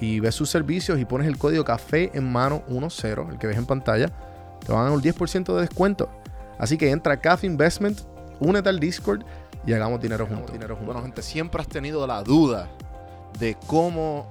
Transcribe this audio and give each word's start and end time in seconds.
y 0.00 0.20
ves 0.20 0.34
sus 0.34 0.50
servicios 0.50 0.98
y 0.98 1.04
pones 1.04 1.26
el 1.26 1.38
código 1.38 1.64
café 1.64 2.10
en 2.14 2.30
mano 2.30 2.62
10, 2.68 3.04
el 3.30 3.38
que 3.38 3.46
ves 3.46 3.56
en 3.56 3.66
pantalla, 3.66 4.08
te 4.64 4.72
van 4.72 4.82
a 4.82 4.84
dar 4.84 4.92
un 4.92 5.02
10% 5.02 5.54
de 5.54 5.60
descuento. 5.60 6.08
Así 6.58 6.76
que 6.78 6.90
entra 6.90 7.14
a 7.14 7.20
Cafe 7.20 7.46
Investment, 7.46 8.00
únete 8.40 8.68
al 8.68 8.80
Discord 8.80 9.24
y 9.66 9.72
hagamos 9.72 10.00
dinero 10.00 10.26
juntos. 10.26 10.52
Dinero 10.52 10.76
juntos. 10.76 10.94
Bueno, 10.94 11.02
gente, 11.02 11.22
siempre 11.22 11.60
has 11.60 11.68
tenido 11.68 12.06
la 12.06 12.22
duda 12.22 12.70
de 13.38 13.56
cómo 13.66 14.28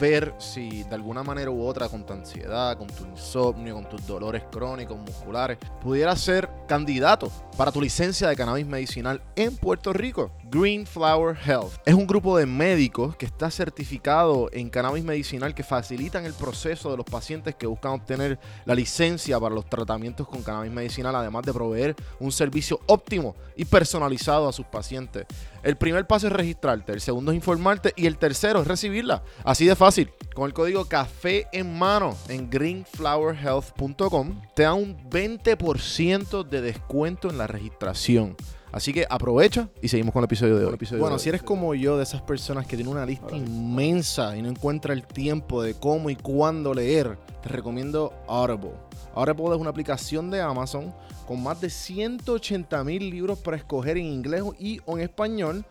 ver 0.00 0.34
si 0.38 0.82
de 0.84 0.94
alguna 0.94 1.22
manera 1.22 1.50
u 1.50 1.64
otra 1.64 1.88
con 1.88 2.04
tu 2.04 2.12
ansiedad, 2.12 2.76
con 2.76 2.88
tu 2.88 3.04
insomnio, 3.04 3.74
con 3.74 3.88
tus 3.88 4.06
dolores 4.06 4.42
crónicos, 4.50 4.98
musculares, 4.98 5.58
pudieras 5.80 6.20
ser 6.20 6.48
candidato 6.66 7.30
para 7.56 7.70
tu 7.70 7.80
licencia 7.80 8.28
de 8.28 8.36
cannabis 8.36 8.66
medicinal 8.66 9.22
en 9.36 9.56
Puerto 9.56 9.92
Rico. 9.92 10.32
Green 10.52 10.86
Flower 10.86 11.34
Health 11.34 11.78
es 11.86 11.94
un 11.94 12.06
grupo 12.06 12.36
de 12.36 12.44
médicos 12.44 13.16
que 13.16 13.24
está 13.24 13.50
certificado 13.50 14.50
en 14.52 14.68
cannabis 14.68 15.02
medicinal 15.02 15.54
que 15.54 15.62
facilitan 15.62 16.26
el 16.26 16.34
proceso 16.34 16.90
de 16.90 16.98
los 16.98 17.06
pacientes 17.06 17.54
que 17.54 17.66
buscan 17.66 17.92
obtener 17.92 18.38
la 18.66 18.74
licencia 18.74 19.40
para 19.40 19.54
los 19.54 19.64
tratamientos 19.64 20.28
con 20.28 20.42
cannabis 20.42 20.70
medicinal, 20.70 21.16
además 21.16 21.46
de 21.46 21.54
proveer 21.54 21.96
un 22.20 22.30
servicio 22.30 22.80
óptimo 22.86 23.34
y 23.56 23.64
personalizado 23.64 24.46
a 24.46 24.52
sus 24.52 24.66
pacientes. 24.66 25.24
El 25.62 25.76
primer 25.76 26.06
paso 26.06 26.26
es 26.26 26.34
registrarte, 26.34 26.92
el 26.92 27.00
segundo 27.00 27.32
es 27.32 27.36
informarte 27.36 27.94
y 27.96 28.04
el 28.04 28.18
tercero 28.18 28.60
es 28.60 28.66
recibirla. 28.66 29.22
Así 29.44 29.64
de 29.64 29.74
fácil. 29.74 30.10
Con 30.34 30.44
el 30.44 30.52
código 30.52 30.84
café 30.84 31.46
en 31.52 31.78
mano 31.78 32.14
en 32.28 32.50
greenflowerhealth.com 32.50 34.42
te 34.54 34.64
da 34.64 34.74
un 34.74 34.98
20% 35.08 36.46
de 36.46 36.60
descuento 36.60 37.30
en 37.30 37.38
la 37.38 37.46
registración. 37.46 38.36
Así 38.72 38.94
que 38.94 39.06
aprovecha 39.08 39.68
y 39.82 39.88
seguimos 39.88 40.14
con 40.14 40.20
el 40.20 40.24
episodio 40.24 40.58
de 40.58 40.64
hoy. 40.64 40.78
Bueno, 40.98 41.18
si 41.18 41.28
eres 41.28 41.42
como 41.42 41.74
yo, 41.74 41.98
de 41.98 42.04
esas 42.04 42.22
personas 42.22 42.66
que 42.66 42.74
tienen 42.74 42.92
una 42.92 43.04
lista 43.04 43.36
inmensa 43.36 44.34
y 44.34 44.40
no 44.40 44.48
encuentra 44.48 44.94
el 44.94 45.06
tiempo 45.06 45.62
de 45.62 45.74
cómo 45.74 46.08
y 46.08 46.16
cuándo 46.16 46.72
leer, 46.72 47.18
te 47.42 47.50
recomiendo 47.50 48.14
Audible. 48.26 48.72
Audible 49.14 49.54
es 49.54 49.60
una 49.60 49.68
aplicación 49.68 50.30
de 50.30 50.40
Amazon 50.40 50.92
con 51.26 51.42
más 51.42 51.60
de 51.60 51.68
180 51.68 52.82
mil 52.82 53.10
libros 53.10 53.38
para 53.40 53.58
escoger 53.58 53.98
en 53.98 54.06
inglés 54.06 54.42
y 54.58 54.80
o 54.86 54.96
en 54.96 55.04
español 55.04 55.66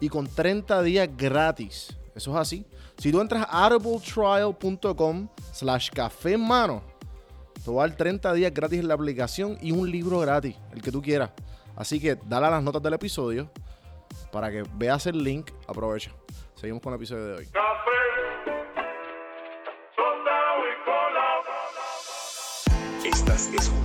y 0.00 0.08
con 0.08 0.26
30 0.26 0.82
días 0.82 1.08
gratis. 1.16 1.96
Eso 2.14 2.32
es 2.32 2.36
así. 2.36 2.66
Si 2.98 3.12
tú 3.12 3.20
entras 3.20 3.46
a 3.48 3.66
audibletrial.com 3.66 5.28
slash 5.52 5.90
café 5.90 6.32
en 6.32 6.40
mano, 6.40 6.82
te 7.64 7.70
va 7.70 7.84
a 7.84 7.88
dar 7.88 7.96
30 7.96 8.34
días 8.34 8.52
gratis 8.52 8.80
en 8.80 8.88
la 8.88 8.94
aplicación 8.94 9.56
y 9.62 9.70
un 9.70 9.88
libro 9.88 10.18
gratis, 10.18 10.56
el 10.74 10.82
que 10.82 10.90
tú 10.90 11.00
quieras. 11.00 11.30
Así 11.76 12.00
que 12.00 12.16
dale 12.26 12.46
a 12.46 12.50
las 12.50 12.62
notas 12.62 12.82
del 12.82 12.94
episodio 12.94 13.50
para 14.30 14.50
que 14.50 14.64
veas 14.74 15.06
el 15.06 15.22
link. 15.22 15.50
Aprovecha. 15.66 16.12
Seguimos 16.54 16.82
con 16.82 16.92
el 16.92 16.96
episodio 16.96 17.26
de 17.26 17.34
hoy. 17.34 17.48
Estás 23.04 23.48
escuchando 23.48 23.81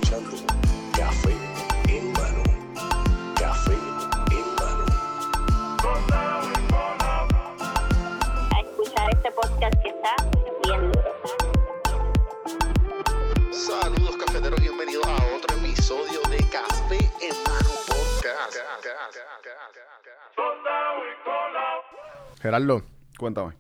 Gerardo, 22.47 22.81
Cuéntame. 23.19 23.55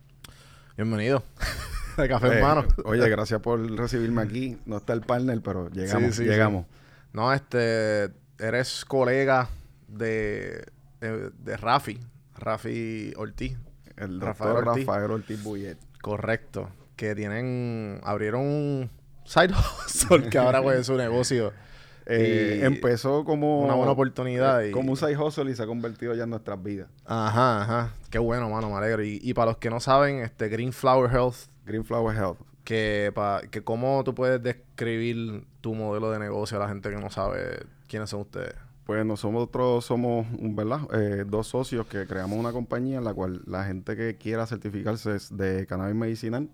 bienvenido. 0.77 1.21
de 1.97 2.07
Café 2.07 2.27
en 2.27 2.37
Eh, 2.37 2.41
mano. 2.41 2.63
Oye, 2.85 3.09
gracias 3.09 3.41
por 3.41 3.59
recibirme 3.77 4.21
aquí. 4.21 4.57
No 4.65 4.77
está 4.77 4.93
el 4.93 5.01
partner, 5.01 5.41
pero 5.41 5.69
llegamos. 5.71 6.15
Sí, 6.15 6.23
sí, 6.23 6.29
llegamos. 6.29 6.67
No, 7.11 7.33
este, 7.33 8.13
eres 8.39 8.85
colega 8.85 9.49
de, 9.89 10.63
de, 11.01 11.31
de 11.31 11.57
Rafi, 11.57 11.99
Rafi 12.37 13.11
Ortiz. 13.17 13.57
El 13.97 14.21
Rafael 14.21 14.53
doctor 14.53 14.69
Ortiz. 14.69 14.87
Rafael 14.87 15.11
Ortiz 15.11 15.43
Bullet. 15.43 15.77
Correcto. 16.01 16.69
Que 16.95 17.13
tienen, 17.13 17.99
abrieron 18.05 18.39
un 18.45 18.89
side 19.25 19.53
hustle 19.85 20.29
que 20.29 20.37
ahora 20.37 20.63
pues 20.63 20.79
es 20.79 20.85
su 20.87 20.95
negocio. 20.95 21.51
Eh, 22.09 22.61
empezó 22.63 23.25
como... 23.25 23.59
una 23.61 23.73
buena 23.75 23.91
oportunidad 23.91 24.63
eh, 24.63 24.69
y- 24.69 24.71
Como 24.71 24.91
un 24.91 24.97
side 24.97 25.17
hustle 25.17 25.51
y 25.51 25.55
se 25.55 25.63
ha 25.63 25.65
convertido 25.67 26.13
ya 26.15 26.23
en 26.23 26.29
nuestras 26.29 26.61
vidas. 26.63 26.87
Ajá, 27.05 27.61
ajá. 27.63 27.93
Qué 28.09 28.17
bueno, 28.19 28.49
mano, 28.49 28.69
me 28.69 28.77
alegro. 28.77 29.03
Y, 29.03 29.19
y 29.21 29.33
para 29.33 29.51
los 29.51 29.57
que 29.57 29.69
no 29.69 29.79
saben, 29.81 30.19
este 30.19 30.47
Green 30.47 30.71
Flower 30.71 31.11
Health, 31.13 31.35
Green 31.65 31.83
Flower 31.83 32.15
Health. 32.15 32.37
que, 32.63 33.11
pa, 33.13 33.41
que 33.51 33.61
cómo 33.63 34.03
tú 34.05 34.15
puedes 34.15 34.41
describir 34.41 35.45
tu 35.61 35.73
modelo 35.75 36.09
de 36.11 36.19
negocio 36.19 36.57
a 36.57 36.61
la 36.61 36.69
gente 36.69 36.89
que 36.89 36.95
no 36.95 37.09
sabe 37.09 37.65
quiénes 37.87 38.09
son 38.09 38.21
ustedes. 38.21 38.53
Pues 38.87 39.05
nosotros 39.05 39.83
somos, 39.83 40.25
¿verdad? 40.39 40.79
Eh, 40.93 41.25
dos 41.27 41.47
socios 41.47 41.85
que 41.87 42.07
creamos 42.07 42.39
una 42.39 42.53
compañía 42.53 42.99
en 42.99 43.03
la 43.03 43.13
cual 43.13 43.41
la 43.45 43.65
gente 43.65 43.97
que 43.97 44.15
quiera 44.15 44.47
certificarse 44.47 45.17
de 45.31 45.65
cannabis 45.67 45.93
medicinal 45.93 46.47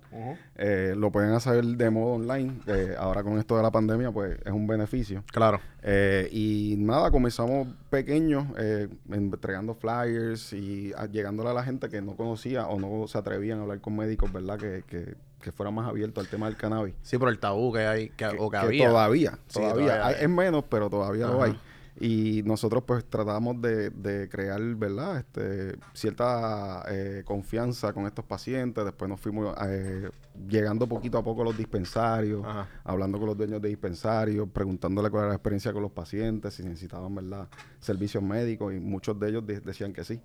eh, 0.56 0.96
lo 0.98 1.12
pueden 1.12 1.30
hacer 1.34 1.64
de 1.64 1.90
modo 1.92 2.14
online. 2.16 2.60
Eh, 2.66 2.96
ahora 2.98 3.22
con 3.22 3.38
esto 3.38 3.56
de 3.56 3.62
la 3.62 3.70
pandemia, 3.70 4.12
pues 4.12 4.40
es 4.44 4.52
un 4.52 4.66
beneficio. 4.66 5.24
Claro. 5.32 5.60
Eh, 5.84 6.28
y 6.32 6.76
nada, 6.80 7.12
comenzamos 7.12 7.68
pequeños, 7.92 8.46
eh, 8.58 8.88
entregando 9.12 9.76
flyers 9.76 10.54
y 10.54 10.92
a- 10.98 11.06
llegándole 11.06 11.52
a 11.52 11.54
la 11.54 11.64
gente 11.64 11.88
que 11.88 12.02
no 12.02 12.16
conocía 12.16 12.66
o 12.68 12.80
no 12.80 13.08
se 13.08 13.18
atrevían 13.20 13.60
a 13.60 13.62
hablar 13.62 13.80
con 13.80 13.96
médicos, 13.96 14.34
¿verdad? 14.34 14.58
Que, 14.58 14.84
que, 14.88 15.14
que 15.40 15.52
fueran 15.52 15.76
más 15.76 15.88
abiertos 15.88 16.24
al 16.24 16.30
tema 16.32 16.48
del 16.48 16.56
cannabis. 16.58 16.96
Sí, 17.04 17.20
por 17.20 17.30
el 17.30 17.38
tabú 17.38 17.72
que 17.72 17.86
hay, 17.86 18.10
que, 18.10 18.26
o 18.40 18.50
que, 18.50 18.58
había. 18.58 18.88
Todavía, 18.90 19.38
Sí, 19.46 19.60
todavía. 19.60 20.08
hay- 20.08 20.16
hay. 20.16 20.24
es 20.24 20.30
menos, 20.30 20.64
pero 20.68 20.90
todavía 20.90 21.28
lo 21.28 21.44
hay. 21.44 21.56
Y 22.00 22.42
nosotros 22.44 22.84
pues 22.88 23.06
tratamos 23.06 23.62
de, 23.62 23.92
de 23.92 24.28
crear, 24.28 24.60
¿verdad? 24.76 25.18
Este, 25.20 25.78
cierta 25.94 26.84
eh, 26.90 27.22
confianza 27.24 27.94
con 27.94 28.08
estos 28.08 28.26
pacientes. 28.26 28.84
Después 28.84 29.08
nos 29.10 29.20
fuimos 29.20 29.56
eh, 29.68 30.10
llegando 30.50 30.88
poquito 30.88 31.18
a 31.20 31.24
poco 31.24 31.42
a 31.44 31.46
los 31.46 31.58
dispensarios, 31.58 32.44
Ajá. 32.46 32.68
hablando 32.84 33.20
con 33.20 33.28
los 33.28 33.38
dueños 33.38 33.62
de 33.62 33.70
dispensarios, 33.70 34.50
preguntándole 34.50 35.10
cuál 35.12 35.24
era 35.24 35.30
la 35.30 35.36
experiencia 35.36 35.72
con 35.72 35.84
los 35.84 35.92
pacientes, 35.92 36.56
si 36.56 36.64
necesitaban, 36.64 37.14
¿verdad? 37.14 37.48
Servicios 37.80 38.24
médicos 38.24 38.74
y 38.74 38.80
muchos 38.80 39.20
de 39.20 39.30
ellos 39.30 39.46
de- 39.46 39.60
decían 39.60 39.94
que 39.94 40.04
sí. 40.04 40.20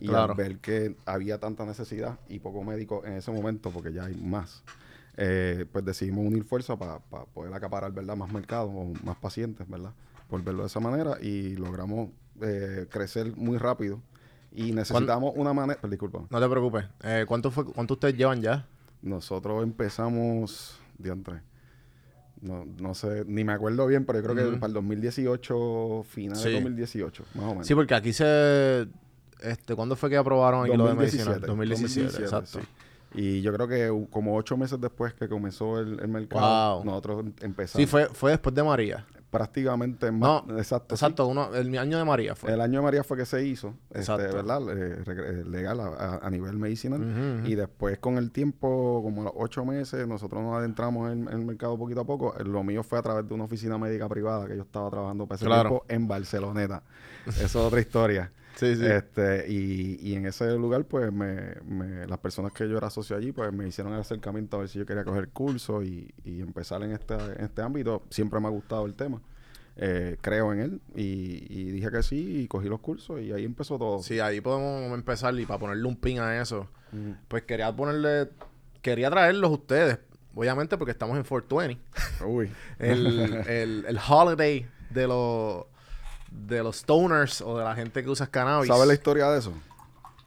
Y 0.00 0.06
Claro. 0.06 0.32
al 0.32 0.36
ver 0.36 0.58
que 0.58 0.94
había 1.04 1.38
tanta 1.40 1.64
necesidad 1.66 2.20
y 2.28 2.38
poco 2.38 2.62
médico 2.62 3.04
en 3.04 3.14
ese 3.14 3.32
momento, 3.32 3.70
porque 3.70 3.92
ya 3.92 4.04
hay 4.04 4.14
más, 4.14 4.62
eh, 5.16 5.66
pues 5.72 5.84
decidimos 5.84 6.24
unir 6.24 6.44
fuerzas 6.44 6.76
para 6.78 7.00
poder 7.00 7.52
acaparar, 7.52 7.90
¿verdad? 7.90 8.14
Más 8.16 8.32
mercados 8.32 8.70
o 8.72 8.92
más 9.04 9.16
pacientes, 9.16 9.68
¿verdad? 9.68 9.92
Por 10.28 10.42
verlo 10.44 10.62
de 10.62 10.66
esa 10.66 10.80
manera 10.80 11.16
y 11.20 11.56
logramos 11.56 12.10
eh, 12.42 12.86
crecer 12.90 13.34
muy 13.36 13.58
rápido. 13.58 14.00
Y 14.52 14.72
necesitamos 14.72 15.32
una 15.36 15.52
manera... 15.52 15.78
Disculpa. 15.88 16.24
No 16.30 16.40
te 16.40 16.48
preocupes. 16.48 16.86
Eh, 17.02 17.24
¿cuánto, 17.28 17.50
fue, 17.50 17.64
¿Cuánto 17.66 17.94
ustedes 17.94 18.16
llevan 18.16 18.40
ya? 18.40 18.66
Nosotros 19.02 19.62
empezamos, 19.62 20.80
diantre, 20.98 21.42
no, 22.40 22.64
no 22.80 22.94
sé, 22.94 23.24
ni 23.26 23.44
me 23.44 23.52
acuerdo 23.52 23.86
bien, 23.86 24.04
pero 24.04 24.20
yo 24.20 24.32
creo 24.32 24.50
que 24.52 24.56
para 24.56 24.68
el 24.68 24.74
2018, 24.74 26.04
final 26.08 26.36
Sí. 26.36 26.48
de 26.48 26.54
2018, 26.54 27.24
más 27.34 27.44
o 27.44 27.48
menos. 27.50 27.66
Sí, 27.66 27.74
porque 27.74 27.94
aquí 27.94 28.12
se... 28.12 28.88
Este, 29.40 29.74
¿Cuándo 29.76 29.94
fue 29.96 30.10
que 30.10 30.16
aprobaron 30.16 30.66
aquí 30.66 30.76
lo 30.76 30.86
de 30.88 30.94
medicina? 30.94 31.38
2017, 31.38 31.46
2017, 31.46 32.22
exacto. 32.24 32.60
sí. 32.60 32.66
Y 33.14 33.40
yo 33.40 33.52
creo 33.54 33.68
que 33.68 34.06
como 34.10 34.36
ocho 34.36 34.56
meses 34.56 34.80
después 34.80 35.14
que 35.14 35.28
comenzó 35.28 35.78
el, 35.78 35.98
el 36.00 36.08
mercado, 36.08 36.76
Wow. 36.76 36.84
nosotros 36.84 37.24
empezamos 37.40 37.76
Sí, 37.82 37.86
fue, 37.86 38.06
fue 38.08 38.32
después 38.32 38.54
de 38.54 38.62
María. 38.64 39.06
Prácticamente 39.30 40.10
más, 40.10 40.46
No, 40.46 40.58
exacto, 40.58 40.96
sí. 40.96 41.04
Exacto, 41.04 41.26
uno, 41.26 41.54
el 41.54 41.76
año 41.78 41.98
de 41.98 42.04
María 42.04 42.34
fue. 42.34 42.52
El 42.52 42.60
año 42.60 42.78
de 42.80 42.84
María 42.84 43.04
fue 43.04 43.16
que 43.16 43.26
se 43.26 43.44
hizo, 43.44 43.74
este, 43.90 44.00
Exacto. 44.00 44.34
¿verdad? 44.36 44.60
Eh, 44.70 45.02
reg- 45.04 45.24
eh, 45.40 45.44
legal 45.44 45.80
a, 45.80 46.28
nivel 46.30 46.56
medicinal. 46.56 47.42
Y 47.46 47.54
después 47.54 47.98
con 47.98 48.16
el 48.18 48.30
tiempo, 48.30 49.00
como 49.02 49.20
a 49.22 49.24
los 49.24 49.32
ocho 49.36 49.64
meses, 49.64 50.06
nosotros 50.08 50.42
nos 50.42 50.56
adentramos 50.56 51.12
en, 51.12 51.28
en 51.28 51.34
el 51.40 51.44
mercado 51.44 51.76
poquito 51.78 52.00
a 52.00 52.04
poco. 52.04 52.34
Eh, 52.38 52.44
Lo 52.44 52.62
mío 52.62 52.82
fue 52.82 52.98
a 52.98 53.02
través 53.02 53.26
de 53.28 53.34
una 53.34 53.44
oficina 53.44 53.76
médica 53.78 54.08
privada 54.08 54.46
que 54.46 54.56
yo 54.56 54.62
estaba 54.62 54.88
trabajando 54.90 55.26
para 55.26 55.36
ese 55.36 55.44
Claro. 55.46 55.68
tiempo 55.68 55.84
en 55.88 56.08
Barceloneta. 56.08 56.82
Eso 57.26 57.42
es 57.44 57.56
otra 57.56 57.80
historia. 57.80 58.32
Sí, 58.58 58.74
sí. 58.74 58.84
Este, 58.86 59.44
y, 59.48 59.98
y 60.02 60.14
en 60.16 60.26
ese 60.26 60.50
lugar, 60.56 60.84
pues, 60.84 61.12
me, 61.12 61.54
me- 61.64 62.06
las 62.06 62.18
personas 62.18 62.52
que 62.52 62.68
yo 62.68 62.76
era 62.76 62.90
socio 62.90 63.16
allí, 63.16 63.30
pues, 63.30 63.52
me 63.52 63.68
hicieron 63.68 63.92
el 63.92 64.00
acercamiento 64.00 64.56
a 64.56 64.60
ver 64.60 64.68
si 64.68 64.78
yo 64.80 64.86
quería 64.86 65.04
coger 65.04 65.28
curso 65.28 65.82
y, 65.82 66.12
y 66.24 66.40
empezar 66.40 66.82
en 66.82 66.90
este, 66.92 67.14
en 67.14 67.44
este 67.44 67.62
ámbito. 67.62 68.02
Siempre 68.10 68.40
me 68.40 68.46
ha 68.48 68.50
gustado 68.50 68.84
el 68.86 68.94
tema. 68.94 69.20
Eh, 69.80 70.16
creo 70.20 70.52
en 70.52 70.58
él 70.58 70.80
y, 70.96 71.46
y 71.48 71.70
dije 71.70 71.88
que 71.92 72.02
sí 72.02 72.40
y 72.40 72.48
cogí 72.48 72.68
los 72.68 72.80
cursos 72.80 73.20
y 73.20 73.30
ahí 73.32 73.44
empezó 73.44 73.78
todo. 73.78 74.02
Sí, 74.02 74.18
ahí 74.18 74.40
podemos 74.40 74.92
empezar 74.92 75.38
y 75.38 75.46
para 75.46 75.60
ponerle 75.60 75.86
un 75.86 75.94
pin 75.94 76.18
a 76.18 76.40
eso. 76.42 76.66
Pues 77.28 77.44
quería 77.44 77.70
ponerle, 77.76 78.28
quería 78.82 79.08
traerlos 79.08 79.52
ustedes, 79.52 79.98
obviamente 80.34 80.76
porque 80.78 80.90
estamos 80.90 81.16
en 81.16 81.22
420. 81.22 81.78
Uy. 82.26 82.50
El, 82.80 83.34
el, 83.46 83.84
el 83.86 83.98
holiday 84.08 84.66
de 84.90 85.06
los 85.06 85.66
de 86.30 86.62
los 86.62 86.76
stoners 86.78 87.40
o 87.40 87.58
de 87.58 87.64
la 87.64 87.74
gente 87.74 88.02
que 88.02 88.10
usa 88.10 88.26
cannabis. 88.26 88.68
¿Sabes 88.68 88.86
la 88.86 88.94
historia 88.94 89.28
de 89.30 89.38
eso? 89.38 89.52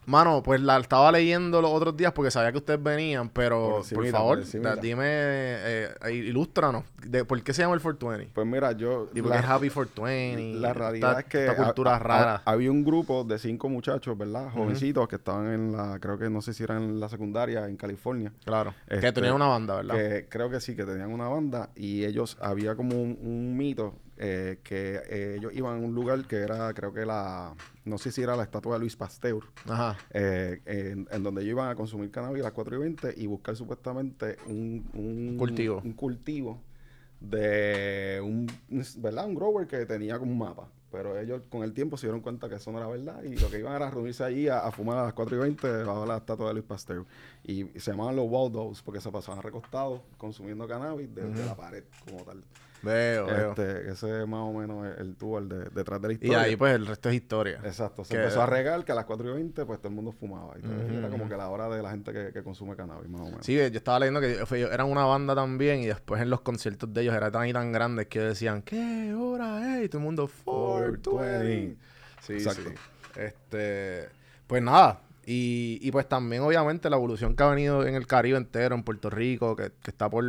Mano, 0.04 0.42
pues 0.42 0.60
la 0.60 0.78
estaba 0.80 1.12
leyendo 1.12 1.62
los 1.62 1.70
otros 1.70 1.96
días 1.96 2.10
porque 2.12 2.32
sabía 2.32 2.50
que 2.50 2.58
ustedes 2.58 2.82
venían, 2.82 3.28
pero 3.28 3.82
Por 3.94 4.06
favor, 4.08 4.42
da- 4.60 4.74
dime, 4.74 5.04
eh, 5.06 5.94
eh, 6.04 6.12
ilústranos. 6.12 6.82
De, 7.06 7.24
¿Por 7.24 7.40
qué 7.44 7.52
se 7.54 7.62
llama 7.62 7.76
el 7.76 7.80
420? 7.80 8.32
Pues 8.34 8.44
mira, 8.44 8.72
yo... 8.72 9.08
Y 9.14 9.22
porque 9.22 9.38
es 9.38 9.44
Happy 9.44 9.70
420. 9.70 10.58
La 10.58 10.72
realidad 10.74 11.10
esta- 11.10 11.20
es 11.20 11.26
que 11.26 11.46
Esta 11.46 11.64
cultura 11.64 11.92
ha- 11.92 11.96
ha- 11.96 11.98
rara. 12.00 12.42
había 12.46 12.72
un 12.72 12.82
grupo 12.82 13.22
de 13.22 13.38
cinco 13.38 13.68
muchachos, 13.68 14.18
¿verdad? 14.18 14.50
Jovencitos 14.50 15.06
que 15.06 15.14
estaban 15.16 15.46
en 15.52 15.70
la, 15.70 16.00
creo 16.00 16.18
que 16.18 16.28
no 16.28 16.42
sé 16.42 16.52
si 16.52 16.64
eran 16.64 16.82
en 16.82 16.98
la 16.98 17.08
secundaria 17.08 17.68
en 17.68 17.76
California. 17.76 18.32
claro. 18.44 18.74
que 18.88 18.96
este, 18.96 19.12
tenían 19.12 19.34
una 19.34 19.46
banda, 19.46 19.76
¿verdad? 19.76 19.94
Que 19.94 20.26
creo 20.28 20.50
que 20.50 20.60
sí, 20.60 20.74
que 20.74 20.84
tenían 20.84 21.12
una 21.12 21.28
banda 21.28 21.70
y 21.76 22.04
ellos, 22.04 22.36
había 22.40 22.74
como 22.74 23.00
un, 23.00 23.16
un 23.22 23.56
mito 23.56 23.94
eh, 24.24 24.60
que 24.62 25.00
eh, 25.08 25.34
ellos 25.38 25.52
iban 25.52 25.82
a 25.82 25.84
un 25.84 25.94
lugar 25.96 26.24
que 26.28 26.36
era, 26.36 26.72
creo 26.74 26.92
que 26.92 27.04
la, 27.04 27.54
no 27.84 27.98
sé 27.98 28.12
si 28.12 28.22
era 28.22 28.36
la 28.36 28.44
estatua 28.44 28.74
de 28.74 28.78
Luis 28.78 28.94
Pasteur, 28.94 29.42
Ajá. 29.68 29.96
eh, 30.10 30.60
en, 30.64 31.08
en 31.10 31.22
donde 31.24 31.42
ellos 31.42 31.52
iban 31.54 31.68
a 31.70 31.74
consumir 31.74 32.10
cannabis 32.12 32.42
a 32.42 32.44
las 32.44 32.52
4 32.52 32.76
y 32.76 32.78
20 32.78 33.14
y 33.16 33.26
buscar 33.26 33.56
supuestamente 33.56 34.36
un, 34.46 34.88
un 34.94 35.36
Cultivo. 35.36 35.80
un 35.84 35.92
cultivo 35.94 36.60
de 37.20 38.20
un, 38.22 38.46
¿verdad? 38.98 39.26
Un 39.26 39.34
grower 39.34 39.66
que 39.66 39.86
tenía 39.86 40.18
como 40.18 40.32
un 40.32 40.38
mapa. 40.38 40.68
Pero 40.90 41.18
ellos 41.18 41.40
con 41.48 41.62
el 41.62 41.72
tiempo 41.72 41.96
se 41.96 42.06
dieron 42.06 42.20
cuenta 42.20 42.50
que 42.50 42.56
eso 42.56 42.70
no 42.70 42.76
era 42.78 42.86
verdad 42.86 43.22
y 43.22 43.34
lo 43.36 43.48
que 43.48 43.58
iban 43.60 43.74
era 43.74 43.88
reunirse 43.90 44.24
allí 44.24 44.48
a, 44.48 44.58
a 44.58 44.70
fumar 44.70 44.98
a 44.98 45.04
las 45.04 45.14
4 45.14 45.36
y 45.36 45.40
20 45.40 45.66
debajo 45.78 46.02
de 46.02 46.06
la 46.06 46.18
estatua 46.18 46.48
de 46.48 46.52
Luis 46.54 46.66
Pasteur. 46.66 47.06
Y 47.44 47.64
se 47.80 47.90
llamaban 47.92 48.14
los 48.14 48.26
Waldos 48.28 48.82
porque 48.82 49.00
se 49.00 49.10
pasaban 49.10 49.42
recostados 49.42 50.02
consumiendo 50.18 50.68
cannabis 50.68 51.08
desde 51.14 51.46
la 51.46 51.56
pared 51.56 51.84
como 52.04 52.22
tal. 52.24 52.44
Veo, 52.82 53.26
veo. 53.26 53.48
Este, 53.50 53.90
ese 53.90 54.22
es 54.22 54.28
más 54.28 54.40
o 54.40 54.52
menos 54.52 54.84
el, 54.86 55.06
el 55.06 55.16
tour 55.16 55.42
de, 55.46 55.70
detrás 55.70 56.00
de 56.02 56.08
la 56.08 56.12
Y 56.12 56.16
historia. 56.16 56.40
ahí 56.40 56.56
pues 56.56 56.74
el 56.74 56.86
resto 56.86 57.08
es 57.08 57.14
historia. 57.14 57.60
Exacto, 57.64 58.04
se 58.04 58.14
Que- 58.14 58.20
empezó 58.22 58.42
a 58.42 58.46
regar 58.46 58.84
que 58.84 58.92
a 58.92 58.94
las 58.94 59.04
4 59.04 59.30
y 59.30 59.32
20 59.34 59.64
pues 59.64 59.78
todo 59.78 59.88
el 59.88 59.94
mundo 59.94 60.12
fumaba. 60.12 60.54
Y 60.60 60.96
era 60.96 61.08
como 61.08 61.28
que 61.28 61.36
la 61.36 61.48
hora 61.48 61.68
de 61.68 61.82
la 61.82 61.90
gente 61.90 62.12
que, 62.12 62.32
que 62.32 62.42
consume 62.42 62.74
cannabis, 62.76 63.08
más 63.08 63.20
o 63.20 63.24
menos. 63.26 63.46
Sí, 63.46 63.54
yo 63.54 63.62
estaba 63.64 63.98
leyendo 64.00 64.20
que 64.20 64.44
fue- 64.46 64.62
eran 64.62 64.90
una 64.90 65.04
banda 65.04 65.34
también 65.34 65.80
y 65.80 65.86
después 65.86 66.20
en 66.20 66.30
los 66.30 66.40
conciertos 66.40 66.92
de 66.92 67.02
ellos 67.02 67.14
era 67.14 67.30
tan 67.30 67.46
y 67.46 67.52
tan 67.52 67.70
grandes 67.72 68.06
que 68.08 68.20
decían, 68.20 68.62
¿qué 68.62 69.14
hora 69.14 69.78
es? 69.78 69.84
Y 69.84 69.88
todo 69.88 69.98
el 69.98 70.04
mundo, 70.04 70.28
420. 70.44 71.76
Sí, 72.20 72.32
Exacto. 72.34 72.62
sí. 72.68 73.20
Este, 73.20 74.08
pues 74.46 74.62
nada. 74.62 75.00
Y, 75.24 75.78
y 75.82 75.90
pues 75.92 76.08
también 76.08 76.42
obviamente 76.42 76.90
la 76.90 76.96
evolución 76.96 77.36
que 77.36 77.42
ha 77.44 77.48
venido 77.48 77.86
en 77.86 77.94
el 77.94 78.06
Caribe 78.06 78.36
entero, 78.38 78.74
en 78.74 78.82
Puerto 78.82 79.08
Rico, 79.08 79.54
que, 79.54 79.70
que 79.82 79.90
está 79.90 80.10
por, 80.10 80.24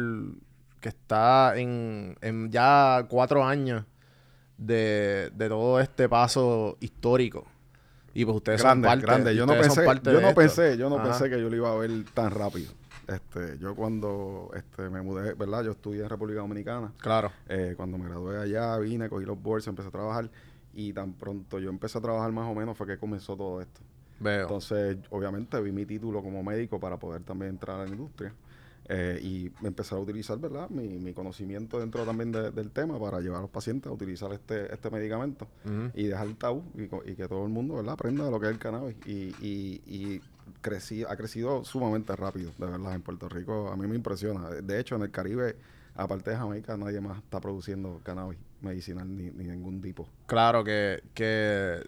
que 0.84 0.90
está 0.90 1.58
en, 1.58 2.18
en 2.20 2.52
ya 2.52 3.06
cuatro 3.10 3.46
años 3.46 3.86
de, 4.58 5.32
de 5.34 5.48
todo 5.48 5.80
este 5.80 6.10
paso 6.10 6.76
histórico. 6.82 7.46
Y 8.14 8.26
pues 8.26 8.36
ustedes 8.36 8.62
grande, 8.62 8.90
son 8.90 8.92
parte, 9.00 9.06
grande. 9.06 9.36
Yo 9.36 9.46
no 9.46 9.54
pensé, 9.54 9.84
parte 9.84 10.12
yo 10.12 10.20
no 10.20 10.36
pensé, 10.36 10.78
yo 10.78 10.90
no 10.90 10.98
Ajá. 10.98 11.06
pensé 11.06 11.30
que 11.30 11.40
yo 11.40 11.50
lo 11.50 11.56
iba 11.56 11.72
a 11.72 11.76
ver 11.78 11.90
tan 12.14 12.32
rápido. 12.32 12.74
Este, 13.08 13.58
yo 13.60 13.76
cuando 13.76 14.52
este, 14.56 14.90
me 14.90 15.02
mudé, 15.02 15.36
¿verdad? 15.36 15.64
Yo 15.64 15.72
estudié 15.72 16.04
en 16.04 16.10
República 16.10 16.42
Dominicana. 16.42 16.92
Claro. 16.98 17.32
Eh, 17.48 17.76
cuando 17.78 17.98
me 17.98 18.10
gradué 18.10 18.42
allá, 18.42 18.78
vine, 18.78 19.08
cogí 19.08 19.26
los 19.26 19.42
boards, 19.42 19.66
empecé 19.68 19.88
a 19.88 19.92
trabajar. 19.92 20.30
Y 20.74 20.92
tan 20.92 21.14
pronto 21.14 21.60
yo 21.60 21.70
empecé 21.70 21.98
a 21.98 22.02
trabajar 22.02 22.30
más 22.34 22.52
o 22.52 22.54
menos 22.54 22.78
fue 22.78 22.88
que 22.88 22.98
comenzó 22.98 23.38
todo 23.38 23.62
esto. 23.62 23.80
Veo. 24.20 24.42
Entonces, 24.42 24.98
obviamente, 25.12 25.62
vi 25.62 25.72
mi 25.72 25.86
título 25.86 26.22
como 26.22 26.44
médico 26.44 26.78
para 26.78 26.98
poder 26.98 27.24
también 27.24 27.52
entrar 27.52 27.80
a 27.80 27.86
la 27.86 27.90
industria. 27.90 28.34
Eh, 28.90 29.18
y 29.22 29.66
empezar 29.66 29.98
a 29.98 30.02
utilizar, 30.02 30.38
¿verdad? 30.40 30.70
Mi, 30.70 30.88
mi 31.00 31.14
conocimiento 31.14 31.80
dentro 31.80 32.04
también 32.04 32.34
de- 32.34 32.52
del 32.52 32.70
tema 32.70 33.00
para 33.00 33.22
llevar 33.22 33.40
a 33.40 33.42
los 33.44 33.50
pacientes 33.50 33.90
a 33.90 33.94
utilizar 33.94 34.34
este, 34.34 34.74
este 34.74 34.90
medicamento 34.92 35.48
y 35.94 36.04
dejar 36.08 36.28
el 36.28 36.36
tabú 36.36 36.64
y, 36.76 37.16
que 37.16 37.28
todo 37.30 37.44
el 37.46 37.50
mundo, 37.50 37.76
¿verdad? 37.76 37.94
Aprenda 37.94 38.26
de 38.26 38.32
lo 38.32 38.40
que 38.42 38.48
es 38.48 38.52
el 38.52 38.60
cannabis. 38.60 38.98
Y, 39.06 39.34
y, 39.40 39.82
y 39.86 40.22
crecí, 40.62 41.04
ha 41.08 41.16
crecido 41.16 41.64
sumamente 41.64 42.14
rápido, 42.16 42.52
de 42.58 42.66
verdad, 42.66 42.94
en 42.94 43.02
Puerto 43.02 43.30
Rico. 43.30 43.70
A 43.70 43.78
mí 43.78 43.88
me 43.88 43.96
impresiona. 43.96 44.50
De 44.50 44.80
hecho, 44.80 44.96
en 44.98 45.04
el 45.04 45.12
Caribe, 45.12 45.56
aparte 45.96 46.32
de 46.32 46.36
Jamaica, 46.38 46.76
nadie 46.76 47.00
más 47.00 47.20
está 47.20 47.40
produciendo 47.40 48.02
cannabis 48.04 48.38
medicinal 48.62 49.08
ni, 49.16 49.32
ni 49.32 49.46
ningún 49.46 49.80
tipo. 49.82 50.08
Claro 50.26 50.64
que, 50.64 51.02
que 51.14 51.80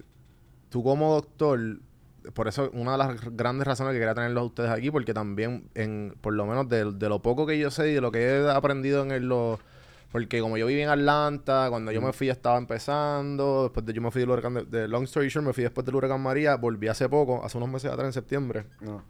tú 0.69 0.81
como 0.81 1.13
doctor, 1.15 1.59
por 2.33 2.47
eso 2.47 2.69
una 2.73 2.93
de 2.93 2.97
las 2.97 3.21
grandes 3.35 3.67
razones 3.67 3.93
que 3.93 3.99
quería 3.99 4.15
tenerlos 4.15 4.41
a 4.41 4.45
ustedes 4.45 4.69
aquí, 4.71 4.91
porque 4.91 5.13
también, 5.13 5.69
en, 5.75 6.15
por 6.21 6.33
lo 6.33 6.45
menos 6.45 6.67
de, 6.69 6.91
de 6.93 7.09
lo 7.09 7.21
poco 7.21 7.45
que 7.45 7.57
yo 7.59 7.69
sé 7.71 7.91
y 7.91 7.93
de 7.93 8.01
lo 8.01 8.11
que 8.11 8.19
he 8.25 8.49
aprendido 8.51 9.03
en 9.03 9.11
el, 9.11 9.27
lo, 9.27 9.59
porque 10.11 10.39
como 10.39 10.57
yo 10.57 10.65
viví 10.65 10.81
en 10.81 10.89
Atlanta, 10.89 11.67
cuando 11.69 11.91
yo 11.91 12.01
me 12.01 12.13
fui 12.13 12.29
estaba 12.29 12.57
empezando, 12.57 13.63
después 13.63 13.85
de 13.85 13.93
yo 13.93 14.01
me 14.01 14.11
fui 14.11 14.21
del 14.21 14.29
huracán, 14.29 14.53
de, 14.53 14.63
de 14.65 14.87
Long 14.87 15.03
Story 15.03 15.27
Short, 15.29 15.45
me 15.45 15.53
fui 15.53 15.63
después 15.63 15.85
del 15.85 15.95
huracán 15.95 16.21
María, 16.21 16.55
volví 16.55 16.87
hace 16.87 17.07
poco, 17.09 17.43
hace 17.43 17.57
unos 17.57 17.69
meses 17.69 17.91
atrás 17.91 18.05
en 18.07 18.13
septiembre, 18.13 18.65
No. 18.81 19.03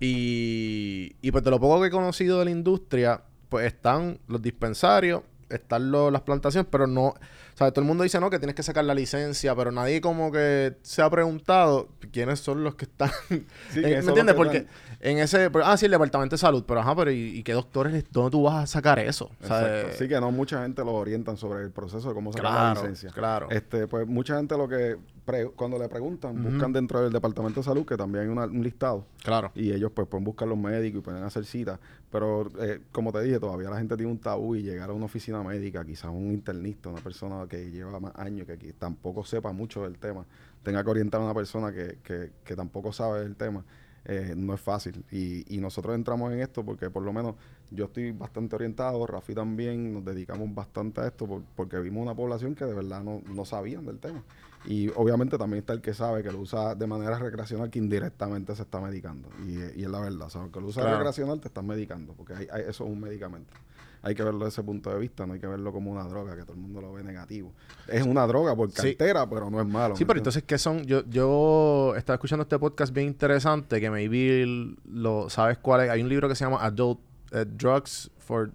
y, 0.00 1.14
y 1.20 1.30
pues 1.32 1.44
de 1.44 1.50
lo 1.50 1.60
poco 1.60 1.80
que 1.80 1.88
he 1.88 1.90
conocido 1.90 2.38
de 2.38 2.44
la 2.46 2.50
industria, 2.50 3.22
pues 3.48 3.66
están 3.66 4.18
los 4.28 4.40
dispensarios, 4.42 5.22
están 5.50 5.90
los- 5.90 6.12
las 6.12 6.22
plantaciones, 6.22 6.68
pero 6.70 6.86
no... 6.86 7.14
O 7.58 7.64
sea, 7.64 7.72
todo 7.72 7.80
el 7.80 7.88
mundo 7.88 8.04
dice, 8.04 8.20
no, 8.20 8.30
que 8.30 8.38
tienes 8.38 8.54
que 8.54 8.62
sacar 8.62 8.84
la 8.84 8.94
licencia, 8.94 9.52
pero 9.56 9.72
nadie 9.72 10.00
como 10.00 10.30
que 10.30 10.76
se 10.82 11.02
ha 11.02 11.10
preguntado 11.10 11.88
quiénes 12.12 12.38
son 12.38 12.62
los 12.62 12.76
que 12.76 12.84
están... 12.84 13.10
Sí, 13.70 13.82
que 13.82 13.88
¿Me 13.88 13.96
entiendes? 13.96 14.26
que 14.26 14.34
Porque 14.34 14.66
en 15.00 15.18
ese... 15.18 15.50
pero- 15.50 15.66
ah, 15.66 15.76
sí, 15.76 15.86
el 15.86 15.90
Departamento 15.90 16.34
de 16.36 16.38
Salud, 16.38 16.62
pero 16.68 16.78
ajá, 16.78 16.94
pero 16.94 17.10
¿y, 17.10 17.36
y 17.38 17.42
qué 17.42 17.54
doctores? 17.54 18.04
¿Dónde 18.12 18.30
tú 18.30 18.44
vas 18.44 18.62
a 18.62 18.66
sacar 18.68 19.00
eso? 19.00 19.28
O 19.42 19.46
sea, 19.48 19.58
Exacto. 19.60 19.88
eh, 19.88 19.94
Sí 19.98 20.06
que 20.06 20.20
no 20.20 20.30
mucha 20.30 20.62
gente 20.62 20.84
lo 20.84 20.92
orientan 20.94 21.36
sobre 21.36 21.64
el 21.64 21.72
proceso 21.72 22.08
de 22.10 22.14
cómo 22.14 22.32
sacar 22.32 22.44
la 22.44 22.50
claro, 22.58 22.80
licencia. 22.82 23.10
claro. 23.10 23.48
Este, 23.50 23.88
pues 23.88 24.06
mucha 24.06 24.36
gente 24.36 24.56
lo 24.56 24.68
que 24.68 24.96
pre- 25.28 25.50
cuando 25.50 25.78
le 25.78 25.88
preguntan, 25.90 26.38
Ujú. 26.40 26.48
buscan 26.52 26.72
dentro 26.72 27.02
del 27.02 27.12
departamento 27.12 27.60
de 27.60 27.64
salud, 27.64 27.84
que 27.84 27.98
también 27.98 28.24
hay 28.24 28.30
una- 28.30 28.46
un 28.46 28.62
listado, 28.62 29.04
claro. 29.22 29.52
y 29.54 29.70
ellos 29.72 29.92
pues 29.94 30.08
pueden 30.08 30.24
buscar 30.24 30.48
los 30.48 30.56
médicos 30.56 31.00
y 31.00 31.02
pueden 31.02 31.22
hacer 31.22 31.44
citas. 31.44 31.78
Pero 32.10 32.48
eh, 32.60 32.80
como 32.92 33.12
te 33.12 33.20
dije, 33.22 33.38
todavía 33.38 33.68
la 33.68 33.76
gente 33.76 33.94
tiene 33.96 34.10
un 34.10 34.18
tabú 34.18 34.54
y 34.56 34.62
llegar 34.62 34.88
a 34.88 34.94
una 34.94 35.04
oficina 35.04 35.42
médica, 35.42 35.84
quizás 35.84 36.10
un 36.10 36.32
internista, 36.32 36.88
una 36.88 37.02
persona 37.02 37.46
que 37.46 37.70
lleva 37.70 38.00
más 38.00 38.16
años, 38.16 38.46
que 38.46 38.56
tampoco 38.72 39.22
sepa 39.22 39.52
mucho 39.52 39.82
del 39.82 39.98
tema, 39.98 40.24
tenga 40.62 40.82
que 40.82 40.88
orientar 40.90 41.20
a 41.20 41.24
una 41.24 41.34
persona 41.34 41.70
que, 41.72 41.98
que, 42.02 42.32
que 42.42 42.56
tampoco 42.56 42.90
sabe 42.92 43.20
del 43.20 43.36
tema. 43.36 43.62
eh, 44.04 44.32
no 44.34 44.54
es 44.54 44.60
fácil 44.60 45.04
y, 45.10 45.44
y 45.54 45.60
nosotros 45.60 45.94
entramos 45.94 46.32
en 46.32 46.40
esto 46.40 46.64
porque 46.64 46.88
por 46.88 47.02
lo 47.02 47.12
menos 47.12 47.34
yo 47.70 47.86
estoy 47.86 48.12
bastante 48.12 48.54
orientado, 48.56 49.06
Rafi 49.06 49.34
también, 49.34 49.92
nos 49.92 50.02
dedicamos 50.02 50.54
bastante 50.54 51.02
a 51.02 51.08
esto 51.08 51.26
por- 51.26 51.42
porque 51.54 51.78
vimos 51.80 52.04
una 52.04 52.14
población 52.14 52.54
que 52.54 52.64
de 52.64 52.72
verdad 52.72 53.02
no, 53.02 53.20
no 53.30 53.44
sabían 53.44 53.84
del 53.84 53.98
tema. 53.98 54.22
Y 54.66 54.88
obviamente 54.96 55.38
también 55.38 55.60
está 55.60 55.72
el 55.72 55.80
que 55.80 55.94
sabe 55.94 56.22
que 56.22 56.30
lo 56.32 56.40
usa 56.40 56.74
de 56.74 56.86
manera 56.86 57.18
recreacional 57.18 57.70
que 57.70 57.78
indirectamente 57.78 58.54
se 58.54 58.62
está 58.62 58.80
medicando. 58.80 59.28
Y, 59.46 59.80
y 59.80 59.84
es 59.84 59.88
la 59.90 60.00
verdad, 60.00 60.26
o 60.26 60.30
sea, 60.30 60.48
que 60.52 60.60
lo 60.60 60.66
usa 60.66 60.82
Claro. 60.82 60.96
recreacional 60.98 61.40
te 61.40 61.48
estás 61.48 61.64
medicando, 61.64 62.12
porque 62.14 62.34
hay- 62.34 62.48
hay- 62.52 62.62
eso 62.62 62.84
es 62.84 62.90
un 62.90 63.00
medicamento. 63.00 63.52
Hay 64.00 64.14
que 64.14 64.22
verlo 64.22 64.44
desde 64.44 64.60
ese 64.60 64.62
punto 64.62 64.90
de 64.90 64.98
vista, 64.98 65.26
no 65.26 65.32
hay 65.32 65.40
que 65.40 65.46
verlo 65.48 65.72
como 65.72 65.90
una 65.90 66.04
droga, 66.04 66.36
que 66.36 66.42
todo 66.42 66.52
el 66.52 66.60
mundo 66.60 66.80
lo 66.80 66.92
ve 66.92 67.02
negativo. 67.02 67.52
Es 67.88 68.04
una 68.04 68.26
droga 68.28 68.54
porque 68.54 68.80
Sí. 68.80 68.88
altera, 68.90 69.28
pero 69.28 69.50
no 69.50 69.60
es 69.60 69.66
malo. 69.66 69.96
Sí, 69.96 70.04
¿me 70.04 70.06
pero 70.08 70.18
entonces, 70.20 70.44
¿qué 70.44 70.56
son? 70.56 70.84
Yo, 70.84 71.04
yo 71.08 71.94
estaba 71.96 72.14
escuchando 72.14 72.42
este 72.44 72.58
podcast 72.60 72.92
bien 72.94 73.08
interesante 73.08 73.80
que 73.80 73.90
maybe 73.90 74.76
lo 74.88 75.28
sabes 75.30 75.58
cuál 75.58 75.80
es. 75.82 75.90
Hay 75.90 76.00
un 76.02 76.08
libro 76.08 76.28
que 76.28 76.36
se 76.36 76.44
llama 76.44 76.58
Adult 76.64 77.00
eh, 77.32 77.44
Drugs 77.44 78.10
for 78.18 78.52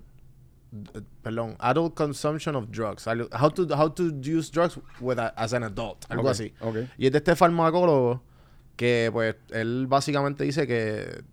perdón, 1.22 1.56
Adult 1.60 1.94
Consumption 1.96 2.56
of 2.56 2.70
Drugs. 2.70 3.06
How 3.08 3.50
to 3.52 3.68
how 3.76 3.90
to 3.94 4.04
use 4.22 4.52
drugs 4.52 4.80
with 5.00 5.20
a- 5.20 5.34
as 5.36 5.54
an 5.54 5.64
adult, 5.64 6.06
algo 6.10 6.30
así. 6.30 6.54
Y 6.98 7.06
es 7.08 7.12
de 7.12 7.18
este 7.20 7.36
farmacólogo 7.36 8.22
que 8.76 9.10
pues 9.14 9.36
él 9.52 9.86
básicamente 9.88 10.44
dice 10.44 10.66
que 10.66 11.24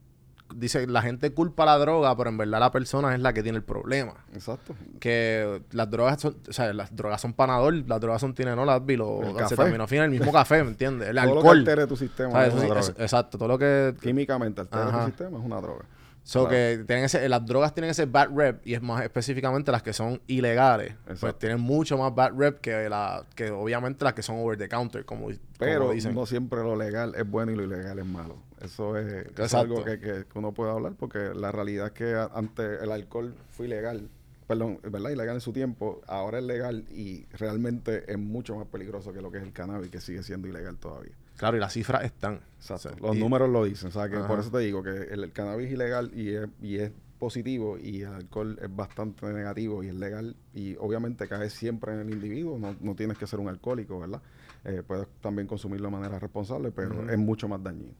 dice 0.54 0.86
la 0.88 1.00
gente 1.00 1.32
culpa 1.32 1.64
la 1.64 1.78
droga, 1.78 2.16
pero 2.16 2.28
en 2.28 2.36
verdad 2.36 2.58
la 2.58 2.72
persona 2.72 3.14
es 3.14 3.20
la 3.20 3.32
que 3.32 3.40
tiene 3.42 3.56
el 3.58 3.62
problema 3.64 4.14
Exacto. 4.34 4.74
que 4.98 5.62
las 5.70 5.88
drogas 5.88 6.20
son, 6.20 6.36
o 6.48 6.52
sea, 6.52 6.72
las 6.72 6.94
drogas 6.94 7.20
son 7.20 7.34
panadol, 7.34 7.84
las 7.86 8.00
drogas 8.00 8.20
son 8.20 8.34
Tylenol, 8.34 8.68
Advil 8.68 9.00
o 9.00 9.38
acetaminofén, 9.38 10.02
el 10.02 10.10
mismo 10.10 10.32
café, 10.32 10.64
¿me 10.64 10.70
entiendes? 10.70 11.08
El 11.08 11.16
Todo 11.16 11.26
lo 11.26 11.32
que 11.34 11.38
alcohol. 11.38 11.58
altere 11.58 11.86
tu 11.86 11.96
sistema 11.96 12.32
¿sabes? 12.32 12.48
es 12.48 12.54
una 12.54 12.64
droga. 12.64 12.80
es- 12.80 12.88
exacto, 12.98 13.38
todo 13.38 13.48
lo 13.48 13.58
que 13.58 13.94
Químicamente 14.02 14.60
altera 14.60 14.90
tu 14.90 15.06
sistema 15.06 15.38
es 15.38 15.44
una 15.44 15.60
droga. 15.60 15.84
So 16.30 16.46
Claro. 16.46 16.50
que 16.50 16.84
tienen 16.86 17.06
ese, 17.06 17.28
las 17.28 17.44
drogas 17.44 17.74
tienen 17.74 17.90
ese 17.90 18.06
bad 18.06 18.28
rep 18.32 18.64
y 18.64 18.74
es 18.74 18.80
más 18.82 19.02
específicamente 19.02 19.72
las 19.72 19.82
que 19.82 19.92
son 19.92 20.20
ilegales. 20.28 20.94
Pues 21.18 21.36
tienen 21.40 21.58
mucho 21.58 21.98
más 21.98 22.14
bad 22.14 22.34
rep 22.36 22.60
que 22.60 22.88
la 22.88 23.24
que 23.34 23.50
obviamente 23.50 24.04
las 24.04 24.14
que 24.14 24.22
son 24.22 24.36
over 24.38 24.56
the 24.56 24.68
counter, 24.68 25.04
como, 25.04 25.26
Pero 25.58 25.80
como 25.80 25.92
dicen. 25.92 26.14
no 26.14 26.26
siempre 26.26 26.60
lo 26.60 26.76
legal 26.76 27.16
es 27.16 27.28
bueno 27.28 27.50
y 27.50 27.56
lo 27.56 27.64
ilegal 27.64 27.98
es 27.98 28.06
malo. 28.06 28.36
Eso 28.60 28.96
es, 28.96 29.26
es 29.36 29.54
algo 29.54 29.82
que, 29.82 29.98
que- 29.98 30.24
uno 30.36 30.52
puede 30.52 30.70
hablar 30.70 30.92
porque 30.96 31.32
la 31.34 31.50
realidad 31.50 31.86
es 31.86 31.92
que 31.94 32.14
antes 32.32 32.80
el 32.80 32.92
alcohol 32.92 33.34
fue 33.48 33.66
ilegal, 33.66 34.08
perdón, 34.46 34.78
¿verdad? 34.84 35.10
Ilegal 35.10 35.34
en 35.34 35.40
su 35.40 35.52
tiempo, 35.52 36.00
ahora 36.06 36.38
es 36.38 36.44
legal 36.44 36.84
y 36.92 37.24
realmente 37.32 38.04
es 38.06 38.18
mucho 38.18 38.54
más 38.54 38.68
peligroso 38.68 39.12
que 39.12 39.20
lo 39.20 39.32
que 39.32 39.38
es 39.38 39.42
el 39.42 39.52
cannabis, 39.52 39.90
que 39.90 40.00
sigue 40.00 40.22
siendo 40.22 40.46
ilegal 40.46 40.76
todavía. 40.76 41.10
Claro, 41.40 41.56
y 41.56 41.60
las 41.60 41.72
cifras 41.72 42.04
están. 42.04 42.40
Exacto. 42.60 42.94
Los 43.00 43.16
y- 43.16 43.18
números 43.18 43.48
lo 43.48 43.64
dicen. 43.64 43.88
O 43.88 43.92
sea, 43.92 44.08
que 44.10 44.16
Ajá. 44.16 44.28
por 44.28 44.38
eso 44.40 44.50
te 44.50 44.58
digo 44.58 44.82
que 44.82 44.90
el, 44.90 45.24
el 45.24 45.32
cannabis 45.32 45.72
ilegal 45.72 46.10
y 46.14 46.34
es, 46.34 46.46
y 46.60 46.76
es 46.76 46.92
positivo 47.18 47.78
y 47.78 48.02
el 48.02 48.08
alcohol 48.12 48.58
es 48.62 48.74
bastante 48.74 49.26
negativo 49.32 49.82
y 49.82 49.88
es 49.88 49.94
legal 49.94 50.36
y 50.54 50.76
obviamente 50.78 51.26
cae 51.28 51.48
siempre 51.48 51.94
en 51.94 52.00
el 52.00 52.10
individuo. 52.10 52.58
No, 52.58 52.76
no 52.80 52.94
tienes 52.94 53.16
que 53.16 53.26
ser 53.26 53.40
un 53.40 53.48
alcohólico, 53.48 53.98
¿verdad? 54.00 54.20
Eh, 54.64 54.82
puedes 54.86 55.06
también 55.22 55.46
consumirlo 55.48 55.88
de 55.88 55.92
manera 55.92 56.18
responsable, 56.18 56.70
pero 56.70 57.10
es 57.10 57.16
mucho 57.18 57.48
más 57.48 57.62
dañino. 57.62 57.94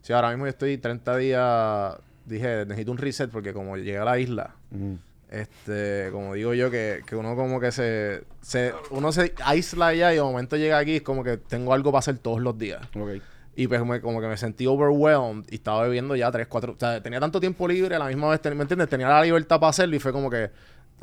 Sí, 0.00 0.12
ahora 0.12 0.30
mismo 0.30 0.46
yo 0.46 0.50
estoy 0.50 0.76
30 0.78 1.16
días. 1.16 1.94
Dije, 2.26 2.66
necesito 2.66 2.90
un 2.90 2.98
reset 2.98 3.30
porque 3.30 3.52
como 3.52 3.76
llegué 3.76 3.98
a 3.98 4.04
la 4.04 4.18
isla. 4.18 4.56
Este, 5.32 6.10
como 6.12 6.34
digo 6.34 6.52
yo, 6.54 6.70
que, 6.70 7.02
que 7.06 7.16
uno 7.16 7.34
como 7.34 7.58
que 7.58 7.72
se, 7.72 8.22
se. 8.42 8.72
Uno 8.90 9.10
se 9.12 9.34
aísla 9.44 9.88
allá 9.88 10.12
y 10.12 10.16
de 10.16 10.22
momento 10.22 10.56
llega 10.56 10.78
aquí, 10.78 10.96
es 10.96 11.02
como 11.02 11.24
que 11.24 11.38
tengo 11.38 11.72
algo 11.72 11.90
para 11.90 12.00
hacer 12.00 12.18
todos 12.18 12.40
los 12.40 12.56
días. 12.58 12.80
Ok. 12.94 13.22
Y 13.56 13.66
pues 13.66 13.84
me- 13.84 14.00
como 14.00 14.20
que 14.20 14.28
me 14.28 14.36
sentí 14.36 14.66
overwhelmed 14.66 15.44
y 15.50 15.56
estaba 15.56 15.82
bebiendo 15.82 16.16
ya 16.16 16.30
tres, 16.30 16.46
cuatro... 16.46 16.72
O 16.72 16.76
sea, 16.78 17.02
tenía 17.02 17.20
tanto 17.20 17.38
tiempo 17.38 17.68
libre, 17.68 17.96
a 17.96 17.98
la 17.98 18.06
misma 18.06 18.30
vez, 18.30 18.40
¿me 18.54 18.62
entiendes? 18.62 18.88
Tenía 18.88 19.08
la 19.08 19.22
libertad 19.22 19.60
para 19.60 19.70
hacerlo 19.70 19.96
y 19.96 19.98
fue 19.98 20.12
como 20.12 20.30
que... 20.30 20.50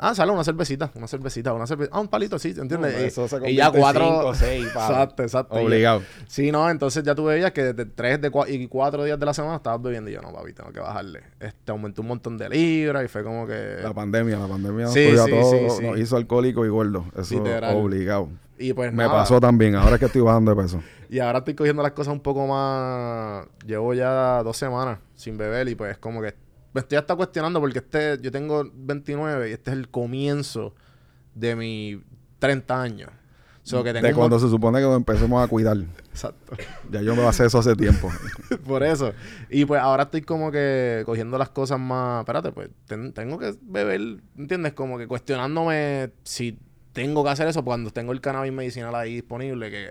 Ah, 0.02 0.14
sale 0.14 0.32
una 0.32 0.42
cervecita, 0.44 0.90
una 0.94 1.06
cervecita, 1.06 1.52
una 1.52 1.66
cervecita. 1.66 1.94
Ah, 1.96 2.00
un 2.00 2.08
palito, 2.08 2.38
sí, 2.38 2.54
¿entiendes? 2.56 2.94
No, 2.94 3.00
Y- 3.02 3.04
eso 3.04 3.28
se 3.28 3.50
y, 3.50 3.54
ya 3.54 3.70
cuatro... 3.70 4.02
cinco, 4.04 4.34
seis, 4.34 4.66
pa. 4.74 4.86
exacto, 4.88 5.22
exacto. 5.22 5.60
Y- 5.60 5.64
Obligado. 5.66 6.02
Sí, 6.26 6.50
no, 6.50 6.70
entonces 6.70 7.02
ya 7.04 7.14
tú 7.14 7.24
veías 7.24 7.52
que 7.52 7.72
de 7.74 7.84
tres 7.84 8.20
de 8.20 8.32
cua- 8.32 8.48
y 8.48 8.66
cuatro 8.66 9.04
días 9.04 9.20
de 9.20 9.26
la 9.26 9.34
semana 9.34 9.56
estabas 9.56 9.82
bebiendo 9.82 10.08
y 10.10 10.14
yo, 10.14 10.22
no, 10.22 10.32
papi, 10.32 10.52
tengo 10.54 10.72
que 10.72 10.80
bajarle. 10.80 11.20
Este, 11.38 11.70
aumentó 11.70 12.02
un 12.02 12.08
montón 12.08 12.38
de 12.38 12.48
libras 12.48 13.04
y 13.04 13.08
fue 13.08 13.22
como 13.22 13.46
que... 13.46 13.76
La 13.82 13.92
pandemia, 13.92 14.38
la 14.38 14.48
pandemia 14.48 14.84
nos 14.86 14.94
Sí, 14.94 15.04
cogió 15.06 15.22
a 15.22 15.26
sí, 15.26 15.30
todos, 15.32 15.50
sí, 15.50 15.80
sí. 15.80 15.86
nos 15.86 15.98
hizo 15.98 16.16
alcohólico 16.16 16.64
y 16.64 16.68
gordo. 16.70 17.04
Eso 17.18 17.34
Literal. 17.34 17.76
obligado. 17.76 18.28
Y 18.58 18.72
pues 18.72 18.92
Me 18.92 19.04
nada. 19.04 19.14
pasó 19.20 19.40
también, 19.40 19.74
ahora 19.74 19.94
es 19.94 20.00
que 20.00 20.06
estoy 20.06 20.22
bajando 20.22 20.54
de 20.54 20.62
peso. 20.62 20.82
Y 21.10 21.18
ahora 21.18 21.38
estoy 21.40 21.54
cogiendo 21.54 21.82
las 21.82 21.90
cosas 21.90 22.12
un 22.12 22.20
poco 22.20 22.46
más. 22.46 23.44
Llevo 23.66 23.94
ya 23.94 24.44
dos 24.44 24.56
semanas 24.56 25.00
sin 25.16 25.36
beber 25.36 25.68
y 25.68 25.74
pues 25.74 25.98
como 25.98 26.22
que 26.22 26.34
me 26.72 26.80
estoy 26.80 26.98
hasta 26.98 27.16
cuestionando 27.16 27.60
porque 27.60 27.78
este, 27.78 28.18
yo 28.22 28.30
tengo 28.30 28.70
29 28.72 29.50
y 29.50 29.52
este 29.52 29.70
es 29.70 29.76
el 29.76 29.88
comienzo 29.88 30.74
de 31.34 31.56
mis 31.56 31.98
30 32.38 32.82
años. 32.82 33.10
So 33.62 33.84
que 33.84 33.92
tengo 33.92 34.06
De 34.06 34.14
cuando 34.14 34.38
se 34.40 34.48
supone 34.48 34.78
que 34.78 34.84
nos 34.84 34.96
empecemos 34.96 35.44
a 35.44 35.46
cuidar. 35.46 35.76
Exacto. 36.08 36.56
Ya 36.90 37.02
yo 37.02 37.14
me 37.14 37.22
hacer 37.24 37.46
eso 37.46 37.58
hace 37.58 37.76
tiempo. 37.76 38.10
Por 38.66 38.82
eso. 38.82 39.12
Y 39.50 39.64
pues 39.66 39.80
ahora 39.80 40.04
estoy 40.04 40.22
como 40.22 40.50
que 40.50 41.02
cogiendo 41.04 41.36
las 41.38 41.50
cosas 41.50 41.78
más. 41.78 42.20
Espérate, 42.20 42.52
pues 42.52 42.70
ten- 42.86 43.12
tengo 43.12 43.38
que 43.38 43.54
beber, 43.62 44.00
¿entiendes? 44.36 44.72
Como 44.72 44.96
que 44.98 45.06
cuestionándome 45.06 46.10
si 46.24 46.58
tengo 46.92 47.22
que 47.22 47.30
hacer 47.30 47.48
eso 47.48 47.62
cuando 47.62 47.90
tengo 47.90 48.12
el 48.12 48.20
cannabis 48.20 48.52
medicinal 48.52 48.94
ahí 48.94 49.14
disponible, 49.16 49.70
que, 49.70 49.90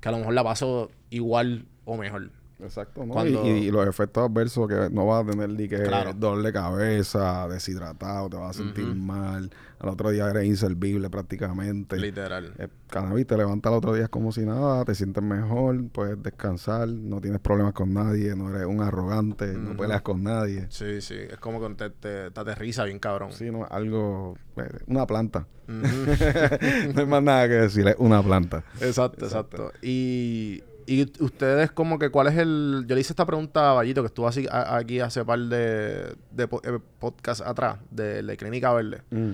que 0.00 0.08
a 0.08 0.12
lo 0.12 0.18
mejor 0.18 0.34
la 0.34 0.44
paso 0.44 0.90
igual 1.10 1.66
o 1.84 1.96
mejor. 1.96 2.30
Exacto, 2.60 3.06
¿no? 3.06 3.12
Cuando- 3.12 3.44
Y, 3.46 3.50
y 3.66 3.70
los 3.70 3.86
efectos 3.86 4.28
adversos 4.28 4.66
que 4.68 4.88
no 4.90 5.06
vas 5.06 5.24
a 5.26 5.30
tener 5.30 5.48
ni 5.50 5.68
que 5.68 5.80
Claro. 5.82 6.12
dolor 6.12 6.42
de 6.42 6.52
cabeza, 6.52 7.46
deshidratado, 7.48 8.28
te 8.28 8.36
vas 8.36 8.50
a 8.58 8.62
sentir 8.62 8.84
mal. 8.86 9.50
Al 9.78 9.90
otro 9.90 10.10
día 10.10 10.28
eres 10.28 10.44
inservible 10.44 11.08
prácticamente. 11.08 11.96
Literal. 11.96 12.52
Eh, 12.58 12.66
cannabis 12.90 13.28
te 13.28 13.36
levanta 13.36 13.68
al 13.68 13.76
otro 13.76 13.94
día 13.94 14.08
como 14.08 14.32
si 14.32 14.40
nada, 14.44 14.84
te 14.84 14.96
sientes 14.96 15.22
mejor, 15.22 15.88
puedes 15.90 16.20
descansar, 16.20 16.88
no 16.88 17.20
tienes 17.20 17.38
problemas 17.40 17.74
con 17.74 17.94
nadie, 17.94 18.34
no 18.34 18.50
eres 18.50 18.66
un 18.66 18.82
arrogante, 18.82 19.46
no 19.52 19.76
peleas 19.76 20.02
con 20.02 20.24
nadie. 20.24 20.66
Sí, 20.70 21.00
sí. 21.00 21.14
Es 21.14 21.36
como 21.38 21.60
que 21.60 21.74
te, 21.76 21.90
te, 21.90 22.30
te 22.32 22.40
aterriza 22.40 22.82
bien 22.84 22.98
cabrón. 22.98 23.30
Sí, 23.32 23.52
no, 23.52 23.66
algo, 23.70 24.36
eh, 24.56 24.68
una 24.88 25.06
planta. 25.06 25.46
No 25.68 27.00
hay 27.00 27.06
más 27.06 27.22
nada 27.22 27.46
que 27.46 27.54
decir, 27.54 27.86
es 27.86 27.96
una 27.98 28.22
planta. 28.22 28.64
exacto, 28.80 29.26
exacto. 29.26 29.72
Y, 29.82 30.62
y 30.90 31.02
ustedes 31.22 31.70
como 31.70 31.98
que, 31.98 32.08
¿cuál 32.10 32.28
es 32.28 32.36
el...? 32.38 32.84
Yo 32.88 32.94
le 32.94 33.00
hice 33.02 33.12
esta 33.12 33.26
pregunta 33.26 33.70
a 33.70 33.74
Vallito, 33.74 34.00
que 34.02 34.06
estuvo 34.06 34.26
así, 34.26 34.46
a- 34.50 34.76
aquí 34.76 35.00
hace 35.00 35.24
par 35.24 35.38
de, 35.38 36.16
de 36.30 36.48
po- 36.48 36.62
eh, 36.64 36.78
podcast 36.98 37.42
atrás, 37.42 37.78
de 37.90 38.22
la 38.22 38.34
Clínica 38.36 38.72
Verde. 38.72 39.02
Mm. 39.10 39.32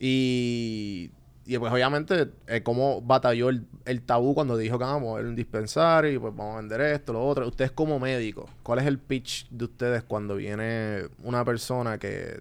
Y, 0.00 1.10
y 1.46 1.58
pues 1.58 1.72
obviamente, 1.72 2.30
eh, 2.46 2.62
cómo 2.62 3.00
batalló 3.02 3.48
el, 3.48 3.66
el 3.84 4.02
tabú 4.02 4.34
cuando 4.34 4.56
dijo 4.56 4.78
que 4.78 4.84
"Ah, 4.84 4.92
vamos 4.92 5.14
a 5.14 5.16
ver 5.16 5.26
un 5.26 5.34
dispensario 5.34 6.12
y 6.12 6.18
pues 6.18 6.34
vamos 6.36 6.54
a 6.54 6.58
vender 6.58 6.80
esto, 6.82 7.12
lo 7.12 7.26
otro. 7.26 7.46
Ustedes 7.48 7.72
como 7.72 7.98
médicos, 7.98 8.48
¿cuál 8.62 8.78
es 8.78 8.86
el 8.86 8.98
pitch 8.98 9.48
de 9.50 9.64
ustedes 9.64 10.02
cuando 10.04 10.36
viene 10.36 11.04
una 11.24 11.44
persona 11.44 11.98
que, 11.98 12.40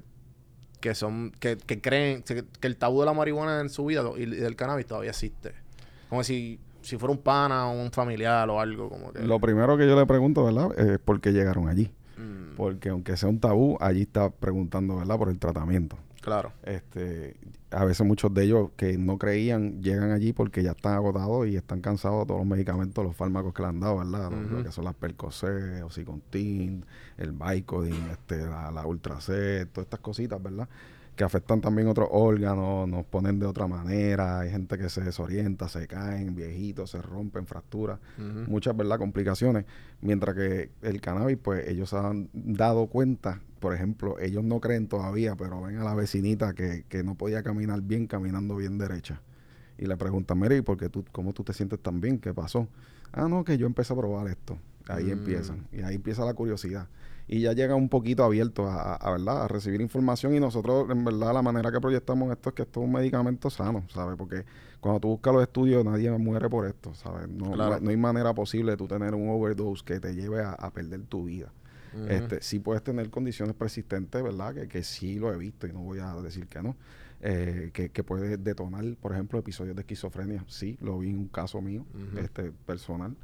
que 0.79 0.93
son, 0.93 1.31
que, 1.39 1.57
que 1.57 1.81
creen 1.81 2.21
que, 2.23 2.43
que 2.59 2.67
el 2.67 2.77
tabú 2.77 2.99
de 2.99 3.05
la 3.07 3.13
marihuana 3.13 3.61
en 3.61 3.69
su 3.69 3.85
vida 3.85 4.03
y 4.17 4.25
del 4.25 4.55
cannabis 4.55 4.85
todavía 4.85 5.09
existe? 5.11 5.53
Como 6.09 6.23
si, 6.23 6.59
si 6.87 6.97
fuera 6.97 7.11
un 7.11 7.19
pana 7.19 7.67
o 7.67 7.81
un 7.81 7.91
familiar 7.91 8.49
o 8.49 8.59
algo, 8.59 8.89
como 8.89 9.11
que. 9.11 9.21
Lo 9.21 9.39
primero 9.39 9.77
que 9.77 9.85
yo 9.87 9.95
le 9.99 10.05
pregunto, 10.05 10.43
¿verdad? 10.45 10.77
Es 10.79 10.99
por 10.99 11.19
qué 11.21 11.31
llegaron 11.33 11.67
allí. 11.69 11.91
Mm, 12.17 12.55
Porque 12.55 12.89
aunque 12.89 13.15
sea 13.17 13.29
un 13.29 13.39
tabú, 13.39 13.77
allí 13.79 14.01
está 14.01 14.29
preguntando, 14.31 14.97
¿verdad? 14.97 15.17
Por 15.17 15.29
el 15.29 15.37
tratamiento. 15.39 15.97
claro. 16.21 16.51
Este, 16.63 17.35
a 17.71 17.83
veces 17.85 18.05
muchos 18.07 18.33
de 18.33 18.43
ellos 18.45 18.69
que 18.77 18.97
no 18.97 19.17
creían 19.17 19.81
llegan 19.83 20.11
allí 20.11 20.31
porque 20.33 20.63
ya 20.63 20.71
están 20.71 20.93
agotados 20.93 21.47
y 21.47 21.55
están 21.57 21.81
cansados 21.81 22.21
de 22.21 22.25
todos 22.27 22.39
los 22.39 22.47
medicamentos, 22.47 23.03
los 23.03 23.15
fármacos 23.15 23.53
que 23.53 23.61
le 23.61 23.67
han 23.69 23.79
dado, 23.81 23.97
¿verdad? 23.97 24.31
Lo- 24.31 24.63
que 24.63 24.71
son 24.71 24.85
las 24.85 24.95
Percocet, 24.95 25.83
Oxycontin, 25.83 26.85
el 27.17 27.31
Vicodin, 27.33 28.07
este, 28.11 28.45
la, 28.45 28.71
la 28.71 28.85
Ultracet, 28.87 29.69
todas 29.71 29.85
estas 29.85 29.99
cositas, 29.99 30.41
¿verdad? 30.41 30.67
Que 31.17 31.23
afectan 31.23 31.59
también 31.61 31.87
otros 31.87 32.07
órganos, 32.11 32.87
nos 32.87 33.03
ponen 33.05 33.39
de 33.39 33.47
otra 33.47 33.65
manera, 33.67 34.39
hay 34.41 34.51
gente 34.51 34.77
que 34.77 34.87
se 34.87 35.01
desorienta, 35.01 35.67
se 35.67 35.87
caen, 35.87 36.35
viejitos, 36.35 36.91
se 36.91 37.01
rompen, 37.01 37.45
fracturas 37.47 37.99
Ujú. 38.19 38.49
muchas 38.51 38.77
verdad 38.77 38.99
complicaciones. 38.99 39.65
Mientras 39.99 40.35
que 40.35 40.69
el 40.83 41.01
cannabis 41.01 41.37
pues 41.41 41.67
ellos 41.67 41.89
se 41.89 41.97
han 41.97 42.29
dado 42.33 42.85
cuenta 42.87 43.41
por 43.59 43.73
ejemplo 43.73 44.19
ellos 44.19 44.43
no 44.43 44.59
creen 44.61 44.87
todavía 44.87 45.35
pero 45.35 45.59
ven 45.63 45.77
a 45.79 45.83
la 45.83 45.95
vecinita 45.95 46.53
que, 46.53 46.85
que 46.87 47.03
no 47.03 47.15
podía 47.15 47.41
caminar 47.41 47.81
bien 47.81 48.05
caminando 48.05 48.55
bien 48.55 48.77
derecha. 48.77 49.19
Y 49.79 49.87
le 49.87 49.97
preguntan 49.97 50.37
Mary 50.37 50.61
¿por 50.61 50.77
qué 50.77 50.87
tú 50.89 51.03
cómo 51.11 51.33
tú 51.33 51.43
te 51.43 51.53
sientes 51.53 51.79
tan 51.81 51.99
bien 51.99 52.19
qué 52.19 52.31
pasó 52.35 52.67
ah 53.11 53.27
no 53.27 53.43
que 53.43 53.57
yo 53.57 53.65
empecé 53.65 53.93
a 53.93 53.95
probar 53.95 54.27
esto 54.27 54.59
ahí 54.87 55.05
Mm. 55.05 55.09
empiezan. 55.11 55.67
Y 55.71 55.81
ahí 55.81 55.95
empieza 55.95 56.23
la 56.25 56.35
curiosidad 56.35 56.87
y 57.27 57.41
ya 57.41 57.53
llega 57.53 57.75
un 57.75 57.89
poquito 57.89 58.23
abierto 58.23 58.67
a, 58.67 58.93
a- 58.93 58.95
a, 58.95 59.11
verdad 59.11 59.43
a 59.43 59.47
recibir 59.47 59.81
información 59.81 60.33
y 60.35 60.39
nosotros 60.39 60.89
en 60.89 61.03
verdad 61.03 61.33
la 61.33 61.41
manera 61.41 61.71
que 61.71 61.79
proyectamos 61.81 62.31
esto 62.31 62.49
es 62.49 62.55
que 62.55 62.61
esto 62.63 62.79
es 62.81 62.85
un 62.85 62.93
medicamento 62.93 63.49
sano 63.49 63.83
sabes 63.89 64.15
porque 64.17 64.45
cuando 64.79 64.99
tú 65.01 65.07
buscas 65.09 65.33
los 65.33 65.43
estudios 65.43 65.83
nadie 65.83 66.09
muere 66.11 66.49
por 66.49 66.65
esto 66.67 66.93
sabes 66.93 67.27
no, 67.27 67.51
Claro. 67.51 67.79
no 67.81 67.89
hay 67.89 67.97
manera 67.97 68.33
posible 68.33 68.71
de 68.71 68.77
tú 68.77 68.87
tener 68.87 69.13
un 69.15 69.29
overdose 69.29 69.83
que 69.83 69.99
te 69.99 70.15
lleve 70.15 70.41
a, 70.41 70.51
a 70.51 70.71
perder 70.71 71.01
tu 71.03 71.25
vida. 71.25 71.51
Este 72.09 72.41
sí 72.41 72.59
puedes 72.59 72.83
tener 72.83 73.09
condiciones 73.09 73.55
persistentes 73.55 74.21
verdad 74.21 74.53
que, 74.53 74.67
que 74.67 74.83
sí 74.83 75.15
lo 75.15 75.33
he 75.33 75.37
visto 75.37 75.65
y 75.67 75.73
no 75.73 75.79
voy 75.79 75.97
a 75.99 76.13
decir 76.15 76.45
que 76.47 76.61
no. 76.61 76.75
Eh, 77.21 77.71
que, 77.73 77.89
que 77.89 78.03
puede 78.03 78.37
detonar 78.37 78.83
por 79.01 79.13
ejemplo 79.13 79.39
episodios 79.39 79.75
de 79.75 79.81
esquizofrenia. 79.81 80.43
Sí 80.47 80.77
lo 80.81 80.99
vi 80.99 81.09
en 81.09 81.17
un 81.17 81.27
caso 81.27 81.59
mío 81.61 81.85
este 82.19 82.51
personal 82.67 83.15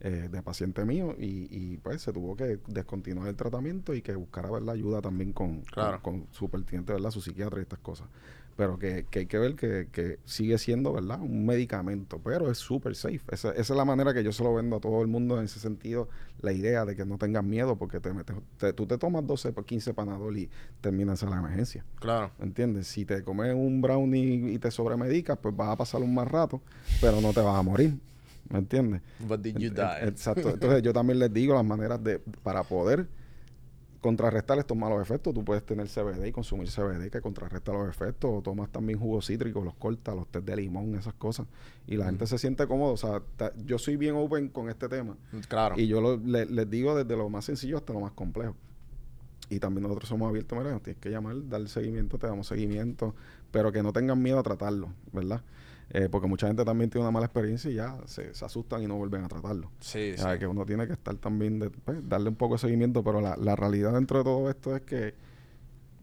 eh, 0.00 0.28
de 0.30 0.42
paciente 0.42 0.84
mío 0.84 1.14
y, 1.18 1.46
y, 1.50 1.76
pues 1.78 2.00
se 2.02 2.12
tuvo 2.12 2.34
que 2.36 2.58
descontinuar 2.66 3.28
el 3.28 3.36
tratamiento 3.36 3.94
y 3.94 4.00
que 4.02 4.14
buscara 4.14 4.50
¿verdad? 4.50 4.74
ayuda 4.74 5.00
también 5.02 5.32
con, 5.32 5.60
Claro. 5.62 6.00
con, 6.02 6.20
con 6.22 6.28
su 6.32 6.48
pertinente, 6.48 6.92
¿verdad? 6.92 7.10
su 7.10 7.20
psiquiatra 7.20 7.58
y 7.60 7.62
estas 7.62 7.80
cosas. 7.80 8.08
Pero 8.56 8.78
que, 8.78 9.06
que 9.10 9.20
hay 9.20 9.26
que 9.26 9.38
ver 9.38 9.54
que, 9.54 9.88
que 9.90 10.18
sigue 10.26 10.58
siendo 10.58 10.92
verdad 10.92 11.18
un 11.20 11.46
medicamento, 11.46 12.20
pero 12.22 12.50
es 12.50 12.58
súper 12.58 12.94
safe. 12.94 13.20
Esa, 13.30 13.50
esa 13.52 13.60
es 13.60 13.70
la 13.70 13.84
manera 13.86 14.12
que 14.12 14.22
yo 14.22 14.32
se 14.32 14.42
lo 14.44 14.54
vendo 14.54 14.76
a 14.76 14.80
todo 14.80 15.00
el 15.00 15.08
mundo 15.08 15.38
en 15.38 15.44
ese 15.46 15.60
sentido, 15.60 16.08
la 16.42 16.52
idea 16.52 16.84
de 16.84 16.94
que 16.94 17.06
no 17.06 17.16
tengas 17.16 17.42
miedo 17.44 17.76
porque 17.76 18.00
te 18.00 18.12
metes, 18.12 18.36
te- 18.58 18.72
tú 18.74 18.86
te 18.86 18.98
tomas 18.98 19.26
12 19.26 19.52
por 19.52 19.64
15 19.64 19.94
panadol 19.94 20.36
y 20.36 20.50
terminas 20.82 21.22
en 21.22 21.30
la 21.30 21.38
emergencia. 21.38 21.84
Claro. 22.00 22.32
¿Entiendes? 22.38 22.86
Si 22.88 23.04
te 23.06 23.22
comes 23.22 23.54
un 23.54 23.80
brownie 23.80 24.52
y 24.52 24.58
te 24.58 24.70
sobremedicas, 24.70 25.38
pues 25.38 25.56
vas 25.56 25.68
a 25.70 25.76
pasar 25.76 26.02
un 26.02 26.12
más 26.14 26.28
rato, 26.28 26.60
pero 27.00 27.20
no 27.22 27.32
te 27.32 27.40
vas 27.40 27.56
a 27.58 27.62
morir. 27.62 27.94
¿Me 28.50 28.58
entiendes? 28.58 29.00
But 29.26 29.40
did 29.40 29.56
you 29.56 29.68
Ent- 29.68 29.76
die? 29.76 30.08
Exacto. 30.08 30.50
Entonces 30.50 30.82
yo 30.82 30.92
también 30.92 31.18
les 31.18 31.32
digo 31.32 31.54
las 31.54 31.64
maneras 31.64 32.02
de 32.02 32.18
para 32.18 32.62
poder 32.64 33.06
contrarrestar 34.00 34.58
estos 34.58 34.76
malos 34.76 35.00
efectos. 35.02 35.34
Tú 35.34 35.44
puedes 35.44 35.64
tener 35.64 35.86
CBD 35.86 36.28
y 36.28 36.32
consumir 36.32 36.68
CBD 36.70 37.10
que 37.10 37.20
contrarresta 37.20 37.72
los 37.72 37.88
efectos. 37.88 38.30
O 38.32 38.40
tomas 38.42 38.70
también 38.70 38.98
jugos 38.98 39.26
cítricos, 39.26 39.62
los 39.64 39.74
cortas, 39.74 40.14
los 40.16 40.26
test 40.28 40.46
de 40.46 40.56
limón, 40.56 40.94
esas 40.94 41.12
cosas. 41.14 41.46
Y 41.86 41.96
la 41.96 42.06
gente 42.06 42.26
se 42.26 42.38
siente 42.38 42.66
cómodo. 42.66 42.92
O 42.94 42.96
sea, 42.96 43.20
ta- 43.36 43.52
yo 43.66 43.78
soy 43.78 43.96
bien 43.96 44.14
open 44.16 44.48
con 44.48 44.70
este 44.70 44.88
tema. 44.88 45.16
Claro. 45.48 45.78
Y 45.78 45.86
yo 45.86 46.00
lo- 46.00 46.16
le- 46.16 46.46
les 46.46 46.68
digo 46.70 46.96
desde 46.96 47.14
lo 47.16 47.28
más 47.28 47.44
sencillo 47.44 47.76
hasta 47.76 47.92
lo 47.92 48.00
más 48.00 48.12
complejo. 48.12 48.56
y 49.52 49.58
también 49.58 49.82
nosotros 49.82 50.08
somos 50.08 50.28
abiertos, 50.28 50.56
mira, 50.56 50.78
tienes 50.78 51.00
que 51.02 51.10
llamar, 51.10 51.34
dar 51.48 51.66
seguimiento, 51.68 52.18
te 52.18 52.28
damos 52.28 52.46
seguimiento, 52.46 53.16
pero 53.50 53.72
que 53.72 53.82
no 53.82 53.92
tengan 53.92 54.22
miedo 54.22 54.38
a 54.38 54.44
tratarlo, 54.44 54.92
¿verdad? 55.12 55.42
Eh, 55.92 56.08
porque 56.10 56.28
mucha 56.28 56.46
gente 56.46 56.64
también 56.64 56.88
tiene 56.88 57.02
una 57.04 57.10
mala 57.10 57.26
experiencia 57.26 57.70
y 57.70 57.74
ya 57.74 57.96
se, 58.06 58.32
se 58.32 58.44
asustan 58.44 58.82
y 58.82 58.86
no 58.86 58.96
vuelven 58.96 59.24
a 59.24 59.28
tratarlo. 59.28 59.70
Sí, 59.80 60.12
O 60.14 60.18
sea, 60.18 60.38
que 60.38 60.46
uno 60.46 60.64
tiene 60.64 60.86
que 60.86 60.92
estar 60.92 61.16
también, 61.16 61.58
de, 61.58 61.70
pues, 61.70 62.08
darle 62.08 62.28
un 62.28 62.36
poco 62.36 62.54
de 62.54 62.58
seguimiento, 62.58 63.02
pero 63.02 63.20
la, 63.20 63.36
la 63.36 63.56
realidad 63.56 63.92
dentro 63.92 64.18
de 64.18 64.24
todo 64.24 64.48
esto 64.50 64.76
es 64.76 64.82
que 64.82 65.14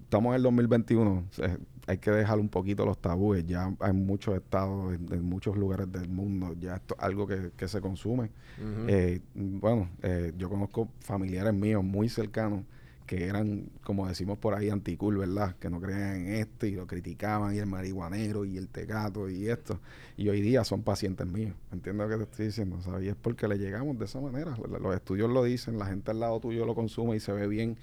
estamos 0.03 0.31
en 0.31 0.35
el 0.35 0.43
2021, 0.43 1.11
o 1.11 1.33
sea, 1.33 1.57
hay 1.87 1.99
que 1.99 2.11
dejar 2.11 2.39
un 2.39 2.49
poquito 2.49 2.85
los 2.85 2.97
tabúes, 2.97 3.45
ya 3.45 3.73
hay 3.79 3.93
muchos 3.93 4.35
estados, 4.35 4.93
en, 4.93 5.11
en 5.13 5.23
muchos 5.23 5.55
lugares 5.55 5.89
del 5.89 6.09
mundo, 6.09 6.53
ya 6.59 6.75
esto 6.75 6.95
es 6.97 7.03
algo 7.03 7.25
que, 7.25 7.51
que 7.55 7.67
se 7.69 7.79
consume. 7.79 8.29
Ujú. 8.57 8.87
Eh, 8.89 9.21
bueno, 9.35 9.89
eh, 10.01 10.33
yo 10.37 10.49
conozco 10.49 10.89
familiares 10.99 11.53
míos 11.53 11.83
muy 11.83 12.09
cercanos 12.09 12.63
que 13.07 13.25
eran, 13.25 13.69
como 13.83 14.05
decimos 14.07 14.37
por 14.37 14.53
ahí, 14.53 14.69
anticool, 14.69 15.17
¿verdad? 15.17 15.55
Que 15.59 15.69
no 15.69 15.79
creían 15.79 16.27
en 16.27 16.35
esto 16.35 16.65
y 16.67 16.71
lo 16.75 16.85
criticaban, 16.85 17.55
y 17.55 17.57
el 17.59 17.65
marihuanero, 17.65 18.43
y 18.45 18.57
el 18.57 18.67
tecato, 18.67 19.29
y 19.29 19.47
esto. 19.47 19.79
Y 20.17 20.27
hoy 20.29 20.41
día 20.41 20.63
son 20.65 20.83
pacientes 20.83 21.25
míos. 21.25 21.55
¿Entiendes 21.71 22.07
lo 22.07 22.11
que 22.11 22.25
te 22.25 22.29
estoy 22.31 22.45
diciendo? 22.47 22.81
¿sabes? 22.81 23.05
Y 23.05 23.07
es 23.07 23.15
porque 23.15 23.47
le 23.47 23.57
llegamos 23.57 23.97
de 23.97 24.05
esa 24.05 24.19
manera. 24.19 24.55
Los 24.81 24.93
estudios 24.93 25.29
lo 25.31 25.43
dicen, 25.43 25.79
la 25.79 25.85
gente 25.87 26.11
al 26.11 26.19
lado 26.19 26.39
tuyo 26.41 26.65
lo 26.65 26.75
consume 26.75 27.15
y 27.15 27.19
se 27.19 27.31
ve 27.31 27.47
bien. 27.47 27.77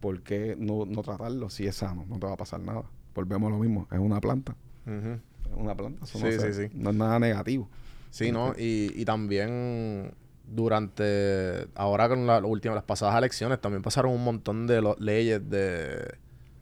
¿Por 0.00 0.22
qué 0.22 0.56
no, 0.58 0.84
no 0.86 1.02
tratarlo 1.02 1.48
si 1.50 1.66
es 1.66 1.76
sano? 1.76 2.04
No 2.08 2.18
te 2.18 2.26
va 2.26 2.32
a 2.34 2.36
pasar 2.36 2.60
nada. 2.60 2.82
Volvemos 3.14 3.48
a 3.48 3.50
lo 3.56 3.60
mismo. 3.60 3.86
Es 3.92 3.98
una 3.98 4.20
planta. 4.20 4.56
Es 4.86 5.56
una 5.56 5.74
planta. 5.76 6.04
Eso 6.04 6.18
Sí, 6.18 6.32
sí, 6.32 6.52
sí. 6.52 6.70
no 6.74 6.90
es 6.90 6.96
nada 6.96 7.18
negativo. 7.18 7.68
Sí, 8.10 8.32
¿no? 8.32 8.54
Y, 8.58 8.92
y 8.96 9.04
también 9.04 10.12
durante, 10.50 11.66
ahora 11.74 12.08
con 12.08 12.26
la, 12.26 12.40
las 12.40 12.50
últimas, 12.50 12.74
las 12.76 12.84
pasadas 12.84 13.16
elecciones, 13.16 13.60
también 13.60 13.82
pasaron 13.82 14.12
un 14.12 14.24
montón 14.24 14.66
de 14.66 14.80
lo- 14.80 14.96
leyes 14.98 15.48
de... 15.48 16.14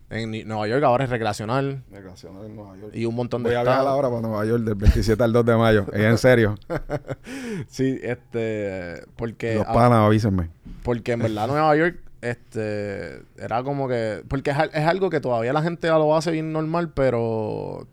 En 0.08 0.30
Nueva 0.46 0.68
York 0.68 0.84
ahora 0.84 1.02
es 1.02 1.10
recreacional 1.10 1.82
Migración 1.90 2.36
en 2.44 2.54
Nueva 2.54 2.76
York. 2.76 2.92
y 2.94 3.06
un 3.06 3.14
montón 3.16 3.42
de 3.42 3.48
Voy 3.48 3.56
a 3.56 3.62
viajar 3.62 3.80
estados. 3.80 3.92
ahora 3.96 4.08
para 4.08 4.20
Nueva 4.22 4.44
York 4.46 4.62
del 4.62 4.74
27 4.76 5.20
al 5.24 5.32
2 5.32 5.44
de 5.46 5.56
mayo. 5.56 5.86
Es 5.92 6.00
en 6.00 6.18
serio. 6.18 6.54
Sí, 7.68 7.98
este... 8.02 9.02
Porque... 9.16 9.56
Los 9.56 9.64
panas, 9.66 9.98
avísenme. 9.98 10.50
Porque 10.84 11.12
en 11.12 11.20
verdad 11.20 11.48
Nueva 11.48 11.74
York, 11.76 11.98
este, 12.20 13.22
era 13.36 13.62
como 13.64 13.88
que, 13.88 14.22
porque 14.28 14.50
es, 14.50 14.56
es 14.72 14.86
algo 14.86 15.10
que 15.10 15.20
todavía 15.20 15.52
la 15.52 15.62
gente 15.62 15.88
lo 15.88 16.16
hace 16.16 16.30
bien 16.30 16.52
normal, 16.52 16.90
pero 16.94 17.86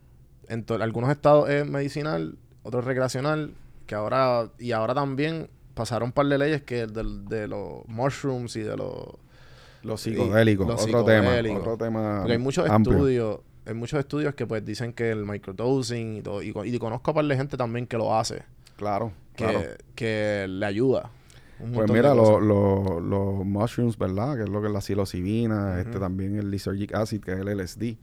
en 0.48 0.66
algunos 0.82 1.10
estados 1.10 1.50
es 1.50 1.68
medicinal, 1.68 2.38
otros 2.62 2.86
recreacional, 2.86 3.54
que 3.88 3.96
ahora, 3.96 4.50
y 4.60 4.72
ahora 4.72 4.94
también 4.94 5.50
pasaron 5.74 6.08
un 6.08 6.12
par 6.13 6.25
de 6.27 6.38
leyes 6.38 6.62
que 6.63 6.88
del- 6.88 7.25
de 7.25 7.48
los 7.48 7.88
mushrooms 7.88 8.56
y 8.56 8.62
de 8.62 8.77
los... 8.77 9.06
Los 9.84 10.00
psicodélicos, 10.01 10.65
los 10.65 10.75
otro 10.82 10.86
psicodélicos. 11.00 11.60
tema, 11.60 11.74
otro 11.74 11.86
tema 11.86 12.15
Porque 12.20 12.32
hay 12.34 12.38
muchos 12.38 12.70
amplio. 12.70 12.96
estudios, 12.98 13.39
hay 13.65 13.74
muchos 13.74 14.00
estudios 14.00 14.34
que 14.34 14.48
pues 14.48 14.63
dicen 14.63 14.94
que 14.94 15.12
el 15.12 15.25
microdosing 15.25 16.18
y 16.18 16.22
todo, 16.22 16.42
y, 16.42 16.53
co- 16.53 16.63
y 16.63 16.80
conozco 16.80 17.12
a 17.12 17.13
par 17.13 17.25
de 17.25 17.36
gente 17.36 17.58
también 17.58 17.86
que 17.86 17.98
lo 17.98 18.18
hace, 18.18 18.44
Claro, 18.77 19.12
que, 19.36 19.44
claro. 19.44 19.60
que 19.94 20.46
le 20.48 20.65
ayuda. 20.65 21.10
Pues 21.74 21.88
de 21.88 21.94
mira, 21.94 22.13
los 22.15 22.42
los 22.42 23.46
mushrooms, 23.46 23.98
¿verdad? 23.98 24.36
Que 24.38 24.44
es 24.44 24.50
lo 24.50 24.62
que 24.62 24.68
es 24.68 24.74
la 24.74 24.82
psilocibina, 24.82 25.80
este 25.80 26.00
también 26.00 26.38
el 26.38 26.50
lysergic 26.50 26.94
acid, 26.96 27.22
que 27.22 27.34
es 27.34 27.39
el 27.39 27.48
LSD, 27.50 27.98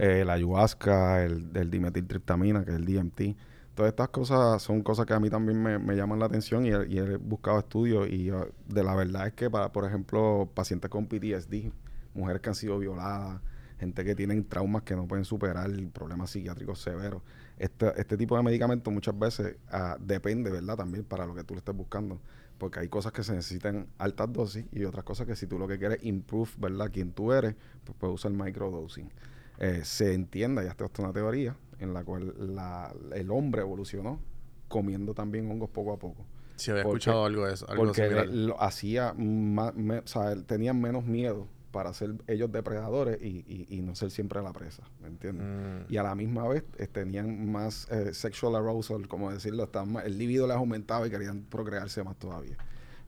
eh, 0.00 0.24
la 0.26 0.34
ayahuasca, 0.34 1.22
el, 1.24 1.46
el 1.54 1.70
dimetiltriptamina, 1.70 2.64
que 2.64 2.70
es 2.72 2.76
el 2.76 2.84
DMT. 2.86 3.36
Todas 3.76 3.90
estas 3.92 4.08
cosas 4.08 4.62
son 4.62 4.82
cosas 4.82 5.06
que 5.06 5.14
a 5.14 5.20
mí 5.20 5.30
también 5.30 5.62
me, 5.62 5.78
me 5.78 5.96
llaman 5.96 6.18
la 6.18 6.26
atención 6.26 6.66
y, 6.66 6.70
he- 6.70 7.16
buscado 7.18 7.60
estudios 7.60 8.08
y 8.10 8.32
uh, 8.32 8.46
de 8.68 8.82
la 8.84 8.94
verdad 8.96 9.28
es 9.28 9.34
que 9.34 9.50
para, 9.50 9.70
por 9.72 9.84
ejemplo, 9.86 10.50
pacientes 10.54 10.90
con 10.90 11.06
PTSD, 11.06 11.72
mujeres 12.14 12.42
que 12.42 12.48
han 12.50 12.56
sido 12.56 12.78
violadas, 12.78 13.40
gente 13.78 14.04
que 14.04 14.14
tienen 14.16 14.44
traumas 14.48 14.82
que 14.82 14.96
no 14.96 15.06
pueden 15.06 15.26
superar, 15.26 15.70
problemas 15.92 16.30
psiquiátricos 16.30 16.80
severos, 16.80 17.22
este, 17.58 17.92
este 18.00 18.16
tipo 18.16 18.36
de 18.36 18.42
medicamentos 18.42 18.92
muchas 18.92 19.18
veces 19.18 19.56
ah, 19.70 19.98
depende, 20.00 20.50
¿verdad? 20.50 20.76
También 20.76 21.04
para 21.04 21.26
lo 21.26 21.34
que 21.34 21.44
tú 21.44 21.54
le 21.54 21.58
estés 21.58 21.76
buscando. 21.76 22.20
Porque 22.58 22.80
hay 22.80 22.88
cosas 22.88 23.12
que 23.12 23.22
se 23.22 23.34
necesitan 23.34 23.88
altas 23.98 24.32
dosis 24.32 24.64
y 24.72 24.84
otras 24.84 25.04
cosas 25.04 25.26
que 25.26 25.36
si 25.36 25.46
tú 25.46 25.58
lo 25.58 25.68
que 25.68 25.78
quieres 25.78 26.02
improve, 26.02 26.50
¿verdad? 26.58 26.90
Quién 26.92 27.12
tú 27.12 27.32
eres, 27.32 27.54
pues 27.84 27.96
puedes 27.98 28.14
usar 28.14 28.32
microdosing. 28.32 29.12
Eh, 29.58 29.82
se 29.84 30.14
entienda, 30.14 30.62
ya 30.64 30.70
está 30.70 30.86
una 31.02 31.12
teoría 31.12 31.56
en 31.78 31.92
la 31.94 32.04
cual 32.04 32.34
la- 32.54 32.94
el 33.14 33.30
hombre 33.30 33.62
evolucionó 33.62 34.20
comiendo 34.68 35.14
también 35.14 35.50
hongos 35.50 35.70
poco 35.70 35.92
a 35.92 35.98
poco. 35.98 36.24
Sí, 36.56 36.70
había 36.70 36.84
porque- 36.84 36.98
escuchado 36.98 37.24
algo 37.26 37.46
de 37.46 37.54
eso, 37.54 37.68
algo 37.68 37.84
Porque 37.86 38.24
lo 38.30 38.60
hacía 38.62 39.12
más, 39.14 39.74
me- 39.74 39.98
o 39.98 40.06
sea, 40.06 40.34
tenían 40.44 40.80
menos 40.80 41.04
miedo 41.04 41.46
para 41.70 41.92
ser 41.92 42.14
ellos 42.26 42.50
depredadores 42.50 43.20
y, 43.20 43.44
y- 43.46 43.66
y 43.68 43.82
no 43.82 43.94
ser 43.94 44.10
siempre 44.10 44.40
la 44.42 44.52
presa, 44.54 44.82
¿me 45.02 45.08
entiendes? 45.08 45.46
Mm. 45.46 45.92
Y 45.92 45.98
a 45.98 46.02
la 46.02 46.14
misma 46.14 46.48
vez 46.48 46.64
eh, 46.78 46.86
tenían 46.86 47.52
más 47.52 47.86
eh, 47.90 48.14
sexual 48.14 48.56
arousal, 48.56 49.06
como 49.08 49.30
decirlo, 49.30 49.68
más- 49.86 50.06
el 50.06 50.16
libido 50.16 50.46
les 50.46 50.56
aumentaba 50.56 51.06
y 51.06 51.10
querían 51.10 51.42
procrearse 51.42 52.02
más 52.02 52.16
todavía. 52.16 52.56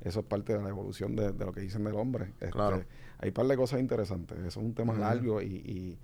Eso 0.04 0.20
es 0.20 0.26
parte 0.26 0.52
de 0.54 0.62
la 0.62 0.68
evolución 0.68 1.16
de, 1.16 1.32
de 1.32 1.44
lo 1.46 1.52
que 1.52 1.60
dicen 1.62 1.82
del 1.84 1.94
hombre. 1.94 2.26
Este, 2.34 2.50
Claro. 2.50 2.84
Hay 3.20 3.28
un 3.30 3.34
par 3.34 3.46
de 3.46 3.56
cosas 3.56 3.80
interesantes. 3.80 4.38
Eso 4.38 4.60
es 4.60 4.66
un 4.66 4.74
tema 4.74 4.92
Ujú. 4.92 5.00
largo 5.02 5.40
y, 5.42 5.46
y- 5.46 5.98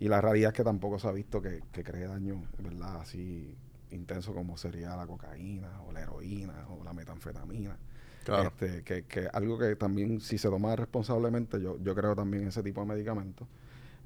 y 0.00 0.08
la 0.08 0.20
realidad 0.20 0.50
es 0.50 0.56
que 0.56 0.64
tampoco 0.64 0.98
se 0.98 1.08
ha 1.08 1.12
visto 1.12 1.42
que, 1.42 1.62
que 1.72 1.82
cree 1.82 2.06
daño, 2.06 2.42
¿verdad? 2.58 3.00
Así 3.00 3.56
intenso 3.90 4.34
como 4.34 4.56
sería 4.56 4.96
la 4.96 5.06
cocaína 5.06 5.82
o 5.82 5.92
la 5.92 6.02
heroína 6.02 6.66
o 6.68 6.84
la 6.84 6.92
metanfetamina. 6.92 7.76
Claro. 8.24 8.48
Este, 8.48 8.82
que, 8.82 9.04
que 9.04 9.28
algo 9.32 9.58
que 9.58 9.74
también, 9.76 10.20
si 10.20 10.38
se 10.38 10.48
toma 10.48 10.76
responsablemente, 10.76 11.60
yo, 11.60 11.78
yo 11.82 11.94
creo 11.94 12.14
también 12.14 12.42
en 12.42 12.48
ese 12.50 12.62
tipo 12.62 12.80
de 12.82 12.86
medicamentos. 12.86 13.48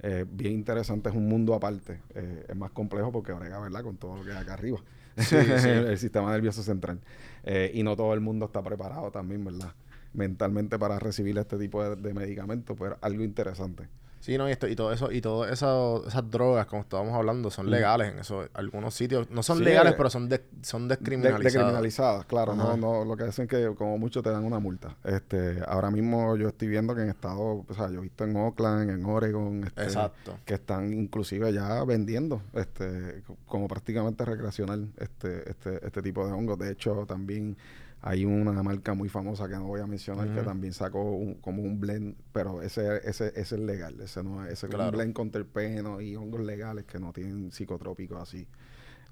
Eh, 0.00 0.24
bien 0.28 0.52
interesante, 0.52 1.08
es 1.10 1.14
un 1.14 1.28
mundo 1.28 1.54
aparte. 1.54 2.00
Eh, 2.14 2.46
es 2.48 2.56
más 2.56 2.70
complejo 2.70 3.12
porque 3.12 3.32
brega, 3.32 3.60
¿verdad? 3.60 3.82
Con 3.82 3.96
todo 3.96 4.16
lo 4.16 4.24
que 4.24 4.30
hay 4.30 4.38
acá 4.38 4.54
arriba. 4.54 4.78
Sí, 5.16 5.36
sí. 5.58 5.68
el 5.68 5.98
sistema 5.98 6.30
nervioso 6.32 6.62
central. 6.62 7.00
Eh, 7.44 7.70
y 7.74 7.82
no 7.82 7.96
todo 7.96 8.14
el 8.14 8.20
mundo 8.20 8.46
está 8.46 8.62
preparado 8.62 9.10
también, 9.10 9.44
¿verdad? 9.44 9.74
Mentalmente 10.14 10.78
para 10.78 10.98
recibir 10.98 11.36
este 11.38 11.58
tipo 11.58 11.82
de, 11.82 11.96
de 11.96 12.14
medicamentos, 12.14 12.76
pero 12.78 12.98
algo 13.00 13.22
interesante. 13.24 13.88
Sí, 14.22 14.38
no, 14.38 14.48
y, 14.48 14.52
esto, 14.52 14.68
y 14.68 14.76
todo 14.76 14.92
eso, 14.92 15.10
y 15.10 15.20
todas 15.20 15.50
esas 15.50 16.30
drogas, 16.30 16.66
como 16.66 16.82
estábamos 16.82 17.12
hablando, 17.12 17.50
son 17.50 17.66
Mm. 17.66 17.70
legales 17.70 18.12
en 18.12 18.20
eso. 18.20 18.44
Algunos 18.54 18.94
sitios, 18.94 19.28
no 19.32 19.42
son 19.42 19.58
Sí, 19.58 19.64
legales, 19.64 19.94
eh, 19.94 19.96
pero 19.96 20.10
son, 20.10 20.28
de, 20.28 20.44
son 20.62 20.86
De- 20.86 20.94
descriminalizadas. 20.96 22.24
Claro. 22.26 22.52
Ajá. 22.52 22.62
No, 22.62 22.76
no, 22.76 23.04
lo 23.04 23.16
que 23.16 23.24
hacen 23.24 23.46
es 23.46 23.48
que 23.50 23.74
como 23.74 23.98
mucho 23.98 24.22
te 24.22 24.30
dan 24.30 24.44
una 24.44 24.60
multa. 24.60 24.94
Este, 25.02 25.60
ahora 25.66 25.90
mismo 25.90 26.36
yo 26.36 26.46
estoy 26.46 26.68
viendo 26.68 26.94
que 26.94 27.02
en 27.02 27.08
estados, 27.08 27.64
o 27.68 27.74
sea, 27.74 27.90
yo 27.90 27.98
he 27.98 28.02
visto 28.02 28.22
en 28.22 28.36
Oakland, 28.36 28.90
en 28.90 29.04
Oregon, 29.04 29.64
este, 29.64 29.82
Exacto. 29.82 30.38
que 30.44 30.54
están 30.54 30.92
inclusive 30.92 31.52
ya 31.52 31.82
vendiendo, 31.82 32.42
este, 32.52 33.22
co- 33.26 33.36
como 33.46 33.66
prácticamente 33.66 34.24
recreacional, 34.24 34.88
este, 34.98 35.50
este, 35.50 35.84
este 35.84 36.00
tipo 36.00 36.24
de 36.24 36.32
hongos. 36.32 36.60
De 36.60 36.70
hecho, 36.70 37.06
también 37.08 37.56
hay 38.02 38.24
una 38.24 38.62
marca 38.62 38.94
muy 38.94 39.08
famosa 39.08 39.48
que 39.48 39.54
no 39.54 39.66
voy 39.66 39.80
a 39.80 39.86
mencionar 39.86 40.26
que 40.34 40.40
también 40.42 40.72
sacó 40.72 41.02
un- 41.12 41.34
como 41.34 41.62
un 41.62 41.78
blend, 41.80 42.16
pero 42.32 42.60
ese, 42.62 42.96
ese, 43.08 43.28
ese 43.28 43.54
es 43.54 43.60
legal, 43.60 44.00
ese 44.00 44.22
no 44.24 44.44
es, 44.44 44.52
ese 44.52 44.66
es 44.66 44.72
un 44.74 44.90
blend 44.92 45.12
con 45.14 45.30
terpenos 45.30 46.02
y 46.02 46.16
hongos 46.16 46.40
legales 46.40 46.84
que 46.84 46.98
no 46.98 47.12
tienen 47.12 47.52
psicotrópicos 47.52 48.20
así. 48.20 48.46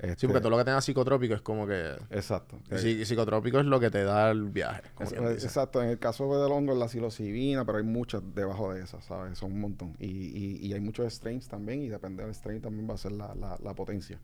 Sí, 0.00 0.06
Este, 0.06 0.26
porque 0.28 0.40
todo 0.40 0.48
lo 0.50 0.56
que 0.56 0.64
tenga 0.64 0.80
psicotrópico 0.80 1.34
es 1.34 1.42
como 1.42 1.66
que... 1.66 1.92
Exacto. 2.10 2.58
y 2.70 2.74
Eh, 3.02 3.04
psicotrópico 3.04 3.60
es 3.60 3.66
lo 3.66 3.78
que 3.78 3.90
te 3.90 4.02
da 4.02 4.30
el 4.30 4.44
viaje, 4.48 4.80
Es- 4.98 5.12
exacto, 5.44 5.82
en 5.82 5.90
el 5.90 5.98
caso 5.98 6.24
del 6.42 6.50
hongo 6.50 6.72
es 6.72 6.78
la 6.78 6.88
psilocibina, 6.88 7.66
pero 7.66 7.78
hay 7.78 7.84
muchas 7.84 8.22
debajo 8.34 8.72
de 8.72 8.82
esas, 8.82 9.04
¿sabes? 9.04 9.36
Son 9.38 9.52
un 9.52 9.60
montón. 9.60 9.94
Y, 9.98 10.06
y, 10.06 10.66
y 10.66 10.72
hay 10.72 10.80
muchos 10.80 11.12
strains 11.12 11.48
también, 11.48 11.82
y 11.82 11.88
depende 11.90 12.22
del 12.24 12.34
strain 12.34 12.62
también 12.62 12.88
va 12.88 12.94
a 12.94 12.98
ser 12.98 13.12
la, 13.12 13.34
la, 13.34 13.58
la 13.62 13.74
potencia. 13.74 14.18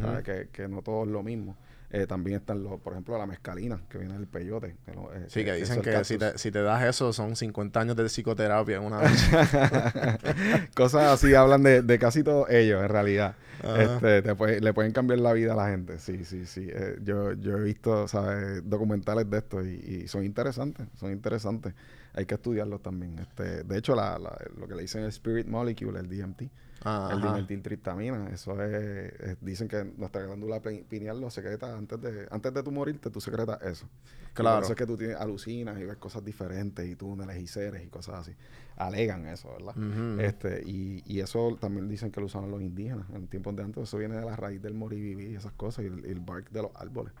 ¿sabes? 0.00 0.24
Que, 0.24 0.48
que 0.50 0.66
no 0.66 0.80
todo 0.82 1.04
es 1.04 1.10
lo 1.10 1.22
mismo. 1.22 1.56
Eh, 1.90 2.06
también 2.06 2.36
están 2.38 2.62
los, 2.62 2.78
por 2.80 2.92
ejemplo, 2.92 3.16
la 3.16 3.24
mescalina, 3.26 3.80
que 3.88 3.96
viene 3.96 4.12
del 4.14 4.26
peyote. 4.26 4.76
que 4.84 4.92
lo- 4.92 5.10
eh, 5.14 5.24
Sí, 5.28 5.42
que 5.42 5.52
eh, 5.52 5.56
dicen 5.56 5.80
que 5.80 6.04
si 6.04 6.18
te, 6.18 6.36
si 6.36 6.50
te 6.50 6.60
das 6.62 6.84
eso 6.84 7.12
son 7.14 7.34
50 7.34 7.80
años 7.80 7.96
de 7.96 8.04
psicoterapia 8.04 8.76
en 8.76 8.82
una 8.84 9.00
noche. 9.02 10.68
Cosas 10.74 11.04
así 11.04 11.34
hablan 11.34 11.62
de, 11.62 11.82
de 11.82 11.98
casi 11.98 12.22
todos 12.22 12.48
ellos, 12.50 12.82
en 12.82 12.88
realidad. 12.88 13.36
Ajá. 13.62 13.82
Este, 13.82 14.22
te 14.22 14.34
puede- 14.34 14.60
le 14.60 14.72
pueden 14.72 14.92
cambiar 14.92 15.18
la 15.20 15.32
vida 15.32 15.52
a 15.52 15.56
la 15.56 15.68
gente. 15.68 15.98
Sí, 15.98 16.24
sí, 16.24 16.46
sí. 16.46 16.68
Eh, 16.70 16.98
yo, 17.02 17.32
yo 17.32 17.56
he 17.56 17.62
visto, 17.62 18.06
¿sabes? 18.06 18.62
Documentales 18.68 19.28
de 19.28 19.38
esto 19.38 19.64
y, 19.64 20.02
y 20.04 20.08
son 20.08 20.24
interesantes, 20.24 20.86
son 20.96 21.10
interesantes. 21.12 21.74
Hay 22.14 22.26
que 22.26 22.34
estudiarlos 22.34 22.82
también. 22.82 23.18
Este, 23.18 23.64
de 23.64 23.78
hecho, 23.78 23.94
la, 23.96 24.18
la- 24.18 24.36
lo 24.58 24.68
que 24.68 24.74
le 24.74 24.82
dicen 24.82 25.02
el 25.02 25.08
Spirit 25.08 25.46
Molecule, 25.46 25.98
el 25.98 26.08
DMT, 26.08 26.42
Ah, 26.84 27.08
el 27.12 27.18
ajá. 27.18 27.34
dimetiltriptamina, 27.34 28.28
eso 28.32 28.62
es, 28.62 29.12
es- 29.20 29.36
dicen 29.40 29.66
que 29.68 29.84
nuestra 29.96 30.22
glándula 30.22 30.60
pi- 30.62 30.84
pineal 30.88 31.20
lo 31.20 31.28
secreta 31.30 31.76
antes 31.76 32.00
de, 32.00 32.28
antes 32.30 32.54
de 32.54 32.62
tú 32.62 32.70
morirte, 32.70 33.10
tú 33.10 33.20
secretas 33.20 33.60
eso. 33.62 33.86
Y 33.86 34.26
por 34.26 34.34
Claro. 34.34 34.62
eso 34.62 34.72
es 34.72 34.78
que 34.78 34.86
tú 34.86 34.96
tienes 34.96 35.16
alucinas 35.16 35.78
y 35.80 35.84
ves 35.84 35.96
cosas 35.96 36.24
diferentes 36.24 36.86
y 36.88 36.94
túneles 36.94 37.36
y 37.38 37.46
seres 37.48 37.84
y 37.84 37.88
cosas 37.88 38.20
así. 38.20 38.32
Alegan 38.76 39.26
eso, 39.26 39.50
¿verdad? 39.50 40.20
Este, 40.20 40.62
y, 40.64 41.02
y 41.04 41.18
eso 41.20 41.56
también 41.60 41.88
dicen 41.88 42.12
que 42.12 42.20
lo 42.20 42.26
usaban 42.26 42.50
los 42.50 42.62
indígenas 42.62 43.06
en 43.12 43.26
tiempos 43.26 43.56
de 43.56 43.64
antes. 43.64 43.82
Eso 43.82 43.98
viene 43.98 44.16
de 44.16 44.24
la 44.24 44.36
raíz 44.36 44.62
del 44.62 44.74
moribibí 44.74 45.32
y 45.32 45.34
esas 45.34 45.52
cosas 45.54 45.84
y 45.84 45.88
el, 45.88 46.06
y 46.06 46.10
el 46.10 46.20
bark 46.20 46.50
de 46.50 46.62
los 46.62 46.70
árboles. 46.76 47.12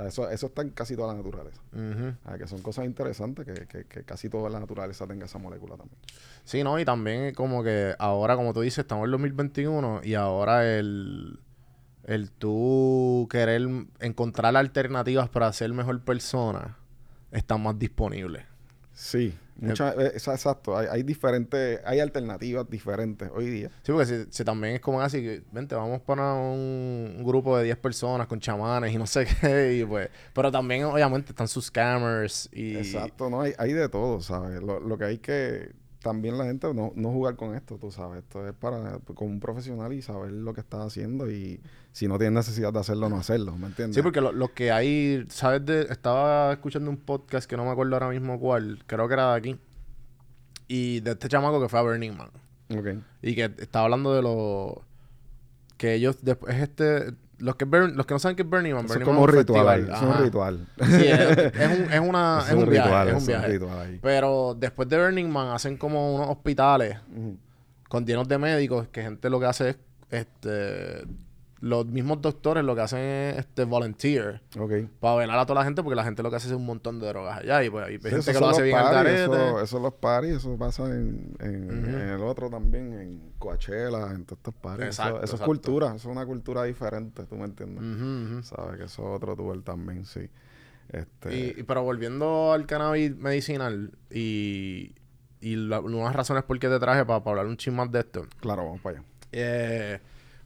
Sea, 0.00 0.08
eso, 0.08 0.30
eso 0.30 0.46
está 0.46 0.62
en 0.62 0.70
casi 0.70 0.96
toda 0.96 1.12
la 1.12 1.14
naturaleza. 1.14 1.60
Que 2.38 2.46
son 2.46 2.60
cosas 2.62 2.84
interesantes 2.84 3.46
que, 3.46 3.66
que, 3.66 3.84
que 3.84 4.02
casi 4.04 4.28
toda 4.28 4.50
la 4.50 4.60
naturaleza 4.60 5.06
tenga 5.06 5.26
esa 5.26 5.38
molécula 5.38 5.76
también. 5.76 5.98
Sí, 6.44 6.64
¿no? 6.64 6.78
Y 6.78 6.84
también 6.84 7.34
como 7.34 7.62
que 7.62 7.94
ahora, 7.98 8.36
como 8.36 8.52
tú 8.52 8.60
dices, 8.60 8.78
estamos 8.78 9.04
en 9.04 9.10
2021 9.12 10.00
y 10.04 10.14
ahora 10.14 10.66
el, 10.78 11.40
el 12.04 12.30
tú 12.30 13.28
querer 13.30 13.62
encontrar 14.00 14.56
alternativas 14.56 15.28
para 15.28 15.52
ser 15.52 15.72
mejor 15.72 16.00
persona 16.02 16.76
está 17.30 17.56
más 17.56 17.78
disponible. 17.78 18.46
Sí, 18.92 19.34
muchas, 19.60 19.96
eh, 19.96 20.12
exacto. 20.14 20.76
Hay, 20.76 20.86
hay 20.90 21.02
diferentes, 21.02 21.80
hay 21.84 22.00
alternativas 22.00 22.68
diferentes 22.68 23.30
hoy 23.34 23.46
día. 23.46 23.70
Sí, 23.82 23.92
porque 23.92 24.06
si, 24.06 24.24
si 24.30 24.44
también 24.44 24.74
es 24.74 24.80
como 24.80 25.00
así, 25.00 25.22
que, 25.22 25.42
vente, 25.52 25.74
vamos 25.74 26.00
para 26.02 26.34
un, 26.34 27.14
un 27.18 27.24
grupo 27.24 27.56
de 27.56 27.64
10 27.64 27.76
personas 27.78 28.26
con 28.26 28.40
chamanes 28.40 28.92
y 28.92 28.98
no 28.98 29.06
sé 29.06 29.26
qué, 29.40 29.78
y 29.78 29.84
pues, 29.84 30.08
pero 30.32 30.50
también 30.50 30.84
obviamente 30.84 31.32
están 31.32 31.48
sus 31.48 31.66
scammers 31.66 32.48
y... 32.52 32.76
Exacto, 32.76 33.30
no 33.30 33.42
hay, 33.42 33.52
hay 33.58 33.72
de 33.72 33.88
todo, 33.88 34.20
¿sabes? 34.20 34.62
Lo, 34.62 34.80
lo 34.80 34.98
que 34.98 35.04
hay 35.04 35.18
que 35.18 35.72
también 36.02 36.38
la 36.38 36.44
gente 36.44 36.72
no, 36.74 36.92
no 36.94 37.10
jugar 37.10 37.36
con 37.36 37.54
esto, 37.54 37.76
tú 37.78 37.90
sabes. 37.90 38.22
Esto 38.22 38.46
es 38.46 38.54
para 38.54 38.98
con 39.00 39.28
un 39.28 39.40
profesional 39.40 39.92
y 39.92 40.02
saber 40.02 40.32
lo 40.32 40.54
que 40.54 40.60
estás 40.60 40.86
haciendo 40.86 41.30
y 41.30 41.60
si 41.92 42.08
no 42.08 42.18
tienes 42.18 42.46
necesidad 42.46 42.72
de 42.72 42.80
hacerlo, 42.80 43.08
no 43.08 43.16
hacerlo, 43.16 43.56
¿me 43.56 43.66
entiendes? 43.66 43.96
Sí, 43.96 44.02
porque 44.02 44.20
lo, 44.20 44.32
lo 44.32 44.54
que 44.54 44.72
hay, 44.72 45.26
¿sabes? 45.28 45.64
De, 45.66 45.82
estaba 45.82 46.52
escuchando 46.52 46.90
un 46.90 46.96
podcast 46.96 47.48
que 47.48 47.56
no 47.56 47.64
me 47.64 47.70
acuerdo 47.70 47.94
ahora 47.94 48.08
mismo 48.08 48.38
cuál, 48.38 48.82
creo 48.86 49.08
que 49.08 49.14
era 49.14 49.32
de 49.32 49.36
aquí, 49.36 49.58
y 50.72 51.00
de 51.00 51.10
este 51.10 51.28
chamaco 51.28 51.60
que 51.60 51.68
fue 51.68 51.80
a 51.80 51.82
Burning 51.82 52.12
Man. 52.16 52.30
Ok. 52.78 53.02
Y 53.22 53.34
que 53.34 53.50
estaba 53.58 53.86
hablando 53.86 54.14
de 54.14 54.22
los. 54.22 54.74
Que 55.76 55.94
ellos 55.94 56.18
después 56.22 56.54
este. 56.56 57.12
Los 57.40 57.56
que, 57.56 57.64
Burn- 57.66 57.94
los 57.94 58.06
que 58.06 58.14
no 58.14 58.18
saben 58.20 58.36
qué 58.36 58.42
es 58.42 58.48
Burning 58.48 58.74
Man, 58.74 58.84
es 58.86 58.98
como 58.98 59.20
Man 59.20 59.28
ritual 59.34 59.90
es 59.92 60.02
un 60.02 60.24
ritual. 60.24 60.66
Sí, 60.86 61.06
es, 61.06 61.20
es 61.60 61.78
un, 61.78 61.92
es 61.92 62.00
una, 62.00 62.38
Es 62.42 62.48
es 62.48 62.54
un, 62.54 62.62
un 62.64 62.70
viaje, 62.70 62.88
ritual, 62.88 63.08
es 63.08 63.28
un 63.28 63.42
ritual 63.44 63.78
ahí. 63.80 63.98
Pero 64.02 64.54
después 64.58 64.88
de 64.88 64.98
Burning 65.02 65.28
Man 65.30 65.48
hacen 65.48 65.76
como 65.76 66.14
unos 66.14 66.28
hospitales 66.28 66.96
con 67.88 68.06
llenos 68.06 68.28
de 68.28 68.38
médicos 68.38 68.88
que 68.88 69.02
gente 69.02 69.28
lo 69.30 69.40
que 69.40 69.46
hace 69.46 69.70
es 69.70 69.76
este 70.10 71.04
los 71.62 71.84
mismos 71.86 72.22
doctores 72.22 72.64
lo 72.64 72.74
que 72.74 72.80
hacen 72.80 73.00
es 73.00 73.36
este 73.38 73.64
volunteer 73.64 74.40
Ok. 74.58 74.72
para 74.98 75.16
velar 75.16 75.38
a 75.38 75.44
toda 75.44 75.60
la 75.60 75.64
gente 75.66 75.82
porque 75.82 75.94
la 75.94 76.04
gente 76.04 76.22
lo 76.22 76.30
que 76.30 76.36
hace 76.36 76.46
es 76.48 76.54
un 76.54 76.64
montón 76.64 76.98
de 77.00 77.06
drogas 77.08 77.38
allá 77.38 77.62
y 77.62 77.68
pues 77.68 77.86
hay 77.86 77.98
Sí, 77.98 78.08
gente 78.08 78.32
que 78.32 78.40
lo 78.40 78.48
hace 78.48 78.62
bien 78.62 78.78
al 78.78 78.84
parties, 78.84 79.04
garete. 79.04 79.24
Eso, 79.48 79.60
eso 79.60 79.78
los 79.80 79.92
paris, 79.94 80.36
eso 80.36 80.56
pasa 80.56 80.86
en, 80.86 81.36
en, 81.38 81.94
el 82.08 82.22
otro 82.22 82.48
también, 82.48 82.94
en 82.94 83.32
Coachella, 83.38 84.10
en 84.12 84.24
todos 84.24 84.38
estos 84.38 84.54
paris. 84.54 84.86
Exacto, 84.86 85.16
eso, 85.16 85.24
eso 85.26 85.36
es 85.36 85.42
cultura, 85.42 85.88
eso 85.88 85.96
es 85.96 86.04
una 86.16 86.24
cultura 86.24 86.62
diferente, 86.64 87.24
¿tú 87.26 87.36
me 87.36 87.44
entiendes? 87.44 87.82
Ujú. 87.84 88.42
Sabes 88.42 88.78
que 88.78 88.84
eso 88.84 89.02
es 89.02 89.16
otro 89.16 89.36
tour 89.36 89.62
también, 89.62 90.06
sí. 90.06 90.30
Este, 90.88 91.36
Y, 91.36 91.60
y- 91.60 91.62
pero 91.64 91.82
volviendo 91.82 92.52
al 92.52 92.64
cannabis 92.66 93.14
medicinal 93.16 93.92
y, 94.10 94.94
y 95.42 95.56
la- 95.56 95.80
unas 95.80 96.16
razones 96.16 96.42
por 96.44 96.58
qué 96.58 96.68
te 96.68 96.78
traje 96.80 97.04
para, 97.04 97.22
hablar 97.24 97.46
un 97.46 97.56
chisme 97.58 97.76
más 97.76 97.92
de 97.92 98.00
esto. 98.00 98.26
Claro, 98.40 98.64
vamos 98.64 98.80
para 98.80 98.98
allá. 98.98 99.06
Eh, 99.32 100.00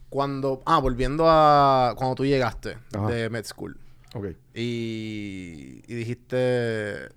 cuando, 0.09 0.61
ah, 0.65 0.79
volviendo 0.79 1.25
a 1.27 1.93
cuando 1.97 2.15
tú 2.15 2.25
llegaste 2.25 2.77
Ajá. 2.93 3.07
de 3.07 3.29
med 3.29 3.43
school 3.45 3.77
Ok. 4.13 4.27
y, 4.53 5.81
y 5.87 5.93
dijiste, 5.95 7.09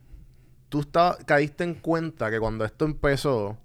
tú 0.69 0.81
está- 0.81 1.17
caíste 1.27 1.65
en 1.65 1.75
cuenta 1.75 2.31
que 2.31 2.41
cuando 2.41 2.65
esto 2.65 2.85
empezó, 2.85 3.57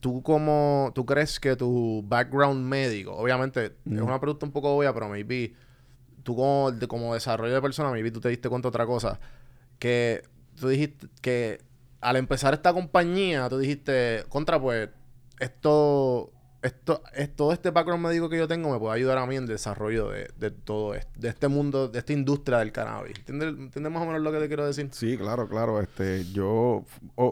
tú 0.00 0.22
como, 0.22 0.90
tú 0.94 1.04
crees 1.06 1.38
que 1.38 1.56
tu 1.56 2.02
background 2.06 2.64
médico, 2.66 3.12
obviamente 3.14 3.66
es 3.66 4.00
una 4.00 4.18
pregunta 4.20 4.46
un 4.46 4.52
poco 4.52 4.76
obvia, 4.76 4.92
pero 4.92 5.08
maybe 5.08 5.54
tú 6.22 6.34
como, 6.36 6.72
de- 6.72 6.88
como 6.88 7.14
desarrollo 7.14 7.54
de 7.54 7.60
persona, 7.62 7.90
maybe 7.90 8.10
tú 8.10 8.20
te 8.20 8.28
diste 8.28 8.48
cuenta 8.48 8.66
de 8.66 8.70
otra 8.70 8.86
cosa, 8.86 9.20
que 9.78 10.22
tú 10.58 10.68
dijiste 10.68 11.08
que 11.20 11.60
al 12.00 12.16
empezar 12.16 12.54
esta 12.54 12.72
compañía, 12.72 13.48
tú 13.48 13.58
dijiste, 13.58 14.24
contra 14.28 14.60
pues, 14.60 14.88
esto, 15.38 16.32
esto, 16.62 17.02
es, 17.14 17.34
todo 17.34 17.52
este 17.52 17.70
background 17.70 18.04
médico 18.04 18.28
que 18.28 18.38
yo 18.38 18.46
tengo 18.46 18.70
me 18.70 18.78
puede 18.78 18.94
ayudar 18.94 19.18
a 19.18 19.26
mí 19.26 19.36
en 19.36 19.42
el 19.42 19.48
desarrollo 19.48 20.10
de, 20.10 20.30
de 20.38 20.50
todo 20.50 20.94
esto, 20.94 21.10
de 21.16 21.28
este 21.28 21.48
mundo, 21.48 21.88
de 21.88 21.98
esta 21.98 22.12
industria 22.12 22.58
del 22.58 22.70
cannabis. 22.70 23.18
¿Entiendes, 23.18 23.48
¿Entiendes 23.48 23.92
más 23.92 24.02
o 24.02 24.06
menos 24.06 24.22
lo 24.22 24.30
que 24.30 24.38
te 24.38 24.46
quiero 24.46 24.64
decir? 24.64 24.88
Sí, 24.92 25.16
claro, 25.18 25.48
claro. 25.48 25.80
Este, 25.80 26.24
yo, 26.32 26.84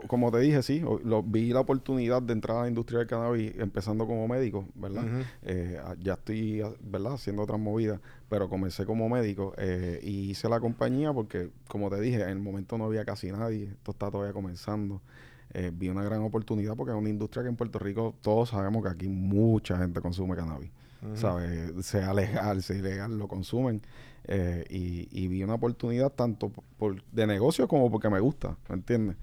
como 0.09 0.33
te 0.33 0.39
dije, 0.39 0.63
sí, 0.63 0.83
lo, 1.05 1.23
vi 1.23 1.53
la 1.53 1.61
oportunidad 1.61 2.23
de 2.23 2.33
entrar 2.33 2.59
a 2.59 2.63
la 2.63 2.69
industria 2.69 2.99
del 2.99 3.09
cannabis 3.09 3.53
empezando 3.59 4.07
como 4.07 4.27
médico, 4.27 4.67
¿verdad? 4.75 5.05
Eh, 5.43 5.81
ya 6.01 6.15
estoy, 6.15 6.63
¿verdad? 6.81 7.15
Haciendo 7.15 7.43
otras 7.43 7.61
movidas, 7.61 8.01
pero 8.29 8.49
comencé 8.49 8.85
como 8.85 9.09
médico 9.09 9.55
eh, 9.59 10.01
y 10.03 10.31
hice 10.31 10.49
la 10.49 10.59
compañía 10.59 11.13
porque, 11.13 11.51
como 11.69 11.89
te 11.89 12.01
dije, 12.01 12.23
en 12.23 12.31
el 12.31 12.41
momento 12.41 12.77
no 12.79 12.87
había 12.87 13.05
casi 13.05 13.31
nadie, 13.31 13.67
esto 13.67 13.93
está 13.93 14.11
todavía 14.11 14.33
comenzando. 14.33 15.01
Eh, 15.53 15.73
vi 15.75 15.89
una 15.89 16.05
gran 16.05 16.23
oportunidad 16.23 16.77
porque 16.77 16.93
es 16.93 16.99
una 16.99 17.09
industria 17.09 17.43
que 17.43 17.49
en 17.49 17.57
Puerto 17.57 17.79
Rico 17.79 18.15
todos 18.21 18.51
sabemos 18.51 18.83
que 18.85 18.89
aquí 18.91 19.09
mucha 19.09 19.77
gente 19.79 20.01
consume 20.01 20.37
cannabis. 20.37 20.71
¿sabes? 21.17 21.73
Sea 21.87 22.13
legal, 22.13 22.63
sea 22.63 22.77
ilegal, 22.77 23.17
lo 23.19 23.27
consumen. 23.27 23.81
Eh, 24.25 24.65
y, 24.69 25.09
y 25.11 25.29
vi 25.29 25.43
una 25.43 25.55
oportunidad 25.55 26.11
tanto 26.13 26.51
por- 26.79 27.03
de 27.11 27.27
negocio 27.27 27.67
como 27.69 27.91
porque 27.91 28.11
me 28.11 28.21
gusta, 28.21 28.57
¿me 28.69 28.75
entiendes? 28.75 29.17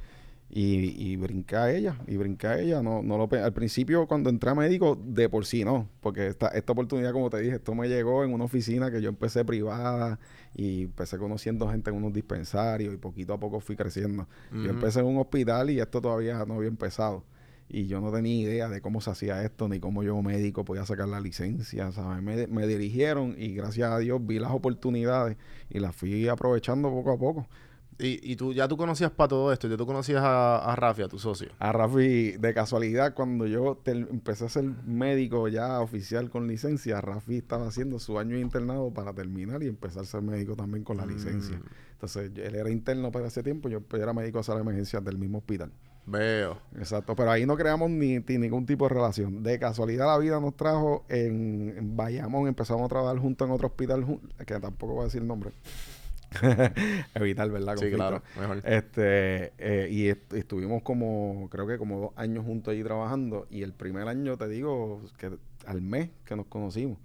Y, 0.49 1.11
y 1.11 1.17
brinqué 1.17 1.57
a 1.57 1.73
ella, 1.73 1.97
y 2.07 2.15
brinqué 2.15 2.47
a 2.47 2.59
ella. 2.59 2.81
No, 2.81 3.03
no 3.03 3.17
lo, 3.17 3.29
al 3.31 3.53
principio, 3.53 4.07
cuando 4.07 4.29
entré 4.29 4.49
a 4.49 4.55
médico, 4.55 4.97
de 5.03 5.27
por 5.27 5.45
sí 5.45 5.65
no, 5.65 5.89
porque 5.99 6.27
esta, 6.27 6.47
esta 6.49 6.71
oportunidad, 6.71 7.11
como 7.11 7.29
te 7.29 7.39
dije, 7.41 7.55
esto 7.55 7.75
me 7.75 7.89
llegó 7.89 8.23
en 8.23 8.33
una 8.33 8.45
oficina 8.45 8.89
que 8.89 9.01
yo 9.01 9.09
empecé 9.09 9.43
privada 9.43 10.19
y 10.55 10.83
empecé 10.83 11.17
conociendo 11.17 11.69
gente 11.69 11.89
en 11.89 11.97
unos 11.97 12.13
dispensarios 12.13 12.93
y 12.93 12.97
poquito 12.97 13.33
a 13.33 13.39
poco 13.39 13.59
fui 13.59 13.75
creciendo. 13.75 14.27
Yo 14.51 14.69
empecé 14.69 15.01
en 15.01 15.07
un 15.07 15.17
hospital 15.17 15.69
y 15.69 15.79
esto 15.81 16.01
todavía 16.01 16.45
no 16.45 16.55
había 16.55 16.69
empezado. 16.69 17.23
Y 17.69 17.87
yo 17.87 17.99
no 17.99 18.13
tenía 18.13 18.43
idea 18.43 18.69
de 18.69 18.79
cómo 18.79 19.01
se 19.01 19.09
hacía 19.09 19.43
esto, 19.43 19.67
ni 19.67 19.81
cómo 19.81 20.01
yo 20.01 20.21
médico 20.21 20.63
podía 20.63 20.85
sacar 20.85 21.09
la 21.09 21.19
licencia, 21.19 21.91
¿sabes? 21.91 22.23
Me, 22.23 22.47
me 22.47 22.65
dirigieron 22.65 23.35
y 23.37 23.53
gracias 23.53 23.91
a 23.91 23.97
Dios 23.99 24.25
vi 24.25 24.39
las 24.39 24.51
oportunidades 24.51 25.35
y 25.69 25.79
las 25.79 25.93
fui 25.93 26.29
aprovechando 26.29 26.89
poco 26.89 27.11
a 27.11 27.17
poco. 27.17 27.47
Y, 27.99 28.31
y 28.31 28.35
tú 28.35 28.53
ya 28.53 28.67
tú 28.67 28.77
conocías 28.77 29.09
para 29.09 29.29
todo 29.29 29.51
esto, 29.51 29.67
ya 29.67 29.75
tú 29.75 29.87
conocías 29.87 30.21
a, 30.23 30.57
a 30.71 30.75
Rafi, 30.75 31.01
a 31.01 31.07
tu 31.07 31.17
socio. 31.17 31.49
A 31.57 31.71
Rafi, 31.71 32.33
de 32.33 32.53
casualidad, 32.53 33.15
cuando 33.15 33.47
yo 33.47 33.75
tel- 33.83 34.07
empecé 34.11 34.45
a 34.45 34.49
ser 34.49 34.65
médico 34.85 35.47
ya 35.47 35.79
oficial 35.81 36.29
con 36.29 36.47
licencia, 36.47 37.01
Rafi 37.01 37.37
estaba 37.37 37.67
haciendo 37.67 37.97
su 37.97 38.19
año 38.19 38.35
de 38.35 38.41
internado 38.41 38.91
para 38.91 39.13
terminar 39.13 39.63
y 39.63 39.67
empezar 39.67 40.03
a 40.03 40.05
ser 40.05 40.21
médico 40.21 40.55
también 40.55 40.83
con 40.83 40.97
la 40.97 41.07
licencia. 41.07 41.59
Entonces, 41.93 42.31
él 42.35 42.53
era 42.53 42.69
interno 42.69 43.11
para 43.11 43.27
ese 43.27 43.41
tiempo, 43.41 43.67
yo 43.67 43.81
era 43.93 44.13
médico 44.13 44.37
de 44.37 44.43
sala 44.43 44.57
de 44.57 44.61
emergencias 44.61 45.03
del 45.03 45.17
mismo 45.17 45.39
hospital. 45.39 45.71
Veo. 46.05 46.59
Exacto, 46.77 47.15
pero 47.15 47.31
ahí 47.31 47.45
no 47.47 47.57
creamos 47.57 47.89
ni, 47.89 48.19
ni 48.19 48.37
ningún 48.37 48.65
tipo 48.67 48.87
de 48.87 48.93
relación. 48.93 49.41
De 49.41 49.57
casualidad 49.57 50.05
la 50.05 50.19
vida 50.19 50.39
nos 50.39 50.55
trajo 50.55 51.03
en, 51.09 51.73
en 51.75 51.97
Bayamón, 51.97 52.47
empezamos 52.47 52.85
a 52.85 52.87
trabajar 52.87 53.17
juntos 53.17 53.47
en 53.47 53.53
otro 53.53 53.67
hospital, 53.67 54.05
que 54.45 54.59
tampoco 54.59 54.93
voy 54.93 55.01
a 55.01 55.05
decir 55.05 55.21
el 55.21 55.27
nombre. 55.27 55.49
Evitar, 57.15 57.49
¿verdad? 57.49 57.77
Sí, 57.77 57.89
claro, 57.91 58.21
mejor. 58.35 58.57
Este, 58.65 59.53
eh, 59.57 59.89
y 59.91 60.07
est- 60.09 60.33
estuvimos 60.33 60.81
como, 60.83 61.47
creo 61.51 61.67
que 61.67 61.77
como 61.77 61.99
dos 61.99 62.11
años 62.15 62.45
juntos 62.45 62.71
allí 62.73 62.83
trabajando. 62.83 63.47
Y 63.49 63.63
el 63.63 63.73
primer 63.73 64.07
año, 64.07 64.37
te 64.37 64.47
digo, 64.47 65.01
que 65.17 65.31
al 65.65 65.81
mes 65.81 66.09
que 66.25 66.35
nos 66.35 66.45
conocimos, 66.47 66.97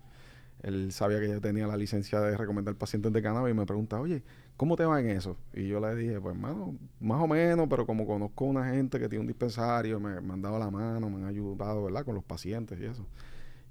él 0.63 0.93
sabía 0.93 1.21
que 1.21 1.29
yo 1.29 1.41
tenía 1.41 1.67
la 1.67 1.77
licencia 1.77 2.21
de 2.21 2.37
recomendar 2.37 2.75
pacientes 2.77 3.13
de 3.13 3.23
cannabis 3.23 3.55
y 3.55 3.59
me 3.59 3.67
pregunta, 3.67 4.01
oye, 4.01 4.23
¿cómo 4.57 4.77
te 4.77 4.85
va 4.85 5.01
en 5.01 5.11
eso? 5.11 5.37
Y 5.55 5.69
yo 5.69 5.81
le 5.81 5.95
dije, 5.97 6.21
pues, 6.21 6.35
hermano, 6.37 6.77
más 7.01 7.21
o 7.23 7.29
menos, 7.29 7.67
pero 7.71 7.87
como 7.87 8.07
conozco 8.07 8.47
a 8.47 8.49
una 8.49 8.71
gente 8.71 8.99
que 9.01 9.09
tiene 9.09 9.23
un 9.23 9.27
dispensario, 9.29 10.01
me, 10.01 10.21
me 10.21 10.35
han 10.35 10.43
dado 10.43 10.59
la 10.59 10.71
mano, 10.71 11.11
me 11.11 11.17
han 11.19 11.27
ayudado, 11.27 11.85
¿verdad? 11.85 12.05
Con 12.05 12.15
los 12.17 12.25
pacientes 12.25 12.81
y 12.81 12.85
eso. 12.87 13.07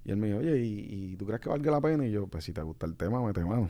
Y 0.05 0.11
él 0.11 0.17
me 0.17 0.27
dijo, 0.27 0.39
oye, 0.39 0.59
¿y, 0.59 1.13
y 1.13 1.17
tú 1.17 1.25
crees 1.27 1.41
que 1.41 1.49
valga 1.49 1.71
la 1.71 1.81
pena? 1.81 2.05
Y 2.07 2.11
yo, 2.11 2.27
pues, 2.27 2.45
si 2.45 2.53
te 2.53 2.61
gusta 2.63 2.85
el 2.87 2.95
tema, 2.97 3.21
mete 3.25 3.43
mano. 3.45 3.69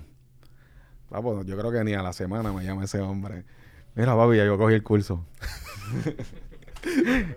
Ah, 1.12 1.21
pues, 1.21 1.45
yo 1.45 1.58
creo 1.58 1.71
que 1.71 1.84
ni 1.84 1.93
a 1.93 2.02
la 2.04 2.13
semana 2.13 2.54
me 2.54 2.63
llama 2.63 2.86
ese 2.86 3.00
hombre. 3.00 3.43
Mira, 3.95 4.15
papi, 4.15 4.38
ya 4.38 4.45
yo 4.45 4.58
cogí 4.58 4.76
el 4.76 4.84
curso. 4.84 5.26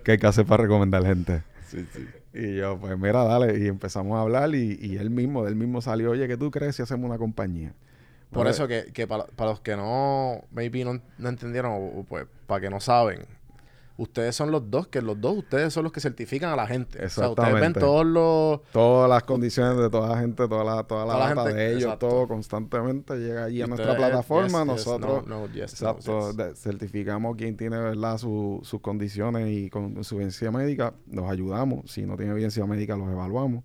¿Qué 0.03 0.13
hay 0.13 0.19
que 0.19 0.27
hacer 0.27 0.47
para 0.47 0.63
recomendar 0.65 1.05
gente? 1.05 1.43
Sí, 1.61 1.87
sí. 1.87 2.15
Y 2.33 2.57
yo, 2.57 2.79
pues 2.81 2.99
mira, 2.99 3.25
dale. 3.25 3.59
Y 3.59 3.67
empezamos 3.69 4.17
a 4.19 4.23
hablar 4.23 4.55
y, 4.55 4.79
y 4.81 4.97
él 4.97 5.11
mismo, 5.11 5.47
él 5.47 5.57
mismo 5.57 5.81
salió, 5.81 6.11
oye, 6.13 6.27
¿qué 6.29 6.37
tú 6.37 6.51
crees 6.51 6.77
si 6.77 6.83
hacemos 6.83 7.09
una 7.09 7.19
compañía? 7.19 7.75
Por 8.33 8.47
Pues, 8.47 8.49
eso 8.49 8.67
que, 8.67 8.91
que 8.93 9.07
para, 9.07 9.27
para 9.27 9.51
los 9.51 9.61
que 9.61 9.77
no, 9.77 10.43
maybe 10.51 10.85
no, 10.85 11.01
no 11.19 11.29
entendieron, 11.29 11.73
o 11.73 12.05
pues 12.09 12.27
para 12.47 12.61
que 12.61 12.71
no 12.71 12.81
saben, 12.81 13.21
ustedes 13.97 14.35
son 14.35 14.51
los 14.51 14.71
dos, 14.71 14.89
que 14.89 15.01
los 15.01 15.21
dos 15.21 15.37
ustedes 15.39 15.73
son 15.73 15.85
los 15.85 15.93
que 15.93 16.01
certifican 16.01 16.51
a 16.51 16.57
la 16.57 16.67
gente. 16.67 17.05
O 17.05 17.09
sea, 17.09 17.29
ustedes 17.29 17.49
ven 17.55 17.57
Exactamente. 17.65 17.81
todos 17.81 18.05
los... 18.07 18.63
Todas 18.73 19.09
las 19.09 19.23
condiciones 19.23 19.79
de 19.79 19.89
toda 19.91 20.09
la 20.09 20.19
gente, 20.21 20.49
toda 20.49 20.65
la, 20.65 20.83
toda 20.85 21.07
la 21.07 21.13
Toda 21.15 21.19
la 21.29 21.35
data 21.35 21.43
gente, 21.45 21.55
de 21.59 21.69
ellos, 21.71 21.83
exacto. 21.85 22.09
todo 22.09 22.29
constantemente 22.29 23.15
llega 23.17 23.45
allí 23.45 23.63
a 23.63 23.67
nuestra 23.67 23.97
plataforma. 23.97 24.47
yes, 24.49 24.59
yes, 24.59 24.87
nosotros, 24.87 25.27
no, 25.27 25.41
no, 25.41 25.47
yes, 25.53 25.81
no, 25.83 25.91
exacto, 25.91 26.33
de- 26.33 26.55
certificamos 26.57 27.37
quién 27.37 27.57
tiene 27.57 27.79
verdad 27.79 28.19
su- 28.19 28.61
sus 28.65 28.81
condiciones 28.81 29.49
y 29.49 29.71
con 29.71 30.03
su 30.05 30.17
evidencia 30.17 30.51
médica, 30.51 30.95
los 31.11 31.31
ayudamos. 31.31 31.91
Si 31.91 32.03
no 32.03 32.17
tiene 32.17 32.33
evidencia 32.33 32.65
médica, 32.67 32.97
los 32.97 33.09
evaluamos. 33.11 33.65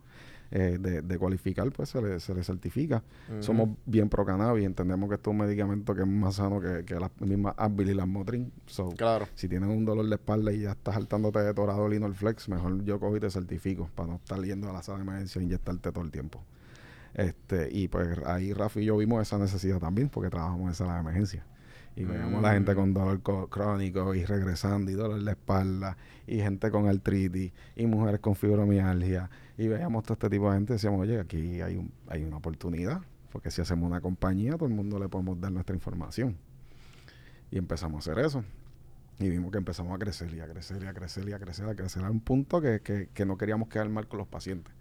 Eh, 0.51 0.77
de, 0.79 1.01
de 1.01 1.17
cualificar, 1.19 1.71
pues 1.71 1.89
se 1.89 2.01
le, 2.01 2.19
se 2.19 2.33
le 2.33 2.43
certifica. 2.43 3.03
Somos 3.39 3.69
bien 3.85 4.09
pro 4.09 4.25
cannabis, 4.25 4.65
entendemos 4.65 5.07
que 5.09 5.15
esto 5.15 5.29
es 5.29 5.33
un 5.33 5.45
medicamento 5.45 5.93
que 5.93 6.01
es 6.01 6.07
más 6.07 6.35
sano 6.35 6.59
que, 6.59 6.83
que 6.85 6.95
las 6.99 7.11
mismas 7.21 7.53
Advil 7.57 7.91
y 7.91 7.93
las 7.93 8.07
Motrin. 8.07 8.51
So, 8.65 8.89
Claro. 8.89 9.27
si 9.35 9.47
tienes 9.47 9.69
un 9.69 9.85
dolor 9.85 10.07
de 10.07 10.15
espalda 10.15 10.51
y 10.51 10.61
ya 10.61 10.71
estás 10.71 10.95
saltándote 10.95 11.39
de 11.39 11.53
Toradol 11.53 11.93
y 11.93 11.99
Norflex, 11.99 12.49
mejor 12.49 12.83
yo 12.83 12.99
cojo 12.99 13.17
y 13.17 13.19
te 13.19 13.29
certifico 13.29 13.89
para 13.95 14.09
no 14.09 14.15
estar 14.15 14.41
yendo 14.43 14.69
a 14.69 14.73
la 14.73 14.81
sala 14.81 14.97
de 14.99 15.03
emergencia 15.03 15.39
e 15.39 15.43
inyectarte 15.43 15.91
todo 15.91 16.03
el 16.03 16.11
tiempo. 16.11 16.43
Este, 17.13 17.69
y 17.71 17.87
pues 17.87 18.19
ahí 18.25 18.53
Rafa 18.53 18.79
y 18.79 18.85
yo 18.85 18.97
vimos 18.97 19.21
esa 19.21 19.37
necesidad 19.37 19.79
también 19.79 20.09
porque 20.09 20.29
trabajamos 20.29 20.67
en 20.69 20.73
sala 20.75 20.93
de 20.95 20.99
emergencia. 21.01 21.43
Y 21.95 22.03
veíamos 22.05 22.39
a 22.39 22.41
la 22.41 22.53
gente 22.53 22.75
con 22.75 22.93
dolor 22.93 23.21
co- 23.21 23.47
crónico 23.49 24.15
y 24.15 24.23
regresando 24.23 24.89
y 24.89 24.93
dolor 24.93 25.21
de 25.23 25.31
espalda 25.31 25.97
y 26.27 26.37
gente 26.37 26.71
con 26.71 26.87
artritis 26.87 27.51
y 27.75 27.85
mujeres 27.87 28.19
con 28.21 28.35
fibromialgia 28.35 29.29
y 29.57 29.67
veíamos 29.67 30.03
todo 30.03 30.13
este 30.13 30.29
tipo 30.29 30.49
de 30.49 30.57
gente 30.57 30.73
y 30.73 30.75
decíamos, 30.75 31.01
oye, 31.01 31.19
aquí 31.19 31.59
hay, 31.61 31.75
un, 31.75 31.91
hay 32.07 32.23
una 32.23 32.37
oportunidad 32.37 33.01
porque 33.31 33.51
si 33.51 33.61
hacemos 33.61 33.85
una 33.87 33.99
compañía 34.01 34.53
todo 34.53 34.65
el 34.67 34.73
mundo 34.73 34.97
le 34.99 35.09
podemos 35.09 35.39
dar 35.41 35.51
nuestra 35.51 35.75
información. 35.75 36.37
Y 37.51 37.57
empezamos 37.57 38.07
a 38.07 38.11
hacer 38.11 38.23
eso. 38.25 38.43
Y 39.19 39.27
vimos 39.29 39.51
que 39.51 39.57
empezamos 39.57 39.93
a 39.93 39.99
crecer 39.99 40.33
y 40.33 40.39
a 40.39 40.47
crecer 40.47 40.81
y 40.81 40.85
a 40.87 40.93
crecer 40.93 41.27
y 41.27 41.33
a 41.33 41.39
crecer, 41.39 41.67
a 41.67 41.75
crecer 41.75 42.05
a 42.05 42.09
un 42.11 42.21
punto 42.21 42.61
que, 42.61 42.79
que, 42.81 43.09
que 43.13 43.25
no 43.25 43.37
queríamos 43.37 43.67
quedar 43.67 43.89
mal 43.89 44.07
con 44.07 44.19
los 44.19 44.27
pacientes. 44.27 44.73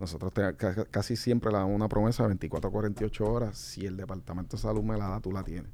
Nosotros 0.00 0.32
te- 0.32 0.56
ca- 0.56 0.84
casi 0.86 1.14
siempre 1.14 1.52
le 1.52 1.58
damos 1.58 1.76
una 1.76 1.88
promesa 1.88 2.24
de 2.24 2.28
24 2.30 2.68
a 2.68 2.72
48 2.72 3.24
horas. 3.24 3.56
Si 3.56 3.86
el 3.86 3.96
departamento 3.96 4.56
de 4.56 4.62
salud 4.62 4.82
me 4.82 4.96
la 4.98 5.08
da, 5.10 5.20
tú 5.20 5.30
la 5.30 5.44
tienes. 5.44 5.70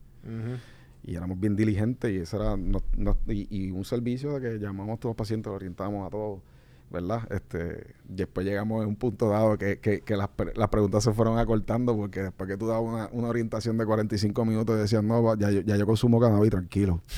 Y 1.02 1.14
éramos 1.16 1.40
bien 1.40 1.56
diligentes 1.56 2.10
y 2.10 2.16
ese 2.18 2.36
era 2.36 2.56
no- 2.56 2.82
no- 2.96 3.16
y, 3.28 3.46
y 3.50 3.70
un 3.70 3.84
servicio 3.84 4.38
de 4.38 4.40
que 4.40 4.58
llamamos 4.58 4.96
a 4.96 5.00
todos 5.00 5.10
los 5.12 5.16
pacientes, 5.16 5.48
lo 5.50 5.56
orientamos 5.56 6.06
a 6.06 6.10
todos, 6.10 6.40
¿verdad? 6.90 7.22
Este, 7.32 7.94
después 8.04 8.44
llegamos 8.46 8.84
a 8.84 8.86
un 8.86 8.96
punto 8.96 9.28
dado 9.30 9.56
que, 9.56 9.78
que, 9.78 10.00
que 10.02 10.16
las, 10.16 10.28
pre- 10.28 10.52
las 10.54 10.68
preguntas 10.68 11.02
se 11.04 11.12
fueron 11.12 11.38
acortando 11.38 11.96
porque 11.96 12.22
después 12.24 12.48
que 12.50 12.56
tú 12.56 12.66
dabas 12.66 12.82
una, 12.82 13.08
una 13.12 13.28
orientación 13.28 13.78
de 13.78 13.86
45 13.86 14.44
minutos 14.44 14.76
y 14.76 14.80
decías, 14.80 15.02
no, 15.02 15.36
ya, 15.36 15.50
yo- 15.50 15.62
ya 15.62 15.76
yo 15.76 15.86
consumo 15.86 16.20
cannabis 16.20 16.50
tranquilo. 16.50 17.00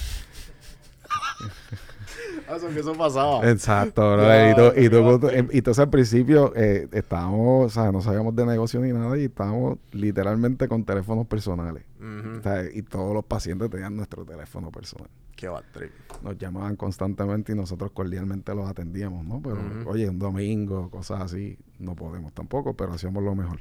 Ah, 2.49 2.57
eso, 2.57 2.68
que 2.68 2.81
eso 2.81 2.92
pasaba. 2.95 3.49
Exacto, 3.51 4.12
bro. 4.12 4.51
Y, 4.51 4.55
tú- 4.55 4.81
y, 4.81 4.88
tú- 4.90 5.18
tú- 5.21 5.29
y 5.53 5.81
al 5.81 5.90
principio 5.90 6.53
eh, 6.57 6.88
estábamos, 6.92 7.66
o 7.66 7.71
sea, 7.71 7.92
no 7.92 8.01
sabíamos 8.03 8.35
de 8.35 8.45
negocio 8.45 8.81
ni 8.81 8.92
nada 8.92 9.16
y 9.16 9.25
estábamos 9.25 9.79
literalmente 9.92 10.68
con 10.68 10.85
teléfonos 10.85 11.27
personales. 11.27 11.85
Ujú. 12.03 12.38
O 12.38 12.43
sea, 12.43 12.65
y 12.73 12.83
todos 12.83 13.15
los 13.15 13.25
pacientes 13.25 13.71
tenían 13.71 13.95
nuestro 13.97 14.25
teléfono 14.25 14.71
personal. 14.71 15.09
Qué 15.37 15.49
trip. 15.73 15.91
Nos 16.23 16.37
llamaban 16.38 16.77
constantemente 16.77 17.53
y 17.53 17.55
nosotros 17.55 17.91
cordialmente 17.93 18.55
los 18.55 18.69
atendíamos, 18.69 19.25
¿no? 19.25 19.41
Pero, 19.43 19.59
oye, 19.87 20.09
un 20.09 20.19
domingo, 20.19 20.91
cosas 20.91 21.21
así, 21.23 21.57
no 21.79 21.95
podemos 21.97 22.33
tampoco, 22.33 22.75
pero 22.75 22.93
hacíamos 22.93 23.23
lo 23.25 23.35
mejor. 23.35 23.61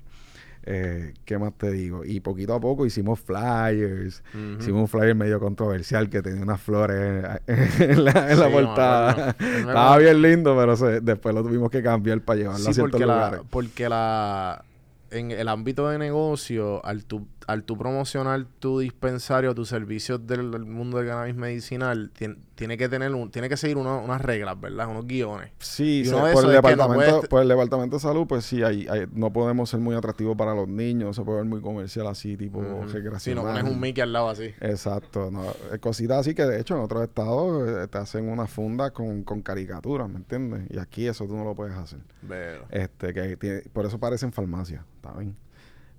Eh, 0.64 1.14
¿Qué 1.26 1.40
más 1.40 1.54
te 1.58 1.72
digo? 1.72 2.06
Y 2.06 2.20
poquito 2.20 2.54
a 2.54 2.60
poco 2.60 2.86
hicimos 2.86 3.20
flyers. 3.20 4.24
Hicimos 4.60 4.82
un 4.82 4.88
flyer 4.88 5.16
medio 5.16 5.40
controversial 5.40 6.08
que 6.10 6.22
tenía 6.22 6.44
unas 6.44 6.62
flores 6.62 7.40
en 7.48 8.06
la, 8.06 8.32
en 8.32 8.38
Sí, 8.38 8.44
portada. 8.52 9.36
Estaba 9.40 9.98
bien 9.98 10.22
lindo, 10.22 10.56
pero 10.56 10.76
se- 10.76 11.02
después 11.02 11.34
lo 11.34 11.42
tuvimos 11.42 11.72
que 11.72 11.82
cambiar 11.82 12.22
para 12.22 12.38
llevarlo 12.40 12.64
a 12.64 12.68
Sí, 12.68 12.74
ciertos 12.76 12.92
porque 12.92 13.06
lugares. 13.06 13.40
la, 13.40 13.50
porque 13.50 13.90
la 13.90 14.64
en 15.10 15.32
el 15.32 15.48
ámbito 15.50 15.90
de 15.90 15.98
negocio, 15.98 16.86
al 16.86 17.04
tu, 17.06 17.28
al 17.48 17.64
tu 17.64 17.78
promocionar 17.78 18.46
tu 18.60 18.80
dispensario, 18.80 19.54
tus 19.56 19.70
servicios 19.70 20.26
del, 20.28 20.52
del 20.52 20.66
mundo 20.66 20.98
del 21.00 21.08
cannabis 21.08 21.36
medicinal, 21.36 22.12
tien- 22.18 22.38
tiene 22.56 22.78
que 22.78 22.88
tener 22.88 23.14
un, 23.16 23.32
tiene 23.32 23.50
que 23.50 23.58
seguir 23.58 23.78
uno- 23.78 24.02
unas 24.04 24.22
reglas, 24.22 24.60
¿verdad? 24.62 24.88
Unos 24.88 25.08
guiones. 25.08 25.52
Sí, 25.60 26.04
de 26.04 26.12
por, 26.12 26.28
el 26.30 26.34
que 26.34 26.42
no 26.42 26.52
departamento, 26.52 26.96
puedes- 27.16 27.28
por 27.30 27.42
el 27.42 27.48
departamento 27.48 27.96
de 27.96 28.00
salud, 28.00 28.28
pues 28.28 28.46
sí, 28.46 28.62
hay, 28.64 28.88
hay- 28.88 29.08
no 29.12 29.34
podemos 29.34 29.70
ser 29.70 29.80
muy 29.80 29.96
atractivos 29.96 30.38
para 30.38 30.54
los 30.54 30.68
niños, 30.68 31.08
no 31.08 31.14
se 31.14 31.24
puede 31.24 31.40
ver 31.40 31.48
muy 31.48 31.62
comercial 31.62 32.08
así, 32.08 32.38
tipo 32.38 32.60
Ujú. 32.60 32.88
Si 33.20 33.34
no 33.36 33.42
pones 33.44 33.64
un 33.64 33.80
Mickey 33.80 34.02
al 34.02 34.14
lado 34.14 34.30
así. 34.30 34.54
Exacto, 34.62 35.32
no, 35.32 35.44
eh, 35.74 35.80
cositas 35.80 36.20
así 36.20 36.36
que 36.36 36.44
de 36.46 36.60
hecho 36.60 36.76
en 36.76 36.82
otros 36.82 37.04
estados 37.04 37.68
eh, 37.68 37.88
te 37.88 37.98
hacen 37.98 38.30
una 38.30 38.48
funda 38.48 38.92
con, 38.92 39.24
con 39.24 39.42
caricaturas, 39.42 40.08
¿me 40.10 40.18
entiendes? 40.18 40.64
Y 40.70 40.78
aquí 40.78 41.08
eso 41.08 41.26
tú 41.26 41.36
no 41.36 41.44
lo 41.44 41.56
puedes 41.56 41.76
hacer. 41.76 42.00
Veo. 42.22 42.66
Este, 42.70 43.14
que 43.14 43.38
tiene- 43.38 43.62
por 43.74 43.86
eso 43.86 43.98
parecen 44.00 44.32
farmacias, 44.32 44.84
¿está 44.98 45.12
bien? 45.18 45.36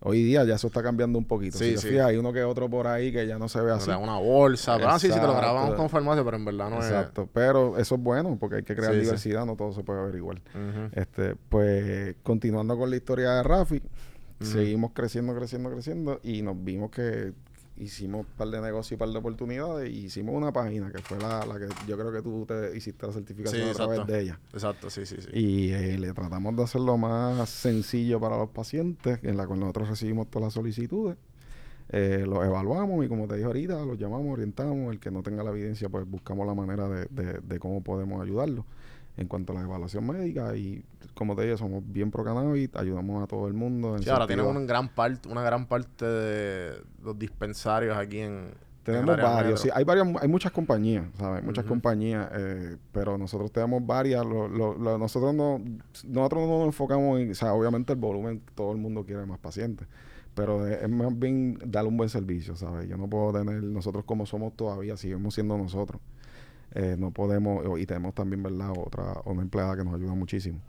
Hoy 0.04 0.22
día 0.24 0.44
ya 0.44 0.56
eso 0.56 0.66
está 0.66 0.82
cambiando 0.82 1.18
un 1.18 1.24
poquito. 1.24 1.56
Sí, 1.58 1.64
si 1.70 1.74
te 1.74 1.80
sí. 1.80 1.88
fijas, 1.90 2.06
hay 2.06 2.16
uno 2.16 2.32
que 2.32 2.42
otro 2.42 2.68
por 2.68 2.86
ahí 2.88 3.12
que 3.12 3.26
ya 3.26 3.38
no 3.38 3.48
se 3.48 3.60
ve 3.60 3.70
O 3.70 3.74
así. 3.76 3.84
sea, 3.86 3.98
una 3.98 4.18
bolsa. 4.18 4.74
Ah, 4.82 4.98
sí, 4.98 5.06
sí, 5.06 5.12
te 5.14 5.20
lo 5.20 5.26
Exacto. 5.26 5.36
grabamos 5.40 5.74
con 5.76 5.88
farmacia, 5.88 6.24
pero 6.24 6.36
en 6.36 6.44
verdad 6.44 6.70
no 6.70 6.76
Exacto, 6.76 7.28
pero 7.32 7.78
eso 7.78 7.94
es 7.94 8.00
bueno 8.02 8.36
porque 8.40 8.56
hay 8.56 8.62
que 8.64 8.74
crear 8.74 8.92
Sí, 8.94 8.98
diversidad, 9.00 9.46
no 9.46 9.54
todo 9.56 9.72
se 9.72 9.82
puede 9.84 10.04
ver 10.06 10.14
igual. 10.16 10.42
es. 10.44 10.54
Ujú. 10.56 10.88
Este, 11.00 11.36
pues 11.48 12.16
continuando 12.24 12.76
con 12.76 12.90
la 12.90 12.96
historia 12.96 13.30
de 13.30 13.42
Rafi, 13.44 13.80
seguimos 14.40 14.90
creciendo, 14.92 15.34
creciendo, 15.36 15.70
creciendo 15.70 16.20
y 16.24 16.42
nos 16.42 16.56
vimos 16.62 16.90
que 16.90 17.32
hicimos 17.76 18.26
un 18.26 18.32
par 18.36 18.48
de 18.48 18.60
negocios 18.60 18.92
y 18.92 18.94
un 18.94 18.98
par 18.98 19.08
de 19.10 19.18
oportunidades 19.18 19.90
y 19.90 20.04
hicimos 20.06 20.34
una 20.34 20.52
página 20.52 20.90
que 20.92 20.98
fue 21.02 21.18
la, 21.18 21.44
la 21.46 21.58
que 21.58 21.66
yo 21.88 21.96
creo 21.96 22.12
que 22.12 22.22
tú 22.22 22.44
te 22.46 22.76
hiciste 22.76 23.06
la 23.06 23.12
certificación 23.12 23.62
Sí, 23.62 23.70
a 23.70 23.72
través 23.74 24.06
de 24.06 24.20
ella. 24.20 24.40
Exacto, 24.52 24.90
sí, 24.90 25.06
sí, 25.06 25.16
sí. 25.20 25.28
Y 25.32 25.72
eh, 25.72 25.98
le 25.98 26.12
tratamos 26.12 26.54
de 26.56 26.62
hacerlo 26.64 26.96
más 26.98 27.48
sencillo 27.48 28.20
para 28.20 28.36
los 28.36 28.50
pacientes, 28.50 29.18
en 29.22 29.36
la 29.36 29.46
cual 29.46 29.60
nosotros 29.60 29.88
recibimos 29.88 30.28
todas 30.28 30.46
las 30.46 30.54
solicitudes. 30.54 31.16
Eh, 31.88 32.24
los 32.26 32.44
evaluamos 32.44 33.04
y 33.04 33.08
como 33.08 33.26
te 33.26 33.34
dije 33.34 33.46
ahorita, 33.46 33.84
los 33.84 33.98
llamamos, 33.98 34.32
orientamos. 34.32 34.92
El 34.92 35.00
que 35.00 35.10
no 35.10 35.22
tenga 35.22 35.42
la 35.42 35.50
evidencia, 35.50 35.88
pues 35.88 36.08
buscamos 36.08 36.46
la 36.46 36.54
manera 36.54 36.88
de, 36.88 37.06
de- 37.10 37.40
de 37.40 37.58
cómo 37.58 37.82
podemos 37.82 38.22
ayudarlo 38.22 38.64
en 39.16 39.28
cuanto 39.28 39.52
a 39.52 39.56
la 39.56 39.62
evaluación 39.62 40.06
médica. 40.06 40.56
Y 40.56 40.84
como 41.14 41.36
te 41.36 41.42
dije, 41.42 41.56
somos 41.56 41.82
bien 41.86 42.10
pro 42.10 42.24
cannabis, 42.24 42.70
ayudamos 42.74 43.22
a 43.22 43.26
todo 43.26 43.46
el 43.46 43.54
mundo. 43.54 43.96
en 43.96 44.02
Sí, 44.02 44.10
ahora 44.10 44.26
tienen 44.26 44.46
una 44.46 44.60
gran 44.60 44.88
parte, 44.88 45.28
una 45.28 45.42
gran 45.42 45.66
parte 45.66 46.04
de 46.06 46.82
los 47.02 47.18
dispensarios 47.18 47.96
aquí 47.96 48.20
en. 48.20 48.32
en 48.32 48.54
Tenemos 48.84 49.16
varios, 49.22 49.60
sí, 49.60 49.68
hay 49.72 49.84
varias, 49.84 50.08
hay 50.20 50.28
muchas 50.28 50.50
compañías, 50.50 51.04
¿sabes? 51.16 51.44
Muchas 51.44 51.64
compañías, 51.64 52.28
eh, 52.34 52.76
pero 52.90 53.16
nosotros 53.16 53.52
tenemos 53.52 53.86
varias, 53.86 54.24
lo- 54.26 54.48
lo- 54.48 54.74
lo- 54.76 54.98
nosotros 54.98 55.32
no, 55.34 55.60
nosotros 56.04 56.48
no 56.48 56.58
nos 56.58 56.66
enfocamos 56.66 57.20
en, 57.20 57.30
o 57.30 57.34
sea, 57.34 57.54
obviamente 57.54 57.92
el 57.92 57.98
volumen, 58.00 58.42
todo 58.56 58.72
el 58.72 58.78
mundo 58.78 59.04
quiere 59.04 59.24
más 59.24 59.38
pacientes, 59.38 59.86
pero 60.34 60.66
es, 60.66 60.82
es 60.82 60.88
más 60.88 61.16
bien 61.16 61.58
darle 61.64 61.90
un 61.90 61.96
buen 61.96 62.08
servicio, 62.08 62.56
¿sabes? 62.56 62.88
Yo 62.88 62.96
no 62.96 63.06
puedo 63.08 63.32
tener, 63.38 63.62
nosotros 63.62 64.04
como 64.04 64.26
somos 64.26 64.56
todavía, 64.56 64.96
seguimos 64.96 65.34
siendo 65.34 65.56
nosotros, 65.56 66.00
eh, 66.74 66.96
no 66.98 67.10
podemos, 67.10 67.78
y 67.78 67.86
tenemos 67.86 68.14
también, 68.14 68.42
¿verdad? 68.42 68.72
Otra, 68.76 69.20
una 69.24 69.42
empleada 69.42 69.76
que 69.76 69.84
nos 69.84 69.94
ayuda 69.94 70.14
muchísimo, 70.14 70.60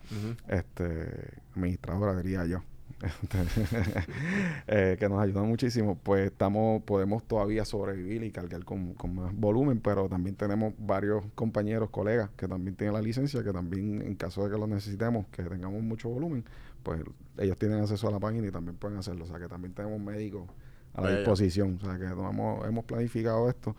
este, 0.48 1.32
administradora 1.56 2.16
diría 2.22 2.46
yo, 2.46 2.62
eh, 4.68 4.98
que 5.00 5.10
nos 5.10 5.22
ayuda 5.22 5.44
muchísimo, 5.44 5.98
pues 6.02 6.28
estamos, 6.28 6.84
podemos 6.84 7.24
todavía 7.24 7.66
sobrevivir 7.66 8.24
y 8.24 8.32
cargar 8.32 8.64
con, 8.66 8.94
con 8.94 9.16
más 9.16 9.36
volumen, 9.36 9.80
pero 9.80 10.10
también 10.10 10.36
tenemos 10.36 10.74
varios 10.78 11.24
compañeros, 11.36 11.90
colegas 11.90 12.30
que 12.36 12.48
también 12.48 12.76
tienen 12.76 12.94
la 12.94 13.02
licencia, 13.02 13.44
que 13.44 13.52
también 13.52 14.02
en 14.02 14.16
caso 14.16 14.44
de 14.44 14.52
que 14.52 14.58
lo 14.58 14.68
necesitemos, 14.68 15.28
que 15.28 15.44
tengamos 15.44 15.82
mucho 15.84 16.10
volumen, 16.10 16.44
pues 16.84 17.02
ellos 17.38 17.58
tienen 17.58 17.80
acceso 17.80 18.08
a 18.08 18.12
la 18.12 18.20
página 18.20 18.48
y 18.48 18.52
también 18.52 18.76
pueden 18.78 18.98
hacerlo, 18.98 19.24
o 19.24 19.28
sea 19.28 19.40
que 19.40 19.48
también 19.48 19.74
tenemos 19.74 20.00
médicos 20.00 20.50
a 20.94 21.02
la 21.02 21.16
disposición, 21.16 21.80
o 21.82 21.86
sea 21.86 21.98
que 21.98 22.06
nos 22.06 22.32
hemos, 22.32 22.66
hemos 22.68 22.86
planificado 22.86 23.50
esto. 23.50 23.76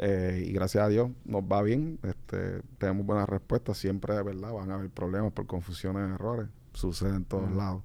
Eh, 0.00 0.44
y 0.46 0.52
gracias 0.52 0.84
a 0.84 0.88
Dios 0.88 1.10
nos 1.24 1.42
va 1.42 1.60
bien, 1.62 1.98
este, 2.04 2.62
tenemos 2.78 3.04
buenas 3.04 3.28
respuestas, 3.28 3.78
siempre 3.78 4.14
de 4.14 4.22
verdad 4.22 4.52
van 4.52 4.70
a 4.70 4.74
haber 4.74 4.90
problemas 4.90 5.32
por 5.32 5.46
confusiones, 5.46 6.14
errores, 6.14 6.46
sucede 6.72 7.16
en 7.16 7.24
todos 7.24 7.50
lados, 7.50 7.82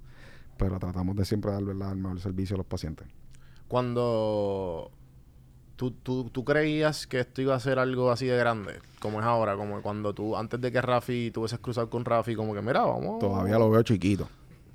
pero 0.56 0.78
tratamos 0.78 1.16
de 1.16 1.24
siempre 1.24 1.50
dar 1.50 1.64
¿verdad? 1.64 1.90
el 1.90 1.98
mejor 1.98 2.20
servicio 2.20 2.54
a 2.54 2.58
los 2.58 2.66
pacientes. 2.66 3.08
Cuando 3.66 4.92
tú, 5.74 5.90
tú, 5.90 6.30
tú 6.30 6.44
creías 6.44 7.08
que 7.08 7.18
esto 7.18 7.42
iba 7.42 7.56
a 7.56 7.58
ser 7.58 7.80
algo 7.80 8.12
así 8.12 8.26
de 8.26 8.36
grande, 8.36 8.78
como 9.00 9.18
es 9.18 9.26
ahora, 9.26 9.56
como 9.56 9.82
cuando 9.82 10.14
tú, 10.14 10.36
antes 10.36 10.60
de 10.60 10.70
que 10.70 10.80
Rafi, 10.80 11.32
tú 11.32 11.40
hubieses 11.40 11.58
cruzado 11.58 11.90
con 11.90 12.04
Rafi, 12.04 12.36
como 12.36 12.54
que 12.54 12.62
mira, 12.62 12.82
vamos. 12.82 13.18
Todavía 13.18 13.58
lo 13.58 13.70
veo 13.70 13.82
chiquito. 13.82 14.28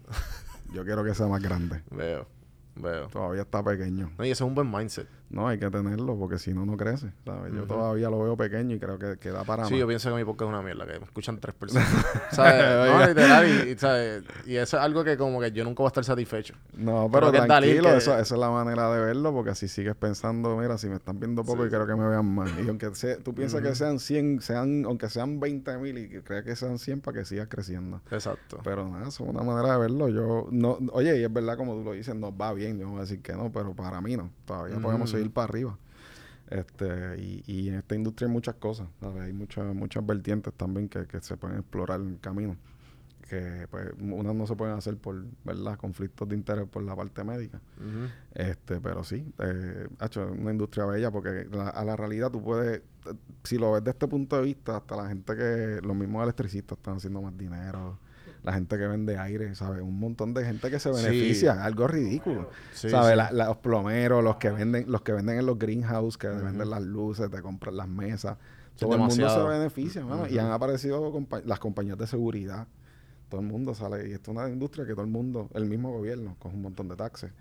Yo 0.74 0.84
quiero 0.84 1.06
que 1.06 1.16
sea 1.16 1.28
más 1.28 1.42
grande. 1.42 1.84
Veo, 1.90 2.28
veo. 2.76 3.08
Todavía 3.08 3.44
está 3.44 3.64
pequeño. 3.64 4.12
No, 4.18 4.26
y 4.26 4.32
ese 4.32 4.44
es 4.44 4.48
un 4.48 4.56
buen 4.56 4.70
mindset. 4.70 5.08
No, 5.30 5.48
hay 5.48 5.60
que 5.60 5.70
tenerlo 5.70 6.18
porque 6.18 6.40
si 6.40 6.54
no, 6.54 6.66
no 6.66 6.76
crece. 6.76 7.12
¿sabes? 7.24 7.54
Yo 7.54 7.66
todavía 7.66 8.10
lo 8.10 8.20
veo 8.24 8.36
pequeño 8.36 8.76
y 8.76 8.80
creo 8.80 8.98
que, 8.98 9.18
que 9.18 9.30
da 9.30 9.44
para 9.44 9.66
Sí, 9.66 9.74
más. 9.74 9.80
yo 9.82 9.88
pienso 9.88 10.10
que 10.10 10.16
mi 10.16 10.26
podcast 10.26 10.50
es 10.50 10.54
una 10.56 10.62
mierda, 10.64 10.88
que 10.88 10.98
me 11.00 11.06
escuchan 11.06 11.40
tres 11.40 11.54
personas. 11.60 11.88
¿Sabes? 12.32 12.92
No, 12.92 13.08
literal, 13.08 13.48
y, 13.48 13.72
y, 13.72 13.78
¿sabes? 13.78 14.24
y 14.48 14.56
eso 14.56 14.78
es 14.78 14.84
algo 14.84 15.04
que 15.04 15.18
como 15.18 15.40
que 15.40 15.52
yo 15.52 15.64
nunca 15.64 15.78
voy 15.84 15.88
a 15.88 15.90
estar 15.90 16.04
satisfecho. 16.04 16.56
No, 16.74 17.10
Creo 17.12 17.32
pero 17.32 17.46
tranquilo, 17.46 17.90
que- 17.90 17.98
eso- 17.98 18.18
esa 18.18 18.36
es 18.36 18.40
la 18.40 18.50
manera 18.50 18.92
de 18.92 19.06
verlo, 19.06 19.32
porque 19.32 19.52
así 19.52 19.68
sigues 19.68 19.96
pensando, 19.96 20.58
mira, 20.58 20.78
si 20.80 20.88
me 20.90 20.96
están 20.96 21.20
viendo 21.20 21.44
poco 21.44 21.62
Sí, 21.62 21.68
y 21.68 21.70
quiero 21.70 21.86
que 21.86 21.96
me 21.96 22.08
vean 22.10 22.26
más. 22.34 22.50
Y 22.66 22.68
aunque 22.68 22.94
se- 22.96 23.18
tú 23.18 23.36
piensas 23.36 23.62
que 23.62 23.76
sean 23.76 24.00
100, 24.00 24.42
sean, 24.42 24.86
aunque 24.86 25.10
sean 25.10 25.40
20 25.40 25.78
mil 25.78 25.98
y 26.00 26.10
creas 26.22 26.44
que 26.44 26.56
sean 26.56 26.80
100 26.80 27.02
para 27.02 27.20
que 27.20 27.26
sigas 27.26 27.48
creciendo. 27.50 28.02
Exacto. 28.10 28.60
Pero 28.64 28.88
nada, 28.90 29.08
eso 29.10 29.24
es 29.26 29.30
una 29.30 29.44
manera 29.44 29.74
de 29.74 29.80
verlo. 29.80 30.10
Yo, 30.10 30.48
no, 30.52 30.80
oye, 30.94 31.20
y 31.20 31.24
es 31.24 31.32
verdad 31.32 31.56
como 31.56 31.76
tú 31.76 31.84
lo 31.84 31.92
dices, 31.92 32.16
nos 32.16 32.32
va 32.32 32.52
bien, 32.54 32.80
yo 32.80 32.86
no 32.86 32.92
voy 32.94 33.00
a 33.00 33.02
decir 33.02 33.22
que 33.22 33.34
no, 33.34 33.52
pero 33.52 33.76
para 33.76 34.02
mí 34.02 34.18
no. 34.18 34.32
Todavía 34.46 34.80
podemos 34.80 35.12
Ujú. 35.14 35.19
Seguir 35.20 35.34
para 35.34 35.46
arriba. 35.46 35.78
Este, 36.50 37.16
y, 37.22 37.44
y 37.46 37.70
en 37.70 37.76
esta 37.76 37.96
industria 37.96 38.28
hay 38.28 38.34
muchas 38.34 38.56
cosas, 38.56 38.88
¿sabes? 39.00 39.22
Hay 39.22 39.34
muchas, 39.34 39.74
muchas 39.76 40.06
vertientes 40.06 40.52
también 40.54 40.90
que, 40.90 41.06
que 41.06 41.22
se 41.22 41.38
pueden 41.38 41.60
explorar 41.60 42.02
en 42.02 42.10
el 42.10 42.20
camino. 42.20 42.56
que 43.30 43.68
pues, 43.70 43.86
unas 44.00 44.34
no 44.34 44.48
se 44.48 44.56
pueden 44.56 44.76
hacer 44.76 44.98
por, 44.98 45.24
¿verdad? 45.46 45.78
Conflictos 45.78 46.28
de 46.28 46.36
interés 46.36 46.68
por 46.68 46.82
la 46.82 46.96
parte 46.96 47.24
médica. 47.24 47.62
Este, 48.34 48.80
pero 48.82 49.04
sí, 49.04 49.32
eh, 49.38 49.88
hecho, 50.02 50.24
es 50.34 50.40
una 50.40 50.50
industria 50.50 50.86
bella 50.86 51.12
porque 51.12 51.48
la- 51.52 51.70
a 51.70 51.86
la 51.86 51.96
realidad 51.96 52.32
tú 52.32 52.42
puedes, 52.44 52.82
si 53.44 53.60
lo 53.60 53.74
ves 53.74 53.84
de 53.84 53.92
este 53.92 54.08
punto 54.08 54.36
de 54.38 54.42
vista, 54.42 54.78
hasta 54.78 54.96
la 54.96 55.08
gente 55.10 55.36
que, 55.36 55.80
los 55.86 55.96
mismos 55.96 56.24
electricistas 56.24 56.80
están 56.80 56.96
haciendo 56.98 57.22
más 57.22 57.38
dinero, 57.38 58.00
la 58.44 58.54
gente 58.54 58.78
que 58.78 58.88
vende 58.88 59.18
aire, 59.18 59.54
¿sabes? 59.56 59.82
Un 59.82 60.00
montón 60.00 60.34
de 60.34 60.46
gente 60.46 60.70
que 60.70 60.80
se 60.80 60.94
Sí. 60.94 61.04
beneficia, 61.04 61.64
algo 61.64 61.88
ridículo. 61.88 62.50
Sí, 62.74 62.90
¿Sabes? 62.90 63.12
sí. 63.12 63.16
La- 63.18 63.32
la- 63.32 63.46
los 63.48 63.58
plomeros, 63.58 64.24
los 64.24 64.38
que 64.38 64.50
venden, 64.50 64.86
los 64.92 65.02
que 65.02 65.12
venden 65.12 65.40
en 65.40 65.46
los 65.46 65.58
greenhouse, 65.60 66.18
que 66.18 66.28
venden 66.30 66.70
las 66.70 66.82
luces, 66.82 67.30
te 67.30 67.42
compran 67.42 67.76
las 67.78 67.88
mesas. 67.88 68.38
Es 68.76 68.82
Todo 68.82 68.94
el 68.94 69.00
mundo 69.00 69.30
se 69.30 69.44
beneficia, 69.44 70.06
mano. 70.06 70.26
Y 70.28 70.38
han 70.40 70.52
aparecido 70.52 71.12
compa- 71.14 71.44
las 71.44 71.60
compañías 71.60 71.98
de 71.98 72.08
seguridad. 72.08 72.68
Todo 73.28 73.42
el 73.42 73.48
mundo 73.48 73.76
sale. 73.76 74.08
Y 74.10 74.14
esto 74.14 74.32
es 74.32 74.38
una 74.38 74.50
industria 74.50 74.86
que 74.86 74.94
todo 74.94 75.04
el 75.04 75.12
mundo, 75.12 75.50
el 75.54 75.66
mismo 75.66 75.92
gobierno, 75.92 76.36
coge 76.40 76.56
un 76.56 76.62
montón 76.62 76.88
de 76.88 76.96
taxes. 76.96 77.32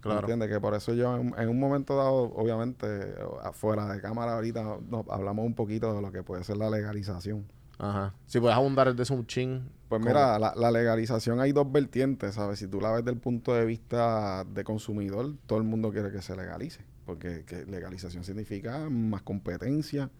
Claro. 0.00 0.18
¿Entiendes? 0.20 0.48
Que 0.48 0.58
por 0.60 0.74
eso 0.74 0.92
yo 0.94 1.16
en, 1.16 1.32
en 1.38 1.48
un 1.48 1.60
momento 1.60 1.96
dado, 1.96 2.24
obviamente, 2.34 3.14
afuera 3.44 3.86
de 3.92 4.00
cámara 4.00 4.34
ahorita 4.34 4.62
nos 4.90 5.08
hablamos 5.08 5.46
un 5.46 5.54
poquito 5.54 5.94
de 5.94 6.02
lo 6.02 6.10
que 6.10 6.24
puede 6.24 6.42
ser 6.42 6.56
la 6.56 6.68
legalización. 6.68 7.46
Ajá. 7.82 8.14
Si 8.26 8.38
puedes 8.38 8.56
abundar 8.56 8.94
de 8.94 9.02
eso 9.02 9.12
un 9.12 9.26
chin. 9.26 9.68
Pues 9.88 10.00
¿cómo? 10.00 10.14
mira, 10.14 10.38
la, 10.38 10.54
la 10.54 10.70
legalización 10.70 11.40
hay 11.40 11.50
dos 11.50 11.70
vertientes, 11.70 12.36
¿sabes? 12.36 12.60
Si 12.60 12.68
tú 12.68 12.80
la 12.80 12.92
ves 12.92 13.04
del 13.04 13.16
punto 13.16 13.54
de 13.54 13.66
vista 13.66 14.44
de 14.44 14.62
consumidor, 14.62 15.34
todo 15.46 15.58
el 15.58 15.64
mundo 15.64 15.90
quiere 15.90 16.12
que 16.12 16.22
se 16.22 16.36
legalice, 16.36 16.84
porque 17.04 17.44
que 17.44 17.66
legalización 17.66 18.22
significa 18.22 18.88
más 18.88 19.22
competencia, 19.22 20.10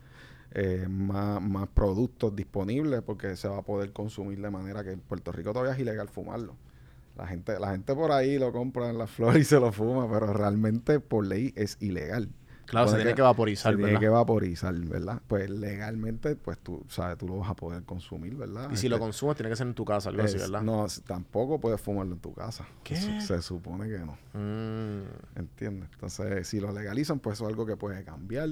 eh, 0.51 0.88
más, 0.90 1.40
más 1.40 1.68
productos 1.68 2.35
disponibles, 2.35 3.01
porque 3.03 3.37
se 3.37 3.46
va 3.46 3.59
a 3.59 3.62
poder 3.62 3.92
consumir 3.92 4.40
de 4.42 4.51
manera 4.51 4.83
que 4.83 4.90
en 4.90 5.01
Puerto 5.01 5.31
Rico 5.31 5.53
todavía 5.53 5.75
es 5.75 5.79
ilegal 5.79 6.09
fumarlo. 6.09 6.57
La 7.16 7.29
gente, 7.29 7.61
la 7.61 7.70
gente 7.70 7.94
por 7.94 8.11
ahí 8.11 8.40
lo 8.40 8.51
compra 8.51 8.90
en 8.90 8.98
la 8.98 9.07
flor 9.07 9.37
y 9.37 9.44
se 9.44 9.61
lo 9.61 9.70
fuma, 9.70 10.11
pero 10.11 10.33
realmente 10.33 10.98
por 10.98 11.25
ley 11.25 11.53
es 11.55 11.77
ilegal. 11.81 12.29
Claro, 12.66 12.87
se 12.87 12.92
Pone 12.92 13.03
tiene 13.05 13.14
que 13.16 13.22
vaporizar, 13.22 13.72
se 13.75 13.77
tiene 13.83 13.98
que 13.98 14.09
vaporizar, 14.09 14.75
¿verdad? 14.75 15.20
Pues 15.27 15.51
legalmente, 15.51 16.37
pues 16.37 16.59
tú, 16.59 16.85
sabes, 16.88 17.18
tú 17.18 17.27
lo 17.29 17.38
vas 17.38 17.51
a 17.51 17.55
poder 17.55 17.83
consumir, 17.85 18.35
¿verdad? 18.37 18.70
Y 18.72 18.77
si 18.77 18.88
lo 18.88 18.96
Este, 18.96 19.05
consumes, 19.07 19.37
tiene 19.37 19.51
que 19.51 19.57
ser 19.57 19.66
en 19.66 19.75
tu 19.75 19.85
casa, 19.85 20.09
algo 20.11 20.22
así, 20.22 20.38
¿verdad? 20.38 20.62
No, 20.62 20.87
tampoco 21.07 21.61
puedes 21.61 21.81
fumarlo 21.81 22.14
en 22.14 22.20
tu 22.20 22.33
casa. 22.33 22.66
¿Qué? 22.83 22.96
Se, 22.96 23.20
se 23.20 23.42
supone 23.42 23.88
que 23.88 23.98
no, 23.98 24.16
Mm. 24.35 25.38
¿entiendes? 25.38 25.88
Entonces, 25.92 26.46
si 26.48 26.61
lo 26.61 26.72
legalizan, 26.72 27.18
pues 27.20 27.35
eso 27.38 27.44
es 27.44 27.51
algo 27.51 27.66
que 27.66 27.77
puede 27.77 28.03
cambiar. 28.05 28.48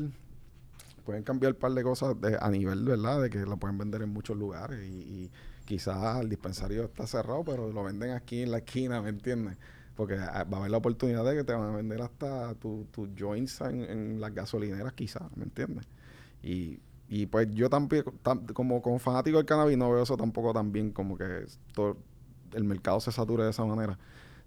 Pueden 1.05 1.23
cambiar 1.23 1.53
un 1.55 1.59
par 1.59 1.73
de 1.73 1.83
cosas 1.83 2.21
de- 2.21 2.37
a 2.41 2.51
nivel, 2.51 2.85
¿verdad? 2.85 3.23
De 3.23 3.31
que 3.31 3.39
lo 3.39 3.57
pueden 3.57 3.79
vender 3.79 4.03
en 4.03 4.11
muchos 4.11 4.37
lugares 4.37 4.81
y, 4.87 4.93
y 5.25 5.31
quizás 5.65 6.21
el 6.21 6.29
dispensario 6.29 6.85
está 6.85 7.07
cerrado, 7.07 7.43
pero 7.45 7.73
lo 7.73 7.83
venden 7.85 8.11
aquí 8.11 8.43
en 8.43 8.51
la 8.51 8.59
esquina, 8.59 9.01
¿me 9.01 9.09
entiendes? 9.09 9.57
Porque 10.01 10.15
ah, 10.15 10.45
va 10.45 10.57
a 10.57 10.61
haber 10.61 10.71
la 10.71 10.79
oportunidad 10.79 11.23
de 11.27 11.37
que 11.37 11.45
te 11.45 11.53
van 11.53 11.69
a 11.75 11.77
vender 11.77 12.01
hasta 12.01 12.55
tus 12.55 13.11
joints 13.19 13.61
en, 13.61 13.83
en 13.83 14.19
las 14.19 14.35
gasolineras, 14.35 14.95
quizás, 14.95 15.25
¿me 15.37 15.45
entiendes? 15.45 15.87
Y, 16.43 16.81
y 17.07 17.27
pues 17.27 17.51
yo 17.51 17.69
también, 17.69 18.05
tam- 18.25 18.51
como, 18.55 18.81
como 18.81 18.99
fanático 18.99 19.37
del 19.37 19.45
cannabis, 19.45 19.77
no 19.77 19.91
veo 19.91 20.03
eso 20.03 20.17
tampoco 20.17 20.55
tan 20.55 20.73
bien 20.73 20.91
como 20.93 21.19
que 21.19 21.45
todo 21.75 21.99
el 22.55 22.65
mercado 22.65 22.99
se 23.01 23.13
sature 23.13 23.45
de 23.45 23.51
esa 23.51 23.67
manera. 23.67 23.99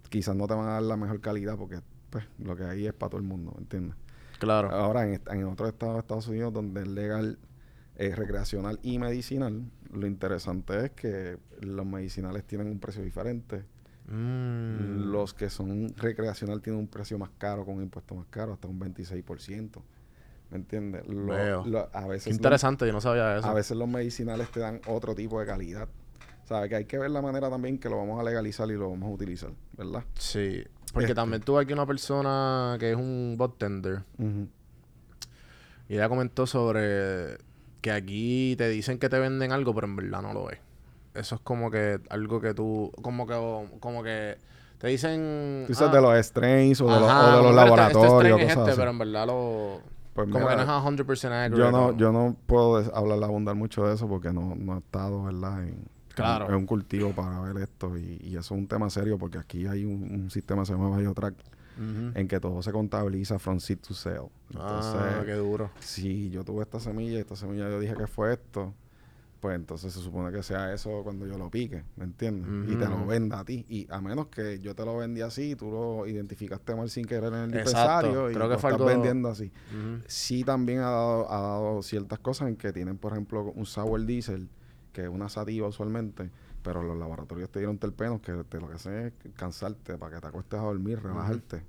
Quizás 0.08 0.34
no 0.34 0.48
te 0.48 0.54
van 0.54 0.66
a 0.66 0.72
dar 0.72 0.82
la 0.82 0.96
mejor 0.96 1.20
calidad 1.20 1.56
porque 1.56 1.78
pues 2.10 2.24
lo 2.38 2.56
que 2.56 2.64
hay 2.64 2.86
es 2.88 2.92
para 2.92 3.10
todo 3.10 3.20
el 3.20 3.26
mundo, 3.26 3.52
¿me 3.54 3.62
entiendes? 3.62 3.94
Claro. 4.40 4.72
Ahora, 4.72 5.06
en, 5.06 5.22
en 5.30 5.44
otros 5.44 5.68
estados 5.68 5.94
de 5.94 6.00
Estados 6.00 6.26
Unidos 6.26 6.52
donde 6.52 6.80
es 6.82 6.88
legal 6.88 7.38
eh, 7.94 8.12
recreacional 8.16 8.80
y 8.82 8.98
medicinal, 8.98 9.70
lo 9.92 10.06
interesante 10.08 10.86
es 10.86 10.90
que 10.90 11.38
los 11.60 11.86
medicinales 11.86 12.42
tienen 12.42 12.66
un 12.66 12.80
precio 12.80 13.04
diferente. 13.04 13.64
Mm. 14.06 15.10
Los 15.10 15.32
que 15.34 15.48
son 15.50 15.94
recreacional 15.96 16.60
tienen 16.60 16.80
un 16.80 16.88
precio 16.88 17.18
más 17.18 17.30
caro, 17.38 17.64
con 17.64 17.76
un 17.76 17.82
impuesto 17.82 18.14
más 18.14 18.26
caro, 18.30 18.52
hasta 18.52 18.68
un 18.68 18.78
26%. 18.78 19.82
¿Me 20.50 20.58
entiendes? 20.58 21.06
Lo- 21.08 21.26
Veo. 21.34 21.64
lo- 21.66 21.88
a 21.92 22.02
Qué 22.02 22.08
veces 22.08 22.26
los- 22.28 22.36
interesante, 22.36 22.86
yo 22.86 22.92
no 22.92 23.00
sabía 23.00 23.38
eso. 23.38 23.46
a 23.46 23.54
veces 23.54 23.76
los 23.76 23.88
medicinales 23.88 24.50
te 24.50 24.60
dan 24.60 24.80
otro 24.86 25.14
tipo 25.14 25.40
de 25.40 25.46
calidad. 25.46 25.88
¿Sabes? 26.44 26.68
Que 26.68 26.76
hay 26.76 26.84
que 26.84 26.98
ver 26.98 27.10
la 27.10 27.22
manera 27.22 27.48
también 27.48 27.78
que 27.78 27.88
lo 27.88 27.96
vamos 27.96 28.20
a 28.20 28.22
legalizar 28.22 28.68
y 28.70 28.74
lo 28.74 28.90
vamos 28.90 29.08
a 29.08 29.12
utilizar, 29.14 29.50
¿verdad? 29.78 30.04
Sí. 30.18 30.62
Porque 30.92 31.06
Este. 31.06 31.14
también 31.14 31.40
tuve 31.42 31.62
aquí 31.62 31.72
una 31.72 31.86
persona 31.86 32.76
que 32.78 32.90
es 32.90 32.96
un 32.96 33.36
bartender 33.38 34.02
y 35.88 35.94
ella 35.94 36.08
comentó 36.10 36.46
sobre 36.46 37.38
que 37.80 37.90
aquí 37.92 38.54
te 38.56 38.68
dicen 38.68 38.98
que 38.98 39.08
te 39.08 39.18
venden 39.18 39.52
algo, 39.52 39.74
pero 39.74 39.86
en 39.86 39.96
verdad 39.96 40.20
no 40.22 40.34
lo 40.34 40.50
es. 40.50 40.58
Eso 41.14 41.36
es 41.36 41.40
como 41.42 41.70
que 41.70 42.00
algo 42.10 42.40
que 42.40 42.54
tú, 42.54 42.90
como 43.02 43.26
que, 43.26 43.34
como 43.80 44.02
que 44.02 44.36
te 44.78 44.88
dicen. 44.88 45.62
Tú 45.66 45.72
dices 45.72 45.88
ah, 45.88 45.92
de 45.94 46.00
los 46.02 46.26
strains 46.26 46.80
o 46.80 46.86
de, 46.86 47.00
los, 47.00 47.08
ajá, 47.08 47.20
o 47.22 47.36
de 47.36 47.42
los 47.42 47.46
este- 47.50 47.56
laboratorios, 47.64 48.40
Este, 48.40 48.42
cosas 48.46 48.58
este, 48.58 48.70
así. 48.70 48.78
pero 48.80 48.90
en 48.90 48.98
verdad 48.98 49.26
lo. 49.26 49.80
Pues 50.14 50.28
como 50.28 50.44
mira, 50.44 50.60
que 50.60 50.66
no 50.66 50.78
es 50.78 50.84
100% 50.84 51.32
accurate. 51.32 51.56
yo 51.56 51.70
no, 51.72 51.96
yo 51.96 52.12
no 52.12 52.36
puedo 52.46 52.76
hablar, 52.96 53.22
abundar 53.24 53.54
mucho 53.56 53.84
de 53.86 53.94
eso 53.94 54.06
porque 54.08 54.32
no, 54.32 54.54
no 54.56 54.74
he 54.76 54.78
estado, 54.78 55.24
¿verdad? 55.24 55.62
En, 55.64 55.92
Claro. 56.14 56.48
en 56.48 56.54
un 56.54 56.64
cultivo 56.66 57.10
para 57.12 57.40
ver 57.40 57.60
esto 57.64 57.98
y, 57.98 58.20
y 58.22 58.30
eso 58.36 58.38
es 58.38 58.50
un 58.52 58.68
tema 58.68 58.88
serio 58.88 59.18
porque 59.18 59.36
aquí 59.38 59.66
hay 59.66 59.84
un, 59.84 60.00
un 60.22 60.30
sistema 60.30 60.62
que 60.62 60.66
se 60.66 60.72
llama 60.74 60.96
Biotrack 60.96 61.34
Ujú. 61.76 62.12
en 62.16 62.28
que 62.28 62.38
todo 62.38 62.62
se 62.62 62.70
contabiliza 62.70 63.40
from 63.40 63.58
seed 63.58 63.78
to 63.80 63.94
sale. 63.94 64.28
Entonces, 64.52 64.94
ah, 65.02 65.22
qué 65.26 65.32
duro. 65.32 65.70
si 65.80 66.30
yo 66.30 66.44
tuve 66.44 66.62
esta 66.62 66.78
semilla 66.78 67.14
y 67.14 67.16
esta 67.16 67.34
semilla 67.34 67.68
yo 67.68 67.80
dije 67.80 67.94
que 67.96 68.06
fue 68.06 68.34
esto, 68.34 68.72
pues 69.44 69.56
entonces 69.56 69.92
se 69.92 70.00
supone 70.00 70.32
que 70.34 70.42
sea 70.42 70.72
eso 70.72 71.02
cuando 71.02 71.26
yo 71.26 71.36
lo 71.36 71.50
pique, 71.50 71.84
¿me 71.96 72.04
entiendes? 72.04 72.72
Y 72.72 72.76
te 72.76 72.88
lo 72.88 73.04
venda 73.04 73.40
a 73.40 73.44
ti. 73.44 73.66
Y 73.68 73.86
a 73.90 74.00
menos 74.00 74.28
que 74.28 74.58
yo 74.58 74.74
te 74.74 74.86
lo 74.86 74.96
vendí 74.96 75.20
así 75.20 75.50
y 75.50 75.54
tú 75.54 75.70
lo 75.70 76.06
identificaste 76.06 76.74
mal 76.74 76.88
sin 76.88 77.04
querer 77.04 77.30
en 77.34 77.34
el 77.34 77.54
Exacto. 77.54 78.08
dispensario 78.08 78.30
y 78.30 78.32
Creo 78.32 78.44
que 78.48 78.54
lo 78.54 78.54
estás 78.54 78.86
vendiendo 78.86 79.28
así. 79.28 79.52
Sí 80.06 80.44
también 80.44 80.78
ha 80.78 80.88
dado, 80.88 81.30
ha 81.30 81.40
dado 81.42 81.82
ciertas 81.82 82.20
cosas 82.20 82.48
en 82.48 82.56
que 82.56 82.72
tienen, 82.72 82.96
por 82.96 83.12
ejemplo, 83.12 83.52
un 83.54 83.66
sour 83.66 84.06
diesel, 84.06 84.48
que 84.94 85.02
es 85.02 85.08
una 85.10 85.28
sativa 85.28 85.68
usualmente, 85.68 86.30
pero 86.62 86.82
los 86.82 86.96
laboratorios 86.96 87.50
te 87.50 87.58
dieron 87.58 87.76
terpenos 87.76 88.22
que 88.22 88.32
te 88.48 88.58
lo 88.58 88.68
que 88.68 88.76
hacen 88.76 88.94
es 88.94 89.12
cansarte 89.34 89.98
para 89.98 90.14
que 90.14 90.22
te 90.22 90.26
acuestes 90.26 90.58
a 90.58 90.62
dormir, 90.62 91.02
relajarte. 91.02 91.62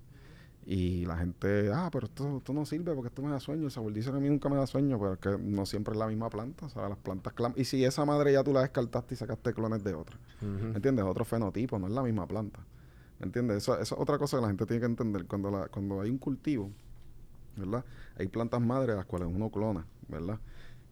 Y 0.67 1.05
la 1.05 1.17
gente, 1.17 1.71
ah, 1.71 1.89
pero 1.91 2.07
esto, 2.07 2.37
esto 2.37 2.51
no 2.51 2.65
sirve 2.65 2.93
porque 2.95 3.09
esto 3.09 3.21
me 3.21 3.29
da 3.29 3.39
sueño. 3.39 3.67
El 3.67 3.93
diesel 3.93 4.15
a 4.15 4.19
mí 4.19 4.27
nunca 4.29 4.49
me 4.49 4.55
da 4.55 4.65
sueño, 4.65 4.97
pero 4.99 5.13
es 5.13 5.19
que 5.19 5.37
no 5.37 5.65
siempre 5.67 5.93
es 5.93 5.99
la 5.99 6.07
misma 6.07 6.29
planta, 6.29 6.69
¿sabes? 6.69 6.89
Las 6.89 6.97
plantas 6.97 7.33
Y 7.55 7.65
si 7.65 7.85
esa 7.85 8.03
madre 8.03 8.33
ya 8.33 8.43
tú 8.43 8.51
la 8.51 8.61
descartaste 8.61 9.13
y 9.13 9.17
sacaste 9.17 9.53
clones 9.53 9.83
de 9.83 9.93
otra. 9.93 10.17
¿me 10.41 10.75
entiendes? 10.75 11.05
Otro 11.05 11.23
fenotipo, 11.23 11.77
no 11.77 11.87
es 11.87 11.93
la 11.93 12.01
misma 12.01 12.27
planta. 12.27 12.61
¿Me 13.19 13.27
entiendes? 13.27 13.57
Eso, 13.57 13.79
eso 13.79 13.95
es 13.95 14.01
otra 14.01 14.17
cosa 14.17 14.37
que 14.37 14.41
la 14.41 14.47
gente 14.47 14.65
tiene 14.65 14.79
que 14.79 14.87
entender. 14.87 15.25
Cuando, 15.25 15.51
la, 15.51 15.67
cuando 15.67 16.01
hay 16.01 16.09
un 16.09 16.17
cultivo, 16.17 16.71
¿verdad? 17.55 17.85
Hay 18.17 18.27
plantas 18.27 18.59
madres 18.59 18.95
las 18.95 19.05
cuales 19.05 19.29
uno 19.31 19.51
clona, 19.51 19.85
¿verdad? 20.07 20.39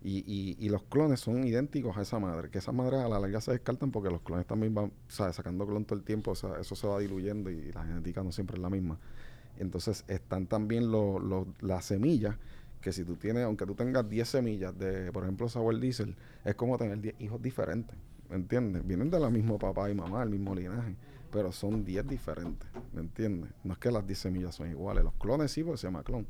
Y, 0.04 0.20
y, 0.20 0.58
y 0.60 0.70
los 0.70 0.84
clones 0.84 1.22
son 1.22 1.48
idénticos 1.48 1.98
a 1.98 2.02
esa 2.02 2.20
madre, 2.20 2.50
que 2.50 2.58
esas 2.60 2.76
madres 2.76 3.00
a 3.00 3.08
la 3.08 3.20
larga 3.20 3.40
se 3.40 3.52
descartan 3.54 3.90
porque 3.90 4.10
los 4.10 4.22
clones 4.22 4.46
también 4.46 4.76
van, 4.76 4.92
¿sabes? 5.08 5.38
Sacando 5.38 5.66
clon 5.66 5.86
todo 5.86 5.98
el 5.98 6.04
tiempo, 6.04 6.32
o 6.32 6.36
sea, 6.36 6.60
eso 6.60 6.76
se 6.76 6.86
va 6.86 7.00
diluyendo 7.00 7.50
y 7.50 7.72
la 7.72 7.84
genética 7.86 8.22
no 8.22 8.32
siempre 8.32 8.58
es 8.58 8.62
la 8.62 8.70
misma. 8.70 9.00
Entonces 9.58 10.04
están 10.08 10.48
también 10.48 10.92
los 10.92 11.22
los- 11.22 11.48
las 11.62 11.86
semillas, 11.86 12.36
que 12.82 12.92
si 12.92 13.04
tú 13.06 13.16
tienes, 13.16 13.44
aunque 13.46 13.66
tú 13.66 13.76
tengas 13.76 14.10
10 14.10 14.28
semillas 14.28 14.78
de, 14.78 15.12
por 15.12 15.24
ejemplo, 15.24 15.48
sour 15.48 15.80
diesel, 15.80 16.16
es 16.44 16.56
como 16.56 16.78
tener 16.78 17.00
10 17.00 17.16
hijos 17.20 17.42
diferentes, 17.42 17.96
¿me 18.30 18.36
entiendes? 18.36 18.86
Vienen 18.86 19.10
de 19.10 19.20
la 19.20 19.30
misma 19.30 19.58
papá 19.58 19.90
y 19.90 19.94
mamá, 19.96 20.24
el 20.24 20.30
mismo 20.32 20.54
linaje, 20.54 20.96
pero 21.32 21.52
son 21.52 21.86
10 21.86 22.06
diferentes, 22.08 22.68
¿me 22.94 23.02
entiendes? 23.02 23.52
No 23.64 23.74
es 23.74 23.80
que 23.80 23.90
las 23.90 24.06
10 24.06 24.20
semillas 24.20 24.56
son 24.56 24.70
iguales, 24.70 25.04
los 25.04 25.14
clones 25.14 25.52
sí, 25.52 25.64
porque 25.64 25.78
se 25.78 25.88
llama 25.88 26.04
clon, 26.04 26.28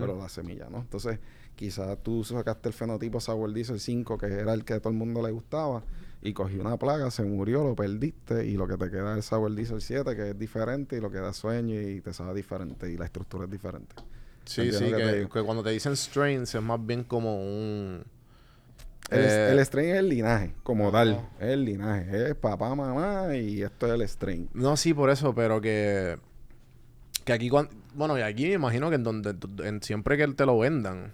pero 0.00 0.16
la 0.16 0.28
semilla, 0.28 0.68
¿no? 0.70 0.78
Entonces, 0.78 1.18
quizás 1.56 1.98
tú 2.02 2.22
sacaste 2.24 2.68
el 2.68 2.74
fenotipo 2.74 3.18
Sour 3.20 3.52
Diesel 3.52 3.80
5, 3.80 4.16
que 4.16 4.26
era 4.26 4.54
el 4.54 4.64
que 4.64 4.74
a 4.74 4.80
todo 4.80 4.90
el 4.92 4.98
mundo 4.98 5.22
le 5.22 5.32
gustaba, 5.32 5.82
y 6.26 6.32
cogí 6.34 6.58
una 6.58 6.76
plaga, 6.76 7.10
se 7.10 7.22
murió, 7.22 7.64
lo 7.64 7.74
perdiste, 7.74 8.46
y 8.46 8.56
lo 8.56 8.66
que 8.66 8.76
te 8.76 8.90
queda 8.90 9.12
es 9.12 9.16
el 9.18 9.22
Sour 9.22 9.54
Diesel 9.54 9.80
7, 9.80 10.16
que 10.16 10.30
es 10.30 10.38
diferente, 10.38 10.96
y 10.96 11.00
lo 11.00 11.10
que 11.10 11.18
da 11.18 11.32
sueño 11.32 11.80
y 11.80 12.00
te 12.00 12.12
sabe 12.12 12.34
diferente, 12.34 12.90
y 12.90 12.96
la 12.96 13.04
estructura 13.06 13.44
es 13.44 13.50
diferente. 13.50 13.94
Sí, 14.44 14.70
sí, 14.72 14.84
que 14.90 15.26
te 15.28 15.42
cuando 15.44 15.62
te 15.62 15.70
dicen 15.70 15.96
strains 15.96 16.54
es 16.54 16.62
más 16.62 16.84
bien 16.84 17.04
como 17.04 17.36
un... 17.42 18.04
El, 19.10 19.20
Eh, 19.20 19.48
el 19.52 19.58
strain 19.60 19.90
es 19.90 19.96
el 19.98 20.08
linaje, 20.08 20.54
como 20.62 20.90
tal, 20.90 21.20
es 21.38 21.46
el 21.48 21.64
linaje, 21.64 22.30
es 22.30 22.34
papá, 22.34 22.74
mamá, 22.74 23.34
y 23.36 23.62
esto 23.62 23.86
es 23.86 23.92
el 23.92 24.08
strain. 24.08 24.48
No, 24.54 24.76
sí, 24.76 24.94
por 24.94 25.10
eso, 25.10 25.34
pero 25.34 25.60
que... 25.60 26.18
Que 27.24 27.32
aquí, 27.32 27.48
cuan- 27.48 27.68
bueno, 27.94 28.18
y 28.18 28.22
aquí 28.22 28.46
me 28.46 28.52
imagino 28.54 28.88
que 28.88 28.96
en 28.96 29.02
donde, 29.04 29.34
en 29.64 29.82
siempre 29.82 30.16
que 30.16 30.26
te 30.28 30.46
lo 30.46 30.58
vendan, 30.58 31.12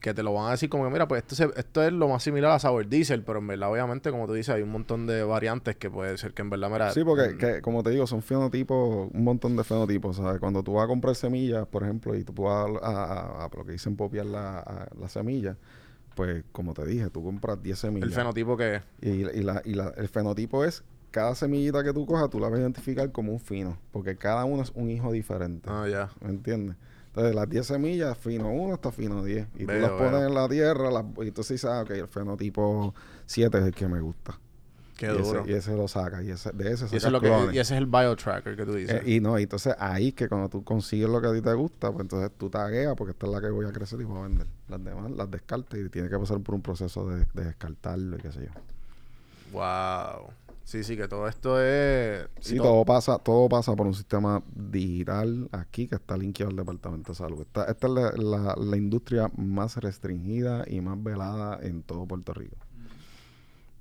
que 0.00 0.14
te 0.14 0.22
lo 0.22 0.32
van 0.34 0.46
a 0.48 0.50
decir 0.52 0.68
como 0.68 0.84
que, 0.84 0.90
mira, 0.90 1.08
pues 1.08 1.22
esto, 1.22 1.34
se- 1.34 1.50
esto 1.56 1.82
es 1.82 1.92
lo 1.92 2.08
más 2.08 2.22
similar 2.22 2.52
a 2.52 2.58
Sour 2.58 2.88
Diesel, 2.88 3.22
pero 3.22 3.38
en 3.40 3.46
verdad, 3.48 3.70
obviamente, 3.70 4.10
como 4.10 4.26
tú 4.26 4.32
dices, 4.32 4.54
hay 4.54 4.62
un 4.62 4.70
montón 4.70 5.06
de 5.06 5.22
variantes 5.24 5.76
que 5.76 5.90
puede 5.90 6.16
ser 6.18 6.32
que 6.34 6.42
en 6.42 6.50
verdad, 6.50 6.70
mira... 6.70 6.90
Sí, 6.92 7.02
porque, 7.04 7.30
mm, 7.34 7.38
que, 7.38 7.62
como 7.62 7.82
te 7.82 7.90
digo, 7.90 8.06
son 8.06 8.22
fenotipos, 8.22 9.08
un 9.12 9.24
montón 9.24 9.56
de 9.56 9.64
fenotipos. 9.64 10.16
¿sabes? 10.16 10.38
Cuando 10.40 10.62
tú 10.62 10.74
vas 10.74 10.84
a 10.84 10.86
comprar 10.88 11.14
semillas, 11.14 11.66
por 11.66 11.82
ejemplo, 11.82 12.14
y 12.14 12.24
tú 12.24 12.32
vas 12.42 12.68
a, 12.82 12.86
a- 12.86 13.12
a- 13.42 13.44
a 13.46 13.50
lo 13.56 13.64
que 13.64 13.72
dicen 13.72 13.96
popiar 13.96 14.26
la, 14.26 14.88
la 15.00 15.08
semilla, 15.08 15.56
pues 16.14 16.44
como 16.52 16.74
te 16.74 16.84
dije, 16.84 17.10
tú 17.10 17.22
compras 17.22 17.62
10 17.62 17.82
El 17.84 17.90
semillas. 17.90 18.14
fenotipo 18.14 18.56
que 18.56 18.76
es. 18.76 18.82
Y, 19.00 19.08
y 19.38 19.42
la- 19.42 19.62
y 19.64 19.74
la- 19.74 19.92
el 19.96 20.08
fenotipo 20.08 20.64
es, 20.64 20.82
cada 21.10 21.34
semillita 21.34 21.82
que 21.82 21.92
tú 21.92 22.04
cojas, 22.06 22.28
tú 22.30 22.38
la 22.38 22.48
vas 22.48 22.58
a 22.58 22.60
identificar 22.62 23.10
como 23.12 23.32
un 23.32 23.40
fino, 23.40 23.78
porque 23.92 24.16
cada 24.16 24.44
uno 24.44 24.62
es 24.62 24.70
un 24.74 24.90
hijo 24.90 25.10
diferente. 25.12 25.68
Ah, 25.72 25.86
ya. 25.90 26.10
¿Me 26.20 26.30
entiendes? 26.30 26.76
Entonces, 27.18 27.34
las 27.34 27.50
10 27.50 27.66
semillas, 27.66 28.16
fino 28.16 28.48
1 28.48 28.74
hasta 28.74 28.92
fino 28.92 29.24
10. 29.24 29.48
Y 29.56 29.64
Veo, 29.64 29.76
tú 29.76 29.82
las 29.82 29.90
pones 29.90 30.12
veo. 30.20 30.28
en 30.28 30.34
la 30.34 30.48
tierra, 30.48 30.90
las- 30.90 31.04
y 31.18 31.28
entonces 31.28 31.54
dices, 31.56 31.68
ah, 31.68 31.82
ok, 31.82 31.90
el 31.90 32.06
fenotipo 32.06 32.94
7 33.26 33.58
es 33.58 33.64
el 33.64 33.74
que 33.74 33.88
me 33.88 34.00
gusta. 34.00 34.38
Qué 34.96 35.06
y, 35.06 35.18
duro. 35.18 35.40
Ese, 35.42 35.50
y 35.50 35.54
ese 35.54 35.76
lo 35.76 35.88
saca, 35.88 36.22
y 36.22 36.30
ese, 36.30 36.52
de 36.52 36.72
ese 36.72 36.84
Y, 36.84 36.88
sacas 36.88 36.92
eso 36.94 37.06
es 37.08 37.12
lo 37.12 37.20
que, 37.20 37.28
y 37.28 37.58
ese 37.58 37.74
es 37.74 37.78
el 37.78 37.86
biotracker 37.86 38.56
que 38.56 38.64
tú 38.64 38.72
dices. 38.74 39.02
Eh, 39.04 39.16
y 39.16 39.20
no, 39.20 39.36
y 39.36 39.42
entonces 39.44 39.74
ahí 39.80 40.12
que 40.12 40.28
cuando 40.28 40.48
tú 40.48 40.62
consigues 40.62 41.08
lo 41.08 41.20
que 41.20 41.26
a 41.26 41.32
ti 41.32 41.40
te 41.42 41.52
gusta, 41.54 41.90
pues 41.90 42.02
entonces 42.02 42.30
tú 42.38 42.50
tagueas 42.50 42.94
porque 42.94 43.10
esta 43.10 43.26
es 43.26 43.32
la 43.32 43.40
que 43.40 43.50
voy 43.50 43.66
a 43.66 43.72
crecer 43.72 44.00
y 44.00 44.04
voy 44.04 44.18
a 44.18 44.22
vender. 44.22 44.46
Las 44.68 44.84
demás 44.84 45.10
las 45.10 45.28
descartas 45.28 45.78
y 45.80 45.88
tiene 45.88 46.08
que 46.08 46.18
pasar 46.18 46.38
por 46.40 46.54
un 46.54 46.62
proceso 46.62 47.08
de, 47.08 47.26
de 47.34 47.44
descartarlo 47.46 48.16
y 48.16 48.20
qué 48.20 48.30
sé 48.30 48.44
yo. 48.44 48.52
Wow. 49.52 50.30
Sí, 50.68 50.84
sí, 50.84 50.98
que 50.98 51.08
todo 51.08 51.26
esto 51.26 51.58
es. 51.62 52.28
Sí, 52.40 52.58
to- 52.58 52.62
todo 52.64 52.84
pasa, 52.84 53.16
todo 53.18 53.48
pasa 53.48 53.74
por 53.74 53.86
un 53.86 53.94
sistema 53.94 54.42
digital 54.54 55.48
aquí 55.50 55.88
que 55.88 55.94
está 55.94 56.14
linkeado 56.14 56.50
al 56.50 56.56
Departamento 56.56 57.12
de 57.12 57.16
Salud. 57.16 57.40
Esta, 57.40 57.64
esta 57.64 57.86
es 57.86 57.92
la, 57.94 58.12
la- 58.12 58.54
la 58.54 58.76
industria 58.76 59.30
más 59.38 59.78
restringida 59.78 60.64
y 60.68 60.82
más 60.82 61.02
velada 61.02 61.58
en 61.62 61.82
todo 61.82 62.04
Puerto 62.04 62.34
Rico. 62.34 62.56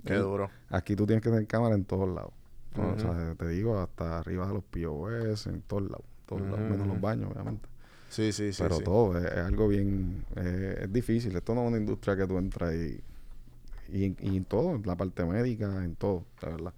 Qué 0.05 0.15
duro. 0.15 0.49
Aquí 0.69 0.95
tú 0.95 1.05
tienes 1.05 1.21
que 1.21 1.29
tener 1.29 1.45
cámara 1.45 1.75
en 1.75 1.83
todos 1.83 2.07
lados. 2.07 2.31
O 2.77 2.97
sea, 2.97 3.35
te 3.35 3.49
digo, 3.49 3.77
hasta 3.79 4.19
arriba 4.19 4.47
de 4.47 4.53
los 4.53 4.63
POS, 4.63 5.47
en 5.47 5.63
todos 5.63 5.83
lados. 5.83 6.05
Todos 6.25 6.41
lados, 6.43 6.59
menos 6.59 6.88
los 6.88 7.01
baños, 7.01 7.31
obviamente. 7.33 7.67
Sí, 8.09 8.31
sí, 8.31 8.53
sí. 8.53 8.63
Pero 8.63 8.77
sí. 8.77 8.83
todo 8.85 9.17
es, 9.17 9.25
es 9.25 9.39
algo 9.39 9.67
bien... 9.67 10.23
eh, 10.38 10.83
es 10.83 10.93
difícil. 10.93 11.35
Esto 11.35 11.53
no 11.53 11.63
es 11.63 11.67
una 11.67 11.77
industria 11.79 12.15
que 12.15 12.25
tú 12.25 12.38
entras 12.38 12.73
y... 12.73 13.01
Y, 13.91 14.15
y 14.19 14.38
en 14.38 14.45
todo, 14.45 14.75
en 14.75 14.83
la 14.85 14.95
parte 14.95 15.23
médica, 15.25 15.83
en 15.83 15.95
todo, 15.95 16.25
la 16.41 16.49
verdad. 16.49 16.73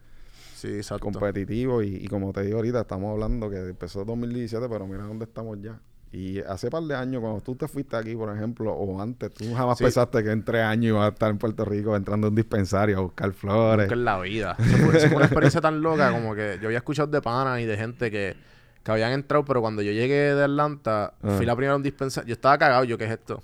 Sí, 0.55 0.67
exacto. 0.67 1.05
Competitivo 1.05 1.81
y, 1.81 1.95
y 1.95 2.07
como 2.07 2.33
te 2.33 2.43
digo 2.43 2.57
ahorita, 2.57 2.81
estamos 2.81 3.11
hablando 3.11 3.49
que 3.49 3.57
empezó 3.57 4.03
2017, 4.05 4.67
pero 4.69 4.85
mira 4.87 5.03
dónde 5.03 5.25
estamos 5.25 5.57
ya. 5.61 5.79
Y 6.11 6.39
hace 6.39 6.69
par 6.71 6.81
de 6.83 6.95
años, 6.95 7.21
cuando 7.21 7.39
tú 7.41 7.55
te 7.55 7.67
fuiste 7.67 7.95
aquí, 7.95 8.15
por 8.15 8.35
ejemplo, 8.35 8.73
o 8.73 8.99
antes, 8.99 9.31
tú 9.31 9.45
jamás 9.53 9.77
Sí. 9.77 9.83
pensaste 9.83 10.23
que 10.23 10.31
en 10.31 10.43
tres 10.43 10.63
años 10.63 10.89
ibas 10.95 11.05
a 11.05 11.09
estar 11.13 11.29
en 11.29 11.37
Puerto 11.37 11.63
Rico 11.65 11.95
entrando 11.95 12.27
a 12.27 12.29
un 12.31 12.35
dispensario 12.35 12.97
a 12.97 13.01
buscar 13.01 13.31
flores. 13.31 13.85
Nunca 13.85 13.93
en 13.95 14.05
la 14.05 14.19
vida. 14.19 14.55
Eso 14.59 14.77
fue, 14.77 14.97
eso 14.97 15.07
fue 15.07 15.15
una 15.17 15.25
experiencia 15.25 15.61
tan 15.61 15.81
loca 15.81 16.11
como 16.11 16.33
que 16.33 16.57
yo 16.61 16.67
había 16.67 16.79
escuchado 16.79 17.07
de 17.09 17.21
panas 17.21 17.59
y 17.61 17.65
de 17.65 17.77
gente 17.77 18.09
que, 18.09 18.35
que 18.83 18.91
habían 18.91 19.11
entrado, 19.11 19.45
pero 19.45 19.61
cuando 19.61 19.81
yo 19.83 19.91
llegué 19.91 20.33
de 20.33 20.43
Atlanta, 20.43 21.13
Ah. 21.21 21.35
fui 21.37 21.45
la 21.45 21.55
primera 21.55 21.73
a 21.73 21.77
un 21.77 21.83
dispensario. 21.83 22.27
Yo 22.27 22.33
estaba 22.33 22.57
cagado, 22.57 22.83
yo, 22.85 22.97
¿qué 22.97 23.05
es 23.05 23.11
esto? 23.11 23.43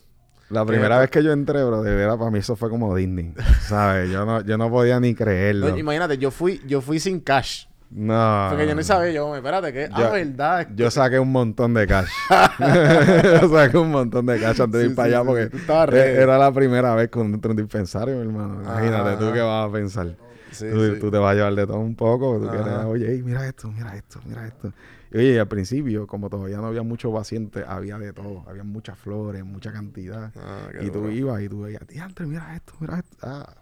La 0.49 0.61
¿Qué 0.61 0.67
primera 0.67 0.95
es 0.95 1.01
vez 1.01 1.09
que 1.09 1.23
yo 1.23 1.31
entré, 1.31 1.63
bro, 1.63 1.81
de 1.81 1.95
verdad, 1.95 2.17
para 2.17 2.29
mí 2.31 2.39
eso 2.39 2.55
fue 2.55 2.69
como 2.69 2.95
Disney. 2.95 3.33
¿Sabes? 3.61 4.11
Yo 4.11 4.25
no, 4.25 4.41
yo 4.41 4.57
no 4.57 4.69
podía 4.69 4.99
ni 4.99 5.15
creerlo. 5.15 5.69
No, 5.69 5.77
imagínate, 5.77 6.17
yo 6.17 6.29
fui, 6.31 6.61
yo 6.65 6.81
fui 6.81 6.99
sin 6.99 7.19
cash. 7.19 7.65
No. 7.89 8.47
Porque 8.49 8.67
yo 8.67 8.75
no 8.75 8.83
sabía, 8.83 9.11
yo, 9.11 9.35
espérate, 9.35 9.71
¿qué? 9.73 9.89
Ah, 9.91 10.09
verdad. 10.11 10.67
Yo 10.75 10.91
saqué 10.91 11.19
un 11.19 11.31
montón 11.31 11.73
de 11.73 11.87
cash. 11.87 12.09
yo 12.59 13.49
saqué 13.49 13.77
un 13.77 13.91
montón 13.91 14.25
de 14.25 14.39
cash 14.39 14.61
antes 14.61 14.79
de 14.81 14.85
Sí, 14.85 14.89
ir 14.91 14.95
para 14.95 15.07
sí, 15.07 15.13
allá 15.15 15.23
porque 15.25 15.45
sí, 15.57 15.63
tú 15.65 15.95
e- 15.95 16.21
era 16.21 16.37
la 16.37 16.51
primera 16.51 16.93
vez 16.95 17.09
que 17.09 17.19
a 17.19 17.21
un 17.23 17.55
dispensario, 17.55 18.15
mi 18.15 18.21
hermano. 18.21 18.61
Imagínate, 18.63 19.09
Ajá, 19.09 19.17
tú 19.17 19.31
qué 19.33 19.41
vas 19.41 19.69
a 19.69 19.71
pensar. 19.71 20.07
Sí, 20.51 20.65
tú, 20.69 20.99
tú 20.99 21.11
te 21.11 21.17
vas 21.17 21.31
a 21.31 21.35
llevar 21.35 21.55
de 21.55 21.65
todo 21.67 21.79
un 21.79 21.95
poco. 21.95 22.39
Tú 22.39 22.49
quieres, 22.49 22.67
oye, 22.85 23.21
mira 23.23 23.47
esto, 23.47 23.67
mira 23.71 23.95
esto, 23.95 24.19
mira 24.25 24.45
esto. 24.47 24.71
Oye, 25.13 25.39
al 25.39 25.47
principio, 25.47 26.07
como 26.07 26.29
todavía 26.29 26.57
no 26.57 26.67
había 26.67 26.83
muchos 26.83 27.13
pacientes, 27.13 27.63
había 27.67 27.97
de 27.97 28.11
todo. 28.13 28.43
Había 28.47 28.63
muchas 28.63 28.97
flores, 28.97 29.43
mucha 29.45 29.71
cantidad. 29.71 30.31
Ah, 30.35 30.69
y 30.81 30.87
tú 30.89 30.99
duro. 30.99 31.11
ibas 31.11 31.41
y 31.41 31.49
tú 31.49 31.61
veías, 31.61 31.85
diantre, 31.87 32.25
mira 32.25 32.55
esto, 32.55 32.73
mira 32.79 32.99
esto. 32.99 33.17
Ah. 33.21 33.53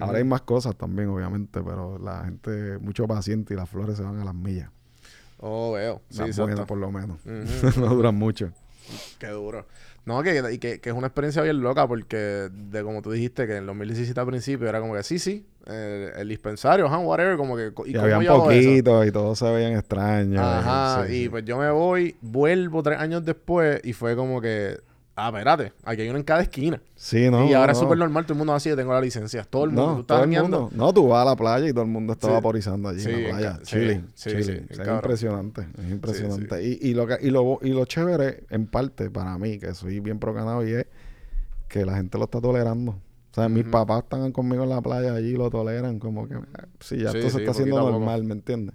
Ahora 0.00 0.18
hay 0.18 0.24
más 0.24 0.42
cosas 0.42 0.76
también, 0.76 1.08
obviamente, 1.08 1.60
pero 1.60 1.98
la 1.98 2.24
gente, 2.24 2.78
muchos 2.78 3.06
pacientes 3.08 3.52
y 3.54 3.58
las 3.58 3.68
flores 3.68 3.96
se 3.96 4.02
van 4.04 4.20
a 4.20 4.24
las 4.24 4.34
millas. 4.34 4.70
Oh, 5.38 5.72
veo. 5.72 6.02
Sí, 6.08 6.18
Las 6.18 6.28
exacto. 6.28 6.46
buenas, 6.50 6.66
por 6.66 6.78
lo 6.78 6.92
menos. 6.92 7.18
No 7.76 7.94
duran 7.94 8.14
mucho. 8.14 8.52
Qué 9.18 9.28
duro. 9.28 9.66
No, 10.04 10.20
que, 10.22 10.42
y 10.52 10.58
que, 10.58 10.80
que 10.80 10.90
es 10.90 10.96
una 10.96 11.06
experiencia 11.06 11.42
bien 11.42 11.60
loca 11.60 11.86
porque, 11.86 12.48
de 12.50 12.82
como 12.82 13.02
tú 13.02 13.12
dijiste, 13.12 13.46
que 13.46 13.56
en 13.56 13.66
2017 13.66 14.18
al 14.18 14.26
principio 14.26 14.68
era 14.68 14.80
como 14.80 14.94
que 14.94 15.02
sí, 15.04 15.20
sí, 15.20 15.46
el, 15.66 16.10
el 16.16 16.28
dispensario, 16.28 16.86
ajá, 16.86 16.98
whatever, 16.98 17.36
como 17.36 17.56
que. 17.56 17.72
¿y 17.86 17.92
Y, 17.92 17.96
habían 17.96 18.24
poquitos 18.26 19.06
y 19.06 19.12
todos 19.12 19.38
se 19.38 19.50
veían 19.52 19.74
extraños. 19.74 20.40
Ajá, 20.42 21.06
Sí, 21.06 21.12
y 21.14 21.22
sí. 21.24 21.28
pues 21.28 21.44
yo 21.44 21.56
me 21.56 21.70
voy, 21.70 22.16
vuelvo 22.20 22.82
tres 22.82 22.98
años 22.98 23.24
después 23.24 23.80
y 23.84 23.92
fue 23.92 24.16
como 24.16 24.40
que, 24.40 24.80
ah, 25.16 25.28
espérate, 25.28 25.72
aquí 25.84 26.02
hay 26.02 26.08
uno 26.08 26.18
en 26.18 26.24
cada 26.24 26.42
esquina. 26.42 26.80
Sí, 26.94 27.28
no. 27.30 27.46
y 27.48 27.52
ahora 27.54 27.68
no, 27.68 27.72
es 27.72 27.78
súper 27.78 27.98
normal, 27.98 28.24
todo 28.24 28.34
el 28.34 28.38
mundo 28.38 28.54
así, 28.54 28.68
yo 28.68 28.76
tengo 28.76 28.92
la 28.92 29.00
licencia. 29.00 29.44
Todo 29.44 29.64
el 29.64 29.70
mundo, 29.70 29.86
No, 29.86 29.94
tú 29.96 30.00
estás 30.02 30.16
todo 30.16 30.24
el 30.24 30.30
guiando. 30.30 30.60
mundo. 30.62 30.76
No, 30.76 30.92
tú 30.94 31.08
vas 31.08 31.22
a 31.22 31.30
la 31.30 31.36
playa 31.36 31.68
y 31.68 31.72
todo 31.72 31.84
el 31.84 31.90
mundo 31.90 32.12
está 32.14 32.28
Sí. 32.28 32.32
vaporizando 32.32 32.88
allí 32.88 33.00
Sí, 33.00 33.10
en 33.10 33.22
la 33.24 33.28
playa. 33.30 33.58
sí, 33.62 33.76
chilling, 34.14 34.66
es 34.70 34.76
cabrón. 34.78 34.96
impresionante. 34.96 35.66
Es 35.84 35.90
impresionante. 35.90 36.62
Y, 36.64 36.78
y, 36.80 36.94
lo 36.94 37.06
que, 37.06 37.18
y, 37.20 37.30
lo, 37.30 37.58
y 37.62 37.70
lo 37.70 37.84
chévere, 37.84 38.44
en 38.50 38.66
parte, 38.66 39.10
para 39.10 39.36
mí, 39.38 39.58
que 39.58 39.74
soy 39.74 40.00
bien 40.00 40.18
procanado, 40.18 40.66
y 40.66 40.72
es 40.72 40.86
que 41.68 41.84
la 41.84 41.96
gente 41.96 42.18
lo 42.18 42.24
está 42.24 42.40
tolerando. 42.40 42.92
O 42.92 43.34
sea, 43.34 43.48
mis 43.48 43.64
papás 43.64 44.02
están 44.02 44.30
conmigo 44.30 44.64
en 44.64 44.68
la 44.68 44.82
playa 44.82 45.14
allí 45.14 45.30
y 45.30 45.36
lo 45.36 45.48
toleran. 45.48 45.98
Como 45.98 46.28
que, 46.28 46.34
ah, 46.34 46.66
sí, 46.80 46.98
ya 46.98 47.12
esto 47.12 47.30
se 47.30 47.38
está 47.38 47.52
haciendo 47.52 47.78
normal, 47.90 48.24
¿me 48.24 48.34
entiendes? 48.34 48.74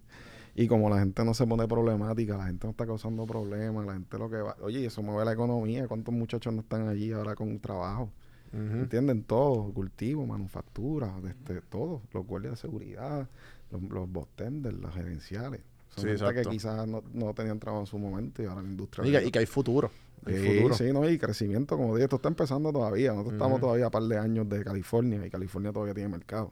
Y 0.60 0.68
como 0.68 0.90
la 0.90 0.98
gente 0.98 1.24
no 1.24 1.36
se 1.36 1.46
pone 1.46 1.68
problemática, 1.68 2.36
la 2.36 2.48
gente 2.48 2.66
no 2.66 2.72
está 2.72 2.88
causando 2.88 3.28
problemas, 3.28 3.86
la 3.86 3.94
gente 3.94 4.18
lo 4.18 4.28
que 4.28 4.38
va... 4.38 4.58
Oye, 4.62 4.88
eso 4.88 5.04
mueve 5.04 5.24
la 5.24 5.34
economía. 5.34 5.88
¿Cuántos 5.88 6.12
muchachos 6.12 6.52
no 6.52 6.62
están 6.62 6.88
allí 6.88 7.12
ahora 7.12 7.36
con 7.36 7.60
trabajo? 7.60 8.10
¿Entienden? 8.52 9.24
Todo, 9.24 9.72
cultivo, 9.72 10.26
manufactura, 10.26 11.14
este, 11.30 11.62
todo, 11.62 12.02
los 12.12 12.26
guardias 12.26 12.54
de 12.54 12.58
seguridad, 12.58 13.30
los, 13.72 13.84
los 13.84 14.10
bostenders, 14.12 14.76
las 14.80 14.96
gerenciales. 14.96 15.62
Son 15.90 16.06
Sí, 16.06 16.18
gente 16.18 16.42
que 16.42 16.50
quizás 16.50 16.88
no, 16.88 17.04
no 17.14 17.34
tenían 17.36 17.60
trabajo 17.60 17.82
en 17.84 17.88
su 17.88 18.00
momento 18.00 18.42
y 18.42 18.48
ahora 18.48 18.64
la 18.64 18.70
industria... 18.70 19.08
Y 19.08 19.12
que, 19.12 19.28
y 19.28 19.32
que 19.32 19.40
hay 19.40 19.46
futuro. 19.46 19.92
Hay 20.26 20.38
Sí, 20.38 20.56
futuro. 20.58 20.74
sí, 20.74 20.92
no, 20.92 21.08
y 21.08 21.20
crecimiento, 21.20 21.78
como 21.78 21.94
dije, 21.94 22.06
esto 22.06 22.16
está 22.16 22.30
empezando 22.30 22.74
todavía. 22.74 23.12
Nosotros 23.12 23.34
estamos 23.34 23.60
todavía 23.60 23.86
a 23.86 23.92
par 23.92 24.04
de 24.04 24.18
años 24.18 24.50
de 24.50 24.64
California 24.64 25.24
y 25.24 25.30
California 25.30 25.72
todavía 25.72 25.94
tiene 25.94 26.10
mercado. 26.10 26.52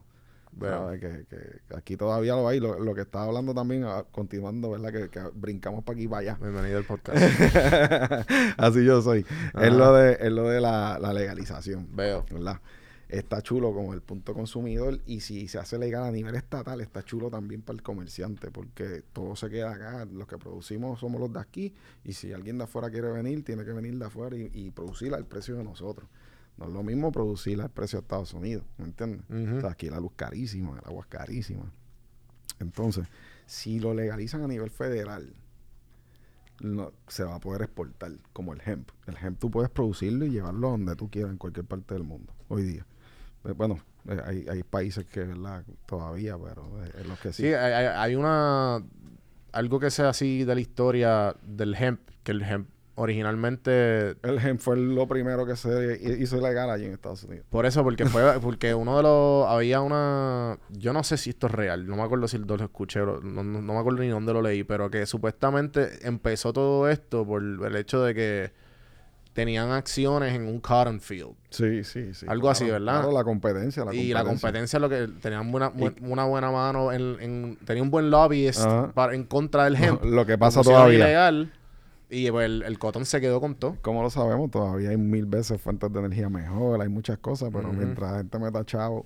¿Sabes? 0.59 0.99
Que, 0.99 1.25
que 1.27 1.75
aquí 1.75 1.97
todavía 1.97 2.33
lo 2.35 2.47
hay. 2.47 2.59
Lo, 2.59 2.79
lo 2.79 2.95
que 2.95 3.01
estaba 3.01 3.25
hablando 3.25 3.53
también, 3.53 3.83
ah, 3.85 4.05
continuando, 4.11 4.71
¿verdad? 4.71 4.91
Que, 4.91 5.09
que 5.09 5.19
brincamos 5.33 5.83
para 5.83 5.95
aquí 5.95 6.05
y 6.05 6.07
para 6.07 6.21
allá. 6.21 6.37
Bienvenido 6.41 6.77
al 6.77 6.85
podcast. 6.85 7.17
Así 8.57 8.85
yo 8.85 9.01
soy. 9.01 9.25
Ajá. 9.53 9.67
Es 9.67 9.73
lo 9.73 9.93
de, 9.93 10.17
es 10.19 10.31
lo 10.31 10.49
de 10.49 10.61
la, 10.61 10.97
la 10.99 11.13
legalización. 11.13 11.87
Veo. 11.95 12.25
¿verdad? 12.31 12.61
Está 13.07 13.41
chulo 13.41 13.71
como 13.73 13.93
el 13.93 14.01
punto 14.01 14.33
consumidor 14.33 14.99
y 15.05 15.19
si 15.19 15.47
se 15.47 15.59
hace 15.59 15.77
legal 15.77 16.03
a 16.05 16.11
nivel 16.11 16.35
estatal, 16.35 16.81
está 16.81 17.03
chulo 17.03 17.29
también 17.29 17.61
para 17.61 17.75
el 17.75 17.83
comerciante 17.83 18.49
porque 18.49 19.03
todo 19.13 19.35
se 19.35 19.49
queda 19.49 19.73
acá. 19.73 20.05
Los 20.05 20.27
que 20.27 20.37
producimos 20.37 20.99
somos 20.99 21.21
los 21.21 21.31
de 21.31 21.39
aquí 21.39 21.73
y 22.03 22.13
si 22.13 22.33
alguien 22.33 22.57
de 22.57 22.63
afuera 22.63 22.89
quiere 22.89 23.11
venir, 23.11 23.43
tiene 23.43 23.63
que 23.63 23.73
venir 23.73 23.97
de 23.97 24.05
afuera 24.05 24.35
y, 24.35 24.49
y 24.53 24.71
producirla 24.71 25.17
al 25.17 25.25
precio 25.25 25.55
de 25.55 25.63
nosotros. 25.63 26.09
No 26.57 26.65
es 26.67 26.71
lo 26.73 26.83
mismo 26.83 27.11
producirla 27.11 27.65
al 27.65 27.69
precio 27.71 27.99
de 27.99 28.03
Estados 28.03 28.33
Unidos, 28.33 28.63
¿me 28.77 28.85
entiendes? 28.85 29.21
O 29.57 29.61
sea, 29.61 29.71
aquí 29.71 29.89
la 29.89 29.99
luz 29.99 30.13
carísima, 30.15 30.71
el 30.79 30.85
agua 30.87 31.01
es 31.01 31.07
carísima. 31.07 31.71
Entonces, 32.59 33.07
si 33.45 33.79
lo 33.79 33.93
legalizan 33.93 34.41
a 34.43 34.47
nivel 34.47 34.69
federal, 34.69 35.33
no, 36.61 36.93
se 37.07 37.23
va 37.25 37.35
a 37.35 37.39
poder 37.39 37.63
exportar, 37.63 38.13
como 38.31 38.53
el 38.53 38.61
hemp. 38.65 38.89
El 39.07 39.17
hemp 39.21 39.39
tú 39.39 39.51
puedes 39.51 39.69
producirlo 39.69 40.25
y 40.25 40.29
llevarlo 40.29 40.69
a 40.69 40.71
donde 40.71 40.95
tú 40.95 41.09
quieras, 41.09 41.31
en 41.31 41.37
cualquier 41.37 41.65
parte 41.65 41.93
del 41.93 42.03
mundo, 42.03 42.33
hoy 42.47 42.63
día. 42.63 42.85
Eh, 43.43 43.51
bueno, 43.51 43.77
eh, 44.07 44.21
hay, 44.25 44.45
hay 44.49 44.63
países 44.63 45.05
que, 45.05 45.19
¿verdad? 45.25 45.65
Todavía, 45.85 46.37
pero 46.37 46.85
eh, 46.85 46.91
en 47.01 47.09
los 47.09 47.19
que 47.19 47.33
sí. 47.33 47.43
Sí, 47.43 47.47
hay, 47.53 47.73
hay- 47.73 47.85
hay 47.87 48.15
una... 48.15 48.81
Algo 49.51 49.79
que 49.79 49.89
sea 49.89 50.09
así 50.09 50.43
de 50.45 50.55
la 50.55 50.61
historia 50.61 51.35
del 51.45 51.75
hemp, 51.75 51.99
que 52.23 52.31
el 52.31 52.41
hemp 52.41 52.69
originalmente... 52.95 54.11
El 54.23 54.39
hemp 54.43 54.59
fue 54.59 54.77
lo 54.77 55.07
primero 55.07 55.45
que 55.45 55.55
se 55.55 55.99
hizo 56.19 56.39
legal 56.41 56.69
allí 56.69 56.85
en 56.85 56.93
Estados 56.93 57.23
Unidos. 57.23 57.45
Por 57.49 57.65
eso, 57.65 57.83
porque 57.83 58.05
fue... 58.05 58.39
Porque 58.41 58.73
uno 58.73 58.97
de 58.97 59.03
los... 59.03 59.47
Había 59.47 59.81
una... 59.81 60.57
Yo 60.69 60.93
no 60.93 61.03
sé 61.03 61.17
si 61.17 61.29
esto 61.31 61.47
es 61.47 61.53
real. 61.53 61.87
No 61.87 61.95
me 61.95 62.03
acuerdo 62.03 62.27
si 62.27 62.37
lo 62.37 62.55
escuché. 62.55 62.99
No, 62.99 63.19
no, 63.21 63.43
no 63.43 63.73
me 63.73 63.79
acuerdo 63.79 63.99
ni 63.99 64.07
dónde 64.09 64.33
lo 64.33 64.41
leí. 64.41 64.63
Pero 64.63 64.89
que 64.89 65.05
supuestamente 65.05 66.07
empezó 66.07 66.53
todo 66.53 66.89
esto 66.89 67.25
por 67.25 67.41
el 67.43 67.75
hecho 67.75 68.01
de 68.03 68.13
que 68.13 68.65
tenían 69.33 69.71
acciones 69.71 70.33
en 70.33 70.47
un 70.47 70.61
cotton 70.61 71.01
field. 71.01 71.33
Sí, 71.49 71.83
sí, 71.83 72.13
sí. 72.13 72.25
Algo 72.29 72.49
así, 72.49 72.63
¿verdad? 72.63 73.01
Claro, 73.01 73.11
la 73.11 73.25
competencia, 73.25 73.83
la 73.83 73.93
y 73.93 74.13
la 74.13 74.23
competencia 74.23 74.79
lo 74.79 74.87
que 74.87 75.09
tenían 75.21 75.51
buena, 75.51 75.73
Y- 75.77 76.05
una 76.05 76.23
buena 76.23 76.49
mano 76.51 76.93
en, 76.93 77.17
en- 77.19 77.57
tenía 77.65 77.83
un 77.83 77.91
buen 77.91 78.09
lobby 78.09 78.47
Ajá. 78.47 78.91
para, 78.93 79.13
en 79.13 79.25
contra 79.25 79.65
del 79.65 79.75
hemp. 79.75 80.03
Lo 80.05 80.25
que 80.25 80.37
pasa 80.37 80.61
todavía. 80.61 80.95
ilegal, 80.99 81.51
y 82.09 82.29
pues 82.31 82.45
el, 82.45 82.63
el 82.63 82.79
cotton 82.79 83.05
se 83.05 83.19
quedó 83.21 83.39
con 83.41 83.55
todo. 83.55 83.77
Como 83.81 84.01
lo 84.03 84.09
sabemos, 84.09 84.51
todavía 84.51 84.89
hay 84.89 84.97
mil 84.97 85.25
veces 85.25 85.59
fuentes 85.61 85.91
de 85.91 85.99
energía 85.99 86.29
mejor, 86.29 86.81
hay 86.81 86.89
muchas 86.89 87.17
cosas, 87.19 87.49
pero 87.53 87.71
mientras 87.73 88.11
la 88.11 88.17
gente 88.19 88.39
meta 88.39 88.63
chavo, 88.65 89.05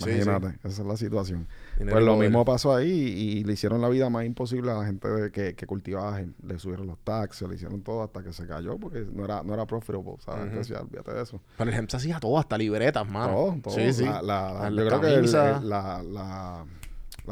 Sí, 0.00 0.10
Imagínate, 0.10 0.56
esa 0.62 0.82
es 0.82 0.86
la 0.86 0.96
situación. 0.96 1.48
Dinero 1.76 1.96
Pues 1.96 2.04
lo 2.06 2.14
poder. 2.14 2.30
mismo 2.30 2.44
pasó 2.44 2.72
ahí 2.72 2.88
y, 2.88 3.42
le 3.42 3.54
hicieron 3.54 3.80
la 3.80 3.88
vida 3.88 4.08
más 4.08 4.24
imposible 4.24 4.70
a 4.70 4.74
la 4.74 4.86
gente 4.86 5.08
de 5.08 5.32
que, 5.32 5.56
que 5.56 5.66
cultivaba 5.66 6.20
hemp. 6.20 6.38
Le 6.44 6.56
subieron 6.60 6.86
los 6.86 6.98
taxes, 7.00 7.48
le 7.48 7.56
hicieron 7.56 7.82
todo 7.82 8.04
hasta 8.04 8.22
que 8.22 8.32
se 8.32 8.46
cayó 8.46 8.78
porque 8.78 9.04
no 9.12 9.24
era, 9.24 9.42
no 9.42 9.54
era 9.54 9.66
profitable, 9.66 10.12
¿sabes? 10.20 10.44
Entonces 10.44 10.68
ya, 10.68 10.82
olvídate 10.82 11.12
de 11.14 11.22
eso. 11.24 11.40
Pero 11.56 11.70
el 11.70 11.76
hemp 11.76 11.90
se 11.90 11.96
hacía 11.96 12.20
todo, 12.20 12.38
hasta 12.38 12.56
libretas, 12.56 13.10
mano. 13.10 13.32
Todo, 13.32 13.56
todo. 13.60 13.74
Sí, 13.74 13.92
sí. 13.92 14.04
La, 14.04 14.22
la- 14.22 14.70
la- 14.70 14.82
yo 14.82 14.86
creo 14.86 15.00
que 15.00 15.06
el- 15.08 15.14
camisa. 15.16 15.56
el- 15.58 15.68
la, 15.68 16.64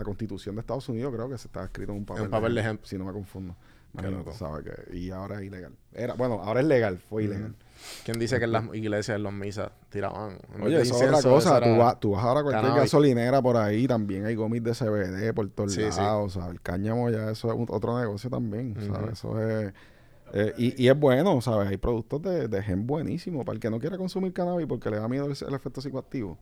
constitución 0.04 0.56
de 0.56 0.60
Estados 0.62 0.88
Unidos 0.88 1.12
creo 1.14 1.28
que 1.28 1.38
se 1.38 1.46
está 1.46 1.62
escrito 1.64 1.92
en 1.92 1.98
un 1.98 2.04
papel, 2.04 2.24
En 2.24 2.30
papel 2.30 2.54
de 2.56 2.62
hemp. 2.62 2.84
si 2.84 2.98
no 2.98 3.04
me 3.04 3.12
confundo. 3.12 3.54
Y 4.92 5.10
ahora 5.10 5.40
es 5.40 5.46
ilegal. 5.46 5.72
Era, 5.92 6.14
bueno, 6.14 6.40
ahora 6.42 6.60
es 6.60 6.66
legal, 6.66 6.98
fue 6.98 7.24
ilegal. 7.24 7.54
¿Quién 8.04 8.18
dice 8.18 8.38
que 8.38 8.44
en 8.44 8.52
las 8.52 8.64
iglesias, 8.74 9.16
en 9.16 9.22
las 9.22 9.32
misas, 9.32 9.70
tiraban? 9.90 10.38
Oye, 10.62 10.80
eso 10.80 10.96
es 10.96 11.08
otra 11.08 11.22
cosa. 11.22 11.60
Tú, 11.60 11.76
vas, 11.76 12.00
tú 12.00 12.10
vas 12.12 12.24
ahora 12.24 12.40
a 12.40 12.42
cualquier 12.42 12.62
cannabis. 12.62 12.82
gasolinera 12.84 13.40
por 13.42 13.56
ahí, 13.56 13.86
también 13.86 14.24
hay 14.26 14.34
gomis 14.34 14.62
de 14.62 14.72
CBD 14.72 15.32
por 15.34 15.48
todos 15.50 15.72
Sí, 15.72 15.82
sí. 15.90 16.00
lados. 16.00 16.36
O 16.36 16.40
sea, 16.40 16.50
el 16.50 16.60
cáñamo 16.60 17.10
ya 17.10 17.30
eso 17.30 17.48
es 17.48 17.54
un- 17.56 17.66
otro 17.70 17.98
negocio 17.98 18.28
también. 18.30 18.74
¿sabes? 18.92 19.12
Eso 19.12 19.40
es... 19.40 19.72
eh, 20.32 20.52
y, 20.58 20.82
y 20.84 20.88
es 20.88 20.98
bueno, 20.98 21.40
¿sabes? 21.40 21.68
Hay 21.68 21.76
productos 21.76 22.22
de, 22.22 22.48
de 22.48 22.58
hemp 22.58 22.86
buenísimos. 22.86 23.44
Para 23.44 23.54
el 23.54 23.60
que 23.60 23.70
no 23.70 23.78
quiera 23.78 23.96
consumir 23.98 24.32
cannabis 24.32 24.66
porque 24.66 24.90
le 24.90 24.98
da 24.98 25.06
miedo 25.08 25.26
el, 25.26 25.36
el 25.46 25.54
efecto 25.54 25.80
psicoactivo. 25.80 26.38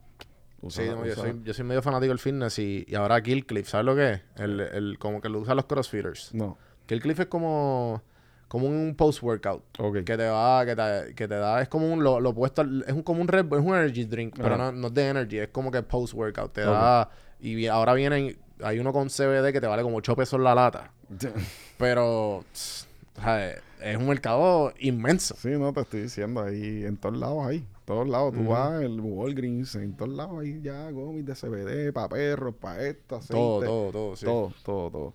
Sí, 0.69 0.81
Usa- 0.83 1.05
yo, 1.07 1.15
soy, 1.15 1.41
yo 1.45 1.53
soy 1.53 1.65
medio 1.67 1.83
fanático 1.83 2.09
del 2.09 2.19
fitness 2.19 2.59
y, 2.59 2.87
y 2.89 2.95
ahora 2.95 3.21
Killcliff, 3.23 3.69
¿sabes 3.69 3.85
lo 3.85 3.95
que 3.95 4.13
es? 4.13 4.21
El, 4.37 4.61
el, 4.61 4.99
como 4.99 5.21
que 5.21 5.29
lo 5.29 5.41
usan 5.41 5.57
los 5.57 5.67
crossfitters. 5.67 6.33
No, 6.33 6.57
Killcliff 6.87 7.20
es 7.20 7.26
como, 7.26 8.03
como 8.49 8.66
un 8.66 8.95
post-workout. 8.97 9.62
ok. 9.78 9.95
Que 10.05 10.16
te 10.16 10.28
va, 10.28 10.64
que 10.66 10.76
te, 10.76 11.14
que 11.14 11.28
te 11.28 11.35
da, 11.37 11.61
es 11.62 11.68
como 11.68 11.93
un, 11.93 12.03
lo, 12.05 12.20
lo 12.20 12.30
opuesto, 12.30 12.62
al- 12.62 12.85
es 12.87 12.93
un, 12.93 13.03
como 13.03 13.20
un 13.20 13.28
Red 13.28 13.47
es 13.47 13.61
un 13.61 13.74
energy 13.74 14.05
drink, 14.05 14.35
pero 14.37 14.57
no, 14.59 14.72
no 14.72 14.87
es 14.89 14.95
de 14.95 15.09
energy, 15.09 15.39
es 15.39 15.49
como 15.49 15.70
que 15.70 15.82
post-workout. 15.82 16.53
Te 16.53 16.61
da, 16.62 17.09
y 17.41 17.66
ahora 17.66 17.95
vienen, 17.95 18.37
hay 18.62 18.78
uno 18.78 18.93
con 18.93 19.09
CBD 19.09 19.53
que 19.53 19.61
te 19.61 19.66
vale 19.66 19.82
como 19.82 19.97
8 19.97 20.14
pesos 20.16 20.41
la 20.41 20.55
lata. 20.55 20.91
Pero, 21.78 22.45
tss, 22.53 22.87
es 23.80 23.97
un 23.97 24.07
mercado 24.09 24.72
inmenso. 24.78 25.35
Sí, 25.37 25.49
no, 25.51 25.72
te 25.72 25.80
estoy 25.80 26.03
diciendo, 26.03 26.43
ahí 26.43 26.85
en 26.85 26.97
todos 26.97 27.16
lados 27.18 27.47
ahí. 27.47 27.66
todos 27.85 28.09
lados. 28.09 28.32
Tú 28.35 28.47
vas, 28.49 28.80
el 28.82 29.01
Walgreens, 29.01 29.74
en 29.76 29.95
todos 29.97 30.12
lados 30.12 30.41
ahí 30.41 30.61
ya 30.62 30.91
gomis 30.91 31.24
de 31.26 31.35
CBD, 31.35 31.93
para 31.93 32.09
perros, 32.09 32.55
para 32.61 32.82
esto, 32.87 33.16
aceite. 33.16 33.32
Todo, 33.35 33.62
todo, 33.62 33.93
todo, 33.93 34.16
sí. 34.16 34.26
Todo, 34.26 34.53
todo, 34.64 34.91
todo. 34.91 35.14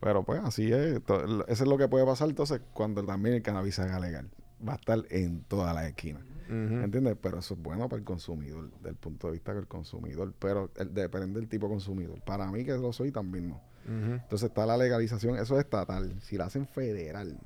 Pero 0.00 0.22
pues 0.24 0.40
así 0.44 0.72
es. 0.72 1.00
Eso 1.06 1.36
es 1.48 1.60
lo 1.66 1.76
que 1.78 1.88
puede 1.88 2.04
pasar 2.06 2.28
entonces 2.28 2.60
cuando 2.72 3.04
también 3.04 3.34
el 3.36 3.42
cannabis 3.42 3.74
se 3.76 3.82
haga 3.82 3.98
legal. 4.00 4.30
Va 4.66 4.72
a 4.72 4.76
estar 4.76 4.98
en 5.10 5.42
todas 5.44 5.74
las 5.74 5.86
esquinas. 5.86 6.22
Ujú. 6.46 6.54
¿Entiendes? 6.82 7.16
Pero 7.20 7.38
eso 7.40 7.54
es 7.54 7.60
bueno 7.62 7.88
para 7.88 7.98
el 7.98 8.04
consumidor, 8.04 8.70
del 8.80 8.94
punto 8.94 9.26
de 9.26 9.34
vista 9.34 9.52
del 9.54 9.66
consumidor. 9.66 10.32
Pero 10.38 10.70
el- 10.76 10.94
depende 10.94 11.40
del 11.40 11.48
tipo 11.48 11.66
de 11.66 11.72
consumidor. 11.74 12.20
Para 12.22 12.50
mí 12.50 12.64
que 12.64 12.72
lo 12.72 12.92
soy 12.92 13.10
también 13.12 13.48
no. 13.50 13.60
Entonces 13.86 14.50
está 14.50 14.66
la 14.66 14.76
legalización, 14.76 15.36
eso 15.38 15.54
es 15.58 15.64
estatal. 15.64 16.14
Si 16.20 16.36
la 16.36 16.44
hacen 16.46 16.66
federal, 16.66 17.38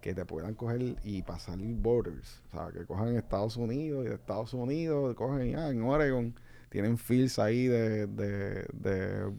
que 0.00 0.12
te 0.14 0.24
puedan 0.24 0.54
coger 0.54 0.96
y 1.04 1.22
pasar 1.22 1.56
borders. 1.58 2.42
O 2.50 2.56
sea, 2.56 2.68
que 2.72 2.84
cojan 2.84 3.14
Estados 3.16 3.56
Unidos 3.56 4.04
y 4.04 4.08
de 4.08 4.14
Estados 4.16 4.52
Unidos, 4.54 5.14
cogen 5.14 5.52
ya 5.52 5.68
en 5.70 5.82
Oregon, 5.82 6.34
tienen 6.70 6.98
fields 6.98 7.38
ahí 7.38 7.66
de, 7.68 8.08
de, 8.08 8.66
de 8.72 9.32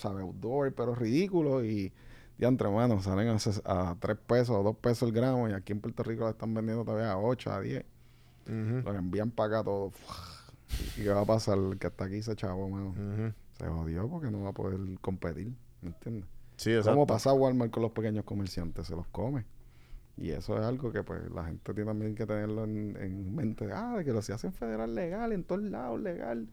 ¿sabes? 0.00 0.22
Outdoor, 0.22 0.72
pero 0.74 0.94
ridículos 0.94 1.64
y 1.64 1.92
ya 2.38 2.48
entre 2.48 2.68
manos 2.70 3.04
salen 3.04 3.28
a, 3.28 3.90
a 3.90 3.96
3 3.98 4.16
pesos 4.26 4.56
o 4.56 4.62
2 4.62 4.76
pesos 4.76 5.08
el 5.08 5.14
gramo 5.14 5.48
y 5.48 5.52
aquí 5.52 5.72
en 5.72 5.80
Puerto 5.80 6.02
Rico 6.02 6.24
la 6.24 6.30
están 6.30 6.54
vendiendo 6.54 6.84
todavía 6.84 7.12
a 7.12 7.18
8, 7.18 7.52
a 7.52 7.60
10. 7.60 7.84
Ujú. 8.46 8.82
Los 8.84 8.96
envían 8.96 9.30
para 9.30 9.58
acá 9.58 9.64
todo. 9.64 9.92
¿Y 10.96 11.02
qué 11.02 11.10
va 11.10 11.20
a 11.20 11.26
pasar? 11.26 11.58
El 11.58 11.78
que 11.78 11.88
está 11.88 12.04
aquí 12.04 12.22
se 12.22 12.34
chavo, 12.36 12.68
mano. 12.68 12.94
Se 13.58 13.66
jodió 13.66 14.08
porque 14.08 14.30
no 14.30 14.42
va 14.42 14.50
a 14.50 14.54
poder 14.54 14.80
competir. 15.00 15.52
¿Me 15.82 15.88
entiendes? 15.88 16.28
Sí, 16.56 16.70
exacto. 16.70 16.92
¿Cómo 16.92 17.06
pasa 17.06 17.32
Walmart 17.32 17.70
con 17.70 17.82
los 17.82 17.92
pequeños 17.92 18.24
comerciantes? 18.24 18.86
Se 18.86 18.96
los 18.96 19.06
come. 19.08 19.44
Y 20.16 20.30
eso 20.30 20.58
es 20.58 20.64
algo 20.64 20.92
que 20.92 21.02
pues 21.02 21.30
la 21.30 21.44
gente 21.44 21.72
tiene 21.72 21.90
también 21.90 22.14
que 22.14 22.26
tenerlo 22.26 22.64
en, 22.64 22.96
en 23.00 23.34
mente. 23.34 23.70
Ah, 23.72 23.96
de 23.96 24.04
que 24.04 24.12
lo 24.12 24.20
se 24.20 24.32
hacen 24.32 24.52
federal 24.52 24.94
legal, 24.94 25.32
en 25.32 25.44
todos 25.44 25.62
lados 25.62 26.00
legal. 26.00 26.48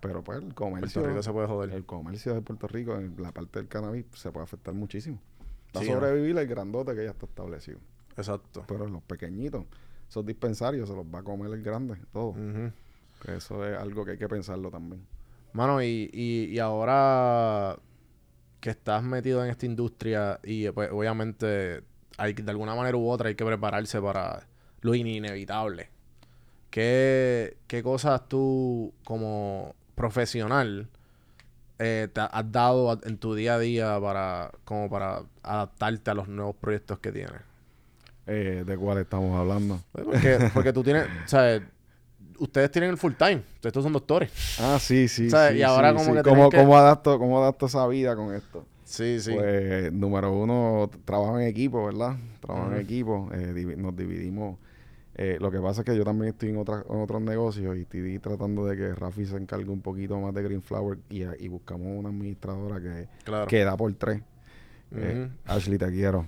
Pero 0.00 0.22
pues 0.24 0.42
el 0.42 0.54
comercio, 0.54 1.02
Puerto 1.02 1.08
Rico 1.10 1.22
se 1.22 1.32
puede 1.32 1.46
joder. 1.46 1.70
el 1.74 1.84
comercio 1.84 2.34
de 2.34 2.40
Puerto 2.40 2.66
Rico, 2.68 2.96
en 2.96 3.14
la 3.18 3.32
parte 3.32 3.58
del 3.58 3.68
cannabis, 3.68 4.06
se 4.14 4.30
puede 4.32 4.44
afectar 4.44 4.72
muchísimo. 4.74 5.20
Va 5.76 5.80
Sí, 5.82 5.88
a 5.90 5.94
¿no? 5.94 6.00
sobrevivir 6.00 6.36
el 6.38 6.46
grandote 6.46 6.94
que 6.94 7.04
ya 7.04 7.10
está 7.10 7.26
establecido. 7.26 7.78
Exacto. 8.16 8.64
Pero 8.66 8.86
los 8.88 9.02
pequeñitos, 9.02 9.64
esos 10.08 10.24
dispensarios, 10.26 10.88
se 10.88 10.94
los 10.94 11.04
va 11.04 11.18
a 11.20 11.22
comer 11.22 11.52
el 11.52 11.62
grande, 11.62 11.96
todo. 12.12 12.34
Que 13.22 13.36
Eso 13.36 13.64
es 13.66 13.78
algo 13.78 14.04
que 14.04 14.12
hay 14.12 14.18
que 14.18 14.28
pensarlo 14.28 14.70
también. 14.70 15.04
Mano, 15.52 15.82
y, 15.82 16.08
y, 16.12 16.44
y 16.46 16.58
ahora 16.58 17.76
que 18.60 18.70
estás 18.70 19.02
metido 19.02 19.44
en 19.44 19.50
esta 19.50 19.66
industria 19.66 20.38
y 20.44 20.68
pues 20.70 20.90
obviamente 20.92 21.82
hay 22.18 22.34
que- 22.34 22.42
de 22.42 22.50
alguna 22.50 22.74
manera 22.74 22.96
u 22.96 23.08
otra 23.08 23.28
hay 23.28 23.34
que 23.34 23.44
prepararse 23.44 24.00
para 24.00 24.46
lo 24.82 24.94
inevitable. 24.94 25.88
¿Qué, 26.70 27.56
qué 27.66 27.82
cosas 27.82 28.28
tú 28.28 28.92
como 29.04 29.74
profesional 30.00 30.88
eh, 31.78 32.08
te 32.12 32.20
has 32.20 32.52
dado 32.52 32.90
a- 32.90 32.98
en 33.04 33.16
tu 33.18 33.34
día 33.34 33.54
a 33.54 33.58
día 33.58 33.98
para 34.00 34.50
como 34.64 34.88
para 34.90 35.22
adaptarte 35.42 36.10
a 36.10 36.14
los 36.14 36.28
nuevos 36.28 36.54
proyectos 36.56 36.98
que 36.98 37.10
tienes? 37.12 37.40
Eh, 38.26 38.64
¿De 38.66 38.76
cuál 38.76 38.98
estamos 38.98 39.38
hablando? 39.38 39.80
Pues 39.92 40.04
Porque, 40.04 40.38
porque 40.54 40.72
tú 40.72 40.82
tienes, 40.82 41.06
sea, 41.26 41.60
ustedes 42.38 42.70
tienen 42.70 42.90
el 42.90 42.96
full 42.98 43.12
time, 43.14 43.42
ustedes 43.54 43.82
son 43.82 43.92
doctores. 43.92 44.30
Ah, 44.60 44.78
sí, 44.80 45.08
sí. 45.08 45.28
Y 45.54 45.62
ahora 45.62 45.90
sí, 45.90 45.96
como 45.96 46.10
sí. 46.10 46.16
que 46.16 46.22
¿Cómo, 46.22 46.36
tenés 46.36 46.50
que- 46.50 46.56
cómo 46.58 46.76
adapto, 46.78 47.18
¿Cómo 47.18 47.38
adapto 47.42 47.66
esa 47.66 47.86
vida 47.86 48.14
con 48.16 48.34
esto? 48.34 48.66
Sí, 48.84 49.20
sí. 49.20 49.32
Pues, 49.32 49.92
número 49.92 50.32
uno, 50.32 50.90
trabajo 51.04 51.38
en 51.38 51.46
equipo, 51.46 51.84
¿verdad? 51.86 52.16
Trabajo 52.40 52.72
en 52.72 52.78
equipo. 52.80 53.28
eh, 53.32 53.52
divi- 53.54 53.76
nos 53.76 53.96
dividimos. 53.96 54.58
Eh, 55.22 55.36
lo 55.38 55.50
que 55.50 55.60
pasa 55.60 55.82
es 55.82 55.84
que 55.84 55.94
yo 55.94 56.02
también 56.02 56.30
estoy 56.32 56.48
en, 56.48 56.56
otras 56.56 56.82
en 56.88 56.96
otros 56.98 57.20
negocios 57.20 57.76
y 57.76 57.82
estoy 57.82 58.18
tratando 58.20 58.64
de 58.64 58.74
que 58.74 58.94
Rafi 58.94 59.26
se 59.26 59.36
encargue 59.36 59.68
un 59.68 59.82
poquito 59.82 60.18
más 60.18 60.32
de 60.32 60.42
Green 60.42 60.62
Flower 60.62 60.98
y, 61.10 61.24
y 61.44 61.48
buscamos 61.48 61.88
una 61.88 62.08
administradora 62.08 62.80
que, 62.80 63.06
claro. 63.24 63.46
que 63.46 63.62
da 63.62 63.76
por 63.76 63.92
tres. 63.92 64.22
Eh. 64.92 65.28
Ashley, 65.44 65.76
te 65.76 65.90
quiero. 65.90 66.26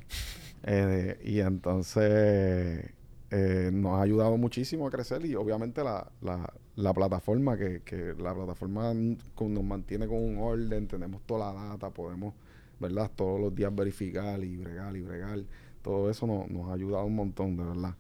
Eh, 0.65 1.19
y 1.25 1.41
entonces 1.41 2.91
eh, 3.31 3.71
nos 3.73 3.99
ha 3.99 4.03
ayudado 4.03 4.37
muchísimo 4.37 4.87
a 4.87 4.91
crecer 4.91 5.25
y 5.25 5.35
obviamente 5.37 5.83
la, 5.83 6.07
la, 6.21 6.53
la 6.77 6.93
plataforma, 6.93 7.57
que, 7.57 7.81
que 7.81 8.15
la 8.19 8.35
plataforma 8.35 8.93
con- 9.35 9.55
nos 9.55 9.65
mantiene 9.65 10.07
con 10.07 10.23
un 10.23 10.37
orden, 10.39 10.87
tenemos 10.87 11.23
toda 11.23 11.55
la 11.55 11.69
data, 11.71 11.89
podemos, 11.89 12.35
¿verdad? 12.79 13.11
Todos 13.17 13.41
los 13.41 13.55
días 13.55 13.75
verificar 13.75 14.39
y 14.45 14.57
bregar 14.59 14.95
y 14.97 15.01
bregar. 15.01 15.39
Todo 15.81 16.11
eso 16.11 16.27
nos 16.27 16.69
ha 16.69 16.75
ayudado 16.75 17.07
un 17.07 17.17
montón, 17.17 17.57
de 17.57 17.65
verdad. 17.65 17.95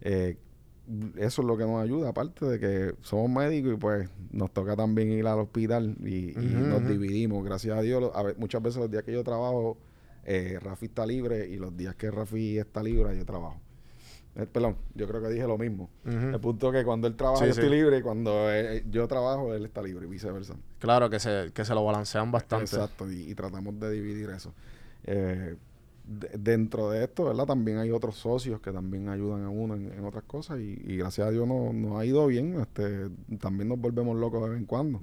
Eh, 0.00 0.36
eso 1.16 1.42
es 1.42 1.46
lo 1.46 1.56
que 1.56 1.64
nos 1.64 1.82
ayuda, 1.82 2.08
aparte 2.10 2.46
de 2.46 2.58
que 2.58 2.94
somos 3.02 3.28
médicos 3.30 3.74
y 3.74 3.76
pues 3.76 4.08
nos 4.30 4.50
toca 4.52 4.74
también 4.74 5.12
ir 5.12 5.26
al 5.26 5.38
hospital 5.38 5.96
y, 6.00 6.32
nos 6.36 6.86
dividimos. 6.88 7.44
Gracias 7.44 7.76
a 7.76 7.82
Dios, 7.82 8.10
a 8.14 8.24
muchas 8.38 8.62
veces 8.62 8.80
los 8.80 8.90
días 8.90 9.02
que 9.02 9.12
yo 9.12 9.22
trabajo, 9.22 9.76
eh, 10.24 10.58
Rafi 10.60 10.86
está 10.86 11.04
libre 11.04 11.46
y 11.48 11.56
los 11.56 11.76
días 11.76 11.94
que 11.94 12.10
Rafi 12.10 12.58
está 12.58 12.82
libre, 12.82 13.16
yo 13.16 13.24
trabajo. 13.26 13.60
Eh, 14.36 14.46
perdón, 14.46 14.76
yo 14.94 15.06
creo 15.08 15.20
que 15.20 15.28
dije 15.28 15.46
lo 15.46 15.58
mismo. 15.58 15.90
El 16.04 16.38
punto 16.40 16.68
es 16.68 16.80
que 16.80 16.84
cuando 16.84 17.06
él 17.08 17.16
trabaja, 17.16 17.40
Sí, 17.42 17.48
yo 17.48 17.54
sí. 17.54 17.60
estoy 17.60 17.76
libre 17.76 17.98
y 17.98 18.02
cuando 18.02 18.50
eh, 18.52 18.84
yo 18.88 19.06
trabajo, 19.08 19.52
él 19.52 19.64
está 19.66 19.82
libre 19.82 20.06
y 20.06 20.08
viceversa. 20.08 20.54
Claro 20.78 21.10
que 21.10 21.18
se, 21.18 21.50
que 21.52 21.64
se 21.64 21.74
lo 21.74 21.84
balancean 21.84 22.30
bastante. 22.30 22.64
Exacto, 22.64 23.10
y, 23.10 23.30
y 23.30 23.34
tratamos 23.34 23.78
de 23.80 23.90
dividir 23.90 24.30
eso. 24.30 24.54
Eh, 25.04 25.56
de- 26.08 26.30
dentro 26.38 26.90
de 26.90 27.04
esto, 27.04 27.26
¿verdad? 27.26 27.44
También 27.46 27.78
hay 27.78 27.90
otros 27.90 28.16
socios 28.16 28.60
que 28.60 28.72
también 28.72 29.08
ayudan 29.08 29.44
a 29.44 29.50
uno 29.50 29.74
en, 29.74 29.92
en 29.92 30.04
otras 30.04 30.24
cosas 30.24 30.58
y, 30.60 30.80
y 30.84 30.96
gracias 30.96 31.28
a 31.28 31.30
Dios 31.30 31.46
no- 31.46 31.72
nos 31.72 32.00
ha 32.00 32.04
ido 32.04 32.26
bien. 32.26 32.58
Este, 32.60 33.10
también 33.38 33.68
nos 33.68 33.78
volvemos 33.78 34.16
locos 34.16 34.42
de 34.42 34.48
vez 34.50 34.58
en 34.58 34.64
cuando. 34.66 35.00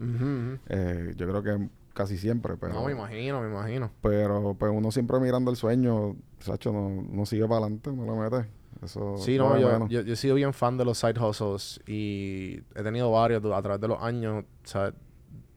Eh, 0.69 1.13
yo 1.15 1.27
creo 1.27 1.43
que 1.43 1.69
casi 1.93 2.17
siempre, 2.17 2.57
pero... 2.57 2.73
no, 2.73 2.83
me 2.85 2.91
imagino, 2.91 3.41
me 3.41 3.49
imagino. 3.49 3.91
Pero 4.01 4.55
pues 4.59 4.71
uno 4.75 4.91
siempre 4.91 5.19
mirando 5.19 5.51
el 5.51 5.57
sueño, 5.57 6.15
Sacho, 6.39 6.73
no, 6.73 6.89
no 7.09 7.25
sigue 7.25 7.43
para 7.43 7.59
adelante, 7.61 7.91
no 7.91 8.05
lo 8.05 8.15
mete. 8.17 8.49
Eso 8.83 9.17
Sí, 9.17 9.37
no, 9.37 9.57
yo, 9.57 9.69
yo, 9.87 10.01
yo 10.01 10.13
he 10.13 10.15
sido 10.17 10.35
bien 10.35 10.51
fan 10.53 10.77
de 10.77 10.83
los 10.83 10.97
side 10.97 11.17
hustles 11.19 11.79
y 11.87 12.59
he 12.75 12.83
tenido 12.83 13.09
varios 13.11 13.43
a 13.45 13.61
través 13.61 13.79
de 13.79 13.87
los 13.87 14.01
años. 14.03 14.43
O 14.43 14.67
sea, 14.67 14.93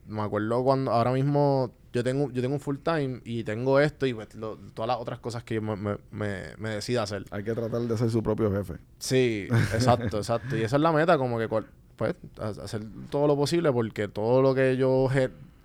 me 0.07 0.21
acuerdo 0.21 0.63
cuando 0.63 0.91
ahora 0.91 1.11
mismo 1.11 1.71
yo 1.93 2.03
tengo, 2.03 2.29
yo 2.31 2.41
tengo 2.41 2.55
un 2.55 2.59
full 2.61 2.77
time 2.83 3.21
y 3.25 3.43
tengo 3.43 3.79
esto 3.79 4.05
y 4.05 4.13
pues, 4.13 4.33
lo- 4.35 4.57
todas 4.73 4.87
las 4.87 4.97
otras 4.97 5.19
cosas 5.19 5.43
que 5.43 5.55
yo 5.55 5.61
me, 5.61 5.75
me, 5.75 5.97
me, 6.11 6.41
me 6.57 6.69
decida 6.69 7.03
hacer. 7.03 7.25
Hay 7.31 7.43
que 7.43 7.53
tratar 7.53 7.81
de 7.81 7.97
ser 7.97 8.09
su 8.09 8.21
propio 8.23 8.51
jefe. 8.51 8.75
Sí, 8.99 9.47
exacto, 9.73 10.17
exacto. 10.17 10.55
Y 10.57 10.63
esa 10.63 10.75
es 10.75 10.81
la 10.81 10.91
meta, 10.91 11.17
como 11.17 11.37
que 11.39 11.47
pues 11.49 12.15
ha- 12.39 12.49
hacer 12.63 12.81
todo 13.09 13.27
lo 13.27 13.35
posible 13.35 13.71
porque 13.71 14.07
todo 14.07 14.41
lo 14.41 14.53
que 14.55 14.77
yo 14.77 15.09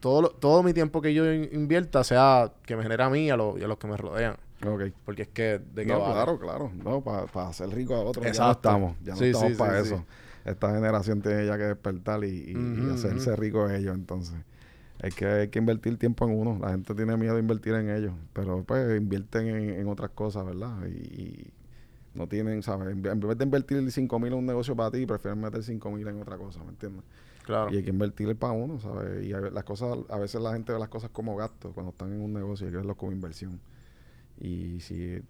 todo 0.01 0.23
lo- 0.23 0.31
todo 0.31 0.63
mi 0.63 0.73
tiempo 0.75 1.01
que 1.01 1.15
yo 1.15 1.31
in- 1.33 1.49
invierta 1.53 2.05
sea 2.05 2.53
que 2.67 2.77
me 2.77 2.83
genere 2.83 3.03
a 3.03 3.11
mí 3.11 3.27
y 3.27 3.31
a, 3.31 3.37
los- 3.37 3.59
y 3.59 3.63
a 3.65 3.69
los 3.69 3.79
que 3.79 3.87
me 3.87 3.97
rodean. 3.97 4.37
Ok. 4.67 4.85
Porque 5.05 5.23
es 5.23 5.29
que 5.29 5.61
de 5.75 5.85
qué 5.85 5.93
No, 5.93 6.01
vale? 6.01 6.15
claro, 6.15 6.39
claro. 6.39 6.73
No, 6.83 7.01
para 7.03 7.49
hacer 7.49 7.69
rico 7.69 7.95
a 7.95 8.01
otros. 8.01 8.25
Ya 8.25 8.31
no 8.31 8.35
Exacto. 8.51 8.69
estamos. 8.69 8.97
Ya 9.03 9.13
no 9.13 9.19
Sí, 9.19 9.25
estamos 9.27 9.53
sí, 9.53 9.59
para 9.59 9.83
sí, 9.83 9.89
eso. 9.93 10.05
esta 10.45 10.75
generación 10.75 11.21
tiene 11.23 11.47
ya 11.47 11.57
que 11.59 11.65
despertar 11.65 12.25
y, 12.25 12.29
y- 12.29 12.53
y 12.79 12.85
Ujú, 12.87 12.95
hacerse 12.95 13.31
ujú. 13.33 13.41
rico 13.41 13.69
ellos, 13.71 13.95
entonces. 13.95 14.37
Hay 15.05 15.11
que, 15.11 15.27
hay 15.27 15.49
que 15.49 15.59
invertir 15.59 15.99
tiempo 15.99 16.25
en 16.27 16.39
uno. 16.39 16.59
La 16.63 16.71
gente 16.71 16.95
tiene 16.95 17.15
miedo 17.19 17.35
de 17.35 17.41
invertir 17.41 17.75
en 17.75 17.91
ellos. 17.91 18.15
Pero 18.33 18.65
pues 18.65 18.97
invierten 18.99 19.49
en, 19.49 19.71
en 19.81 19.89
otras 19.89 20.11
cosas, 20.11 20.47
¿verdad? 20.47 20.79
Y, 20.87 21.21
y 21.21 21.53
no 22.15 22.27
tienen, 22.27 22.63
¿sabes? 22.63 22.89
En 22.89 23.03
vez 23.03 23.37
de 23.37 23.45
invertir 23.45 23.93
5 23.93 24.19
mil 24.19 24.33
en 24.33 24.39
un 24.39 24.47
negocio 24.47 24.75
para 24.75 24.91
ti, 24.91 25.05
prefieren 25.05 25.43
meter 25.43 25.63
5 25.63 25.91
mil 25.91 26.09
en 26.09 26.23
otra 26.23 26.39
cosa, 26.39 26.65
¿me 26.65 26.71
entiendes? 26.71 27.03
Claro. 27.45 27.71
Y 27.71 27.77
hay 27.77 27.83
que 27.83 27.91
invertir 27.91 28.35
para 28.37 28.55
uno, 28.55 28.81
¿sabes? 28.81 29.27
Y 29.27 29.29
las 29.29 29.65
cosas, 29.65 29.99
a 30.09 30.19
veces 30.19 30.41
la 30.41 30.55
gente 30.55 30.73
ve 30.73 30.79
las 30.79 30.89
cosas 30.89 31.11
como 31.11 31.37
gasto 31.37 31.73
cuando 31.73 31.91
están 31.93 32.11
en 32.15 32.23
un 32.23 32.33
negocio 32.33 32.65
y 32.65 32.69
hay 32.69 32.73
que 32.73 32.77
verlo 32.79 32.97
como 32.97 33.13
inversión. 33.13 33.61
Y 34.41 34.81
si 34.81 35.21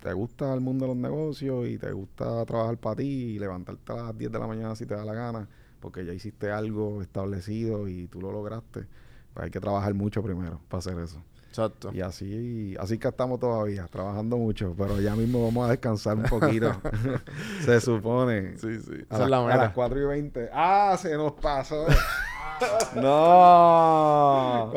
te 0.00 0.12
gusta 0.14 0.54
el 0.54 0.62
mundo 0.62 0.86
de 0.86 0.94
los 0.94 0.96
negocios 0.96 1.68
y 1.68 1.76
te 1.76 1.92
gusta 1.92 2.46
trabajar 2.46 2.78
para 2.78 2.96
ti 2.96 3.02
y 3.02 3.38
levantarte 3.38 3.92
a 3.92 3.96
las 3.96 4.16
10 4.16 4.32
de 4.32 4.38
la 4.38 4.46
mañana 4.46 4.74
si 4.74 4.86
te 4.86 4.94
da 4.94 5.04
la 5.04 5.12
gana, 5.12 5.48
porque 5.80 6.06
ya 6.06 6.14
hiciste 6.14 6.50
algo 6.50 7.02
establecido 7.02 7.88
y 7.88 8.06
tú 8.06 8.22
lo 8.22 8.32
lograste, 8.32 8.86
pues 9.34 9.44
hay 9.44 9.50
que 9.50 9.60
trabajar 9.60 9.94
mucho 9.94 10.22
primero 10.22 10.60
para 10.68 10.78
hacer 10.78 10.98
eso. 10.98 11.22
Exacto. 11.48 11.90
Y 11.92 12.00
así, 12.02 12.76
así 12.78 12.98
que 12.98 13.08
estamos 13.08 13.40
todavía, 13.40 13.86
trabajando 13.86 14.36
mucho, 14.36 14.74
pero 14.76 15.00
ya 15.00 15.16
mismo 15.16 15.44
vamos 15.44 15.66
a 15.66 15.70
descansar 15.70 16.16
un 16.16 16.24
poquito. 16.24 16.72
Se 17.64 17.80
supone. 17.80 18.56
Sí, 18.58 18.80
sí. 18.80 19.04
A, 19.08 19.18
las, 19.18 19.30
la 19.30 19.38
a 19.38 19.44
meta. 19.44 19.56
las 19.56 19.72
4 19.72 20.00
y 20.00 20.04
20. 20.04 20.50
¡Ah! 20.52 20.96
Se 21.00 21.16
nos 21.16 21.32
pasó. 21.32 21.86
¡No! 22.96 24.72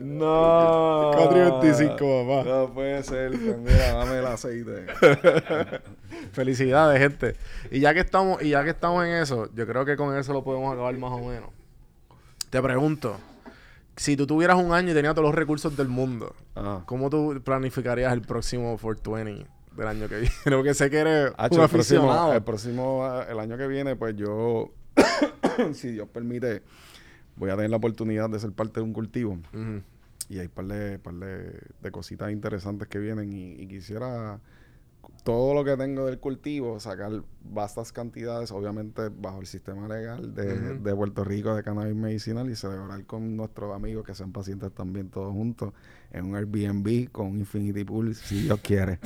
¡No! 0.00 1.10
4 1.14 1.36
y 1.36 1.50
25, 1.50 1.96
papá. 1.96 2.48
No 2.48 2.72
puede 2.72 3.02
ser. 3.02 3.30
Pues 3.30 3.58
mira, 3.58 3.92
dame 3.92 4.18
el 4.18 4.26
aceite. 4.26 4.86
Felicidades, 6.32 6.98
gente. 6.98 7.36
Y 7.70 7.80
ya 7.80 7.94
que 7.94 8.00
estamos, 8.00 8.42
y 8.42 8.50
ya 8.50 8.64
que 8.64 8.70
estamos 8.70 9.04
en 9.04 9.12
eso, 9.14 9.48
yo 9.54 9.66
creo 9.66 9.84
que 9.84 9.96
con 9.96 10.16
eso 10.16 10.32
lo 10.32 10.42
podemos 10.42 10.72
acabar 10.72 10.96
más 10.98 11.12
o 11.12 11.20
menos. 11.20 11.50
Te 12.50 12.62
pregunto, 12.62 13.16
si 13.96 14.16
tú 14.16 14.26
tuvieras 14.26 14.56
un 14.56 14.72
año 14.72 14.90
y 14.90 14.94
tenías 14.94 15.14
todos 15.14 15.26
los 15.26 15.34
recursos 15.34 15.76
del 15.76 15.88
mundo. 15.88 16.34
¿cómo 16.84 17.10
tú 17.10 17.40
planificarías 17.42 18.12
el 18.12 18.22
próximo 18.22 18.78
420 18.78 19.46
del 19.76 19.88
año 19.88 20.08
que 20.08 20.16
viene? 20.16 20.34
Porque 20.44 20.74
sé 20.74 20.90
que 20.90 20.98
eres 20.98 21.32
un 21.50 21.60
el 21.60 21.68
próximo, 21.68 22.32
el 22.32 22.42
próximo, 22.42 23.04
ah, 23.04 23.26
el 23.28 23.38
año 23.40 23.56
que 23.56 23.66
viene, 23.66 23.96
pues 23.96 24.14
yo, 24.16 24.72
si 25.72 25.92
Dios 25.92 26.08
permite, 26.08 26.62
voy 27.36 27.50
a 27.50 27.56
tener 27.56 27.70
la 27.70 27.78
oportunidad 27.78 28.30
de 28.30 28.38
ser 28.38 28.52
parte 28.52 28.80
de 28.80 28.84
un 28.84 28.92
cultivo. 28.92 29.38
Y 30.28 30.40
hay 30.40 30.48
par 30.48 30.66
de, 30.66 30.98
par 30.98 31.14
de, 31.14 31.60
de 31.80 31.90
cositas 31.90 32.32
interesantes 32.32 32.88
que 32.88 32.98
vienen 32.98 33.32
y, 33.32 33.52
y 33.52 33.68
quisiera 33.68 34.40
todo 35.24 35.54
lo 35.54 35.64
que 35.64 35.76
tengo 35.76 36.06
del 36.06 36.18
cultivo, 36.18 36.78
sacar 36.80 37.10
vastas 37.42 37.92
cantidades, 37.92 38.50
obviamente 38.50 39.08
bajo 39.08 39.40
el 39.40 39.46
sistema 39.46 39.88
legal 39.88 40.34
de, 40.34 40.78
de 40.78 40.94
Puerto 40.94 41.24
Rico 41.24 41.54
de 41.54 41.62
cannabis 41.62 41.96
medicinal 41.96 42.48
y 42.50 42.56
celebrar 42.56 43.04
con 43.06 43.36
nuestros 43.36 43.74
amigos 43.74 44.04
que 44.04 44.14
sean 44.14 44.32
pacientes 44.32 44.72
también 44.72 45.10
todos 45.10 45.32
juntos 45.32 45.72
en 46.12 46.26
un 46.26 46.36
Airbnb 46.36 47.10
con 47.10 47.26
un 47.26 47.38
Infinity 47.38 47.84
Pool, 47.84 48.14
si 48.14 48.42
Dios 48.42 48.60
quiere. 48.62 48.98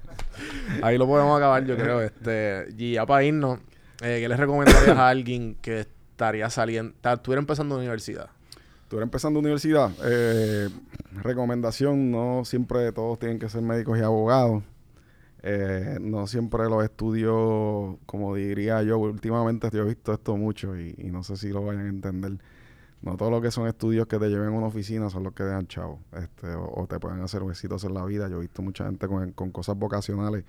Ahí 0.82 0.98
lo 0.98 1.06
podemos 1.06 1.36
acabar, 1.36 1.64
yo 1.64 1.76
creo. 1.76 2.00
Este, 2.00 2.66
y 2.76 2.92
ya 2.92 3.06
para 3.06 3.24
irnos, 3.24 3.58
eh, 4.02 4.18
¿qué 4.20 4.28
les 4.28 4.38
recomendarías 4.38 4.96
a 4.96 5.08
alguien 5.08 5.56
que 5.60 5.80
estaría 5.80 6.48
saliendo, 6.50 6.94
estuviera 7.02 7.40
empezando 7.40 7.76
universidad? 7.76 8.30
Eres 8.96 9.04
empezando 9.04 9.38
universidad. 9.40 9.90
eh, 10.04 10.68
recomendación, 11.22 12.10
no 12.10 12.44
siempre 12.44 12.92
todos 12.92 13.18
tienen 13.18 13.38
que 13.38 13.48
ser 13.48 13.62
médicos 13.62 13.98
y 13.98 14.02
abogados. 14.02 14.62
Eh, 15.44 15.98
no 16.00 16.26
siempre 16.26 16.68
los 16.68 16.84
estudios, 16.84 17.96
como 18.06 18.34
diría 18.36 18.82
yo, 18.82 18.98
últimamente 18.98 19.68
yo 19.72 19.82
he 19.82 19.86
visto 19.86 20.12
esto 20.12 20.36
mucho 20.36 20.78
y, 20.78 20.94
y 20.98 21.10
no 21.10 21.24
sé 21.24 21.36
si 21.36 21.48
lo 21.48 21.64
vayan 21.64 21.86
a 21.86 21.88
entender. 21.88 22.38
No 23.00 23.16
todo 23.16 23.30
lo 23.32 23.40
que 23.40 23.50
son 23.50 23.66
estudios 23.66 24.06
que 24.06 24.18
te 24.20 24.28
lleven 24.28 24.48
a 24.48 24.52
una 24.52 24.68
oficina 24.68 25.10
son 25.10 25.24
los 25.24 25.32
que 25.32 25.42
dejan 25.42 25.66
chavo. 25.66 25.98
Este, 26.12 26.54
o, 26.54 26.82
o 26.82 26.86
te 26.86 27.00
pueden 27.00 27.20
hacer 27.20 27.42
éxitos 27.42 27.82
en 27.82 27.94
la 27.94 28.04
vida. 28.04 28.28
Yo 28.28 28.36
he 28.36 28.40
visto 28.42 28.62
mucha 28.62 28.84
gente 28.84 29.08
con, 29.08 29.32
con 29.32 29.50
cosas 29.50 29.76
vocacionales 29.76 30.44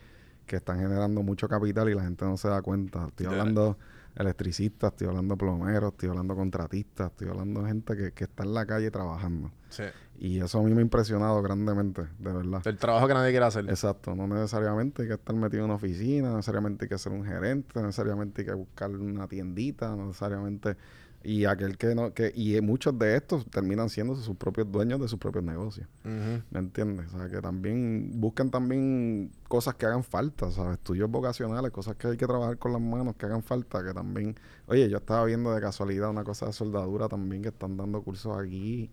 que 0.46 0.58
están 0.58 0.78
generando 0.80 1.24
mucho 1.24 1.48
capital 1.48 1.90
y 1.90 1.96
la 1.96 2.04
gente 2.04 2.26
no 2.26 2.38
se 2.38 2.50
da 2.50 2.62
cuenta. 2.62 3.08
Estoy 3.08 3.26
hablando 3.26 3.78
electricistas, 4.16 4.92
estoy 4.92 5.08
hablando 5.08 5.36
plomeros, 5.36 5.94
estoy 5.94 6.10
hablando 6.10 6.36
contratistas, 6.36 7.10
estoy 7.10 7.30
hablando 7.30 7.64
de 7.64 7.68
gente 7.70 7.98
que, 7.98 8.12
que 8.12 8.26
está 8.26 8.44
en 8.44 8.54
la 8.54 8.66
calle 8.68 8.92
trabajando. 8.92 9.52
Sí. 9.70 9.84
Y 10.24 10.40
eso 10.40 10.58
a 10.58 10.64
mí 10.64 10.72
me 10.72 10.80
ha 10.80 10.82
impresionado 10.82 11.42
grandemente, 11.42 12.04
de 12.18 12.32
verdad. 12.32 12.62
El 12.64 12.78
trabajo 12.78 13.10
que 13.10 13.14
nadie 13.14 13.32
quiere 13.32 13.46
hacer. 13.46 13.70
Exacto, 13.70 14.16
no 14.16 14.26
necesariamente 14.26 15.02
hay 15.02 15.10
que 15.10 15.16
estar 15.16 15.36
metido 15.36 15.64
en 15.64 15.66
una 15.66 15.76
oficina, 15.76 16.30
no 16.30 16.38
necesariamente 16.38 16.86
hay 16.86 16.90
que 16.90 16.98
ser 16.98 17.12
un 17.12 17.26
gerente, 17.26 17.68
no 17.76 17.82
necesariamente 17.88 18.42
hay 18.42 18.48
que 18.48 18.54
buscar 18.54 18.90
una 18.90 19.28
tiendita, 19.28 19.94
no 19.98 20.08
necesariamente 20.08 20.78
y 21.26 21.44
aquel 21.44 21.78
que 21.78 21.94
no 21.94 22.14
que 22.14 22.32
y 22.34 22.60
muchos 22.62 22.98
de 22.98 23.18
estos 23.18 23.46
terminan 23.50 23.90
siendo 23.90 24.16
sus 24.16 24.38
propios 24.38 24.72
dueños 24.72 25.02
de 25.02 25.10
sus 25.10 25.20
propios 25.20 25.44
negocios. 25.44 25.90
¿Me 26.06 26.60
entiendes? 26.60 27.14
O 27.14 27.18
sea, 27.18 27.28
que 27.28 27.42
también 27.42 28.12
buscan 28.16 28.50
también 28.50 29.30
cosas 29.50 29.76
que 29.76 29.88
hagan 29.88 30.06
falta, 30.06 30.52
¿sabes? 30.52 30.78
Estudios 30.78 31.12
vocacionales, 31.12 31.72
cosas 31.72 31.98
que 31.98 32.08
hay 32.08 32.16
que 32.16 32.28
trabajar 32.28 32.58
con 32.58 32.72
las 32.72 32.82
manos, 32.82 33.18
que 33.18 33.26
hagan 33.26 33.44
falta, 33.44 33.84
que 33.84 33.94
también... 33.94 34.36
Oye, 34.68 34.90
yo 34.90 34.98
estaba 34.98 35.26
viendo 35.26 35.54
de 35.54 35.60
casualidad 35.60 36.10
una 36.10 36.24
cosa 36.24 36.46
de 36.46 36.54
soldadura 36.54 37.10
también, 37.10 37.42
que 37.42 37.50
están 37.50 37.76
dando 37.76 38.02
cursos 38.02 38.38
aquí. 38.38 38.90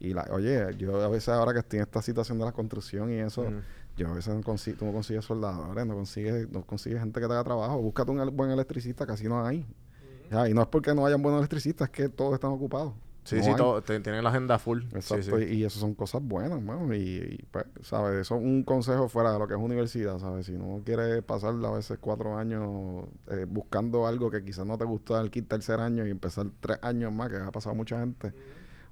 Y, 0.00 0.14
la, 0.14 0.26
oye, 0.30 0.76
yo 0.78 1.00
a 1.02 1.08
veces 1.08 1.30
ahora 1.30 1.52
que 1.52 1.58
estoy 1.60 1.78
en 1.78 1.82
esta 1.84 2.02
situación 2.02 2.38
de 2.38 2.44
la 2.44 2.52
construcción 2.52 3.10
y 3.12 3.16
eso, 3.18 3.44
yo 3.96 4.08
a 4.08 4.14
veces 4.14 4.34
no 4.34 4.42
consigo, 4.42 4.76
tú 4.78 4.84
no 4.84 4.92
consigues 4.92 5.24
soldadores, 5.24 5.84
no 5.86 5.94
consigues, 5.94 6.48
no 6.50 6.62
consigues 6.64 7.00
gente 7.00 7.20
que 7.20 7.26
te 7.26 7.32
haga 7.32 7.44
trabajo. 7.44 7.80
Búscate 7.82 8.10
un 8.12 8.36
buen 8.36 8.50
electricista, 8.50 9.06
casi 9.06 9.24
no 9.28 9.44
hay. 9.44 9.66
Ya, 10.30 10.48
y 10.48 10.54
no 10.54 10.62
es 10.62 10.68
porque 10.68 10.94
no 10.94 11.04
hayan 11.06 11.22
buenos 11.22 11.40
electricistas, 11.40 11.88
es 11.88 11.92
que 11.92 12.08
todos 12.08 12.34
están 12.34 12.50
ocupados. 12.50 12.92
Sí, 13.24 13.36
No 13.36 13.42
sí, 13.42 13.50
todo, 13.56 13.82
te- 13.82 14.00
tienen 14.00 14.24
la 14.24 14.30
agenda 14.30 14.58
full. 14.58 14.84
Exacto, 14.94 15.36
sí. 15.38 15.44
Y, 15.50 15.56
y 15.56 15.64
eso 15.64 15.78
son 15.80 15.94
cosas 15.94 16.22
buenas, 16.22 16.62
mano. 16.62 16.94
Y, 16.94 16.98
y, 17.40 17.46
pues, 17.50 17.66
¿sabes? 17.82 18.14
Eso 18.20 18.36
es 18.36 18.42
un 18.42 18.62
consejo 18.62 19.08
fuera 19.10 19.32
de 19.32 19.38
lo 19.38 19.46
que 19.46 19.52
es 19.54 19.60
universidad, 19.60 20.18
¿sabes? 20.18 20.46
Si 20.46 20.52
no 20.52 20.80
quieres 20.84 21.22
pasar 21.24 21.54
a 21.62 21.70
veces 21.70 21.98
cuatro 22.00 22.38
años 22.38 23.04
eh, 23.30 23.44
buscando 23.46 24.06
algo 24.06 24.30
que 24.30 24.42
quizás 24.42 24.64
no 24.64 24.78
te 24.78 24.84
gustó 24.86 25.14
al 25.16 25.30
quinto, 25.30 25.56
tercer 25.56 25.78
año 25.80 26.06
y 26.06 26.10
empezar 26.10 26.46
tres 26.60 26.78
años 26.80 27.12
más, 27.12 27.28
que 27.28 27.36
ha 27.36 27.50
pasado 27.50 27.74
mucha 27.74 27.98
gente. 28.00 28.32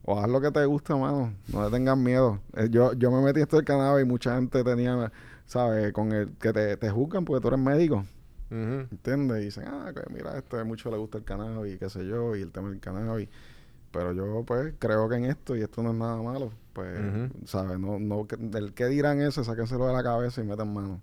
O 0.06 0.18
haz 0.20 0.30
lo 0.30 0.40
que 0.40 0.52
te 0.52 0.64
gusta, 0.64 0.96
mano. 0.96 1.34
No 1.52 1.64
le 1.64 1.70
tengas 1.70 1.98
miedo. 1.98 2.38
Eh, 2.54 2.68
yo, 2.70 2.92
yo 2.92 3.10
me 3.10 3.20
metí 3.20 3.40
esto 3.40 3.56
del 3.56 3.64
cannabis 3.64 4.04
y 4.04 4.08
mucha 4.08 4.36
gente 4.36 4.62
tenía, 4.62 5.12
¿sabes? 5.46 5.92
Con 5.92 6.12
el 6.12 6.30
que 6.38 6.52
te, 6.52 6.76
te 6.76 6.90
juzgan 6.90 7.24
porque 7.24 7.42
tú 7.42 7.48
eres 7.48 7.60
médico. 7.60 8.04
Ujú. 8.48 8.86
¿Entiendes? 8.92 9.42
Y 9.42 9.44
dicen, 9.46 9.64
ah, 9.66 9.92
que 9.92 10.02
mira, 10.14 10.38
este 10.38 10.62
mucho 10.62 10.92
le 10.92 10.96
gusta 10.96 11.18
el 11.18 11.24
cannabis 11.24 11.74
y 11.74 11.78
qué 11.78 11.90
sé 11.90 12.06
yo, 12.06 12.36
y 12.36 12.42
el 12.42 12.52
tema 12.52 12.70
del 12.70 12.78
cannabis. 12.78 13.28
Pero 13.90 14.12
yo, 14.12 14.44
pues, 14.46 14.74
creo 14.78 15.08
que 15.08 15.16
en 15.16 15.24
esto, 15.24 15.56
y 15.56 15.62
esto 15.62 15.82
no 15.82 15.90
es 15.90 15.96
nada 15.96 16.22
malo, 16.22 16.52
pues. 16.72 16.98
¿sabes? 17.46 17.78
No, 17.80 17.98
no, 17.98 18.28
del 18.38 18.74
que 18.74 18.86
dirán 18.86 19.20
eso, 19.20 19.42
sáquenselo 19.42 19.88
de 19.88 19.92
la 19.92 20.04
cabeza 20.04 20.40
y 20.40 20.44
metan 20.44 20.72
mano. 20.72 21.00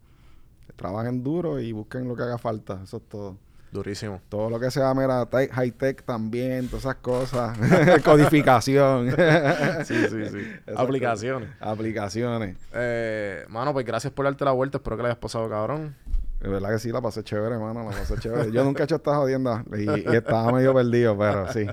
Trabajen 0.77 1.23
duro 1.23 1.59
y 1.59 1.73
busquen 1.73 2.07
lo 2.07 2.15
que 2.15 2.23
haga 2.23 2.37
falta, 2.37 2.81
eso 2.83 2.97
es 2.97 3.03
todo. 3.09 3.37
Durísimo. 3.73 4.21
Todo 4.29 4.49
lo 4.51 4.59
que 4.59 4.69
sea, 4.71 4.93
mira, 4.93 5.25
te- 5.25 5.49
high-tech 5.49 6.03
también, 6.03 6.67
todas 6.67 6.85
esas 6.85 6.95
cosas. 6.97 7.57
Codificación. 8.05 9.07
Sí, 9.85 9.95
sí, 10.09 10.25
sí. 10.31 10.37
Esas 10.65 10.79
Aplicaciones. 10.79 11.49
cosas. 11.49 11.67
Aplicaciones. 11.67 12.57
Eh, 12.73 13.43
mano, 13.49 13.73
pues 13.73 13.85
gracias 13.85 14.13
por 14.13 14.25
darte 14.25 14.45
la 14.45 14.51
vuelta. 14.51 14.77
Espero 14.77 14.95
que 14.95 15.03
la 15.03 15.09
hayas 15.09 15.19
pasado, 15.19 15.49
cabrón. 15.49 15.95
De 16.39 16.49
verdad 16.49 16.71
que 16.71 16.79
sí, 16.79 16.91
la 16.91 17.01
pasé 17.01 17.23
chévere, 17.23 17.55
hermano, 17.55 17.83
la 17.89 17.91
pasé 17.91 18.17
chévere. 18.17 18.51
Yo 18.51 18.65
nunca 18.65 18.83
he 18.83 18.85
hecho 18.85 18.97
esta 18.97 19.15
jodienda 19.15 19.63
y, 19.77 19.89
y 19.89 20.15
estaba 20.15 20.51
medio 20.51 20.73
perdido, 20.73 21.17
pero 21.17 21.49
sí, 21.53 21.65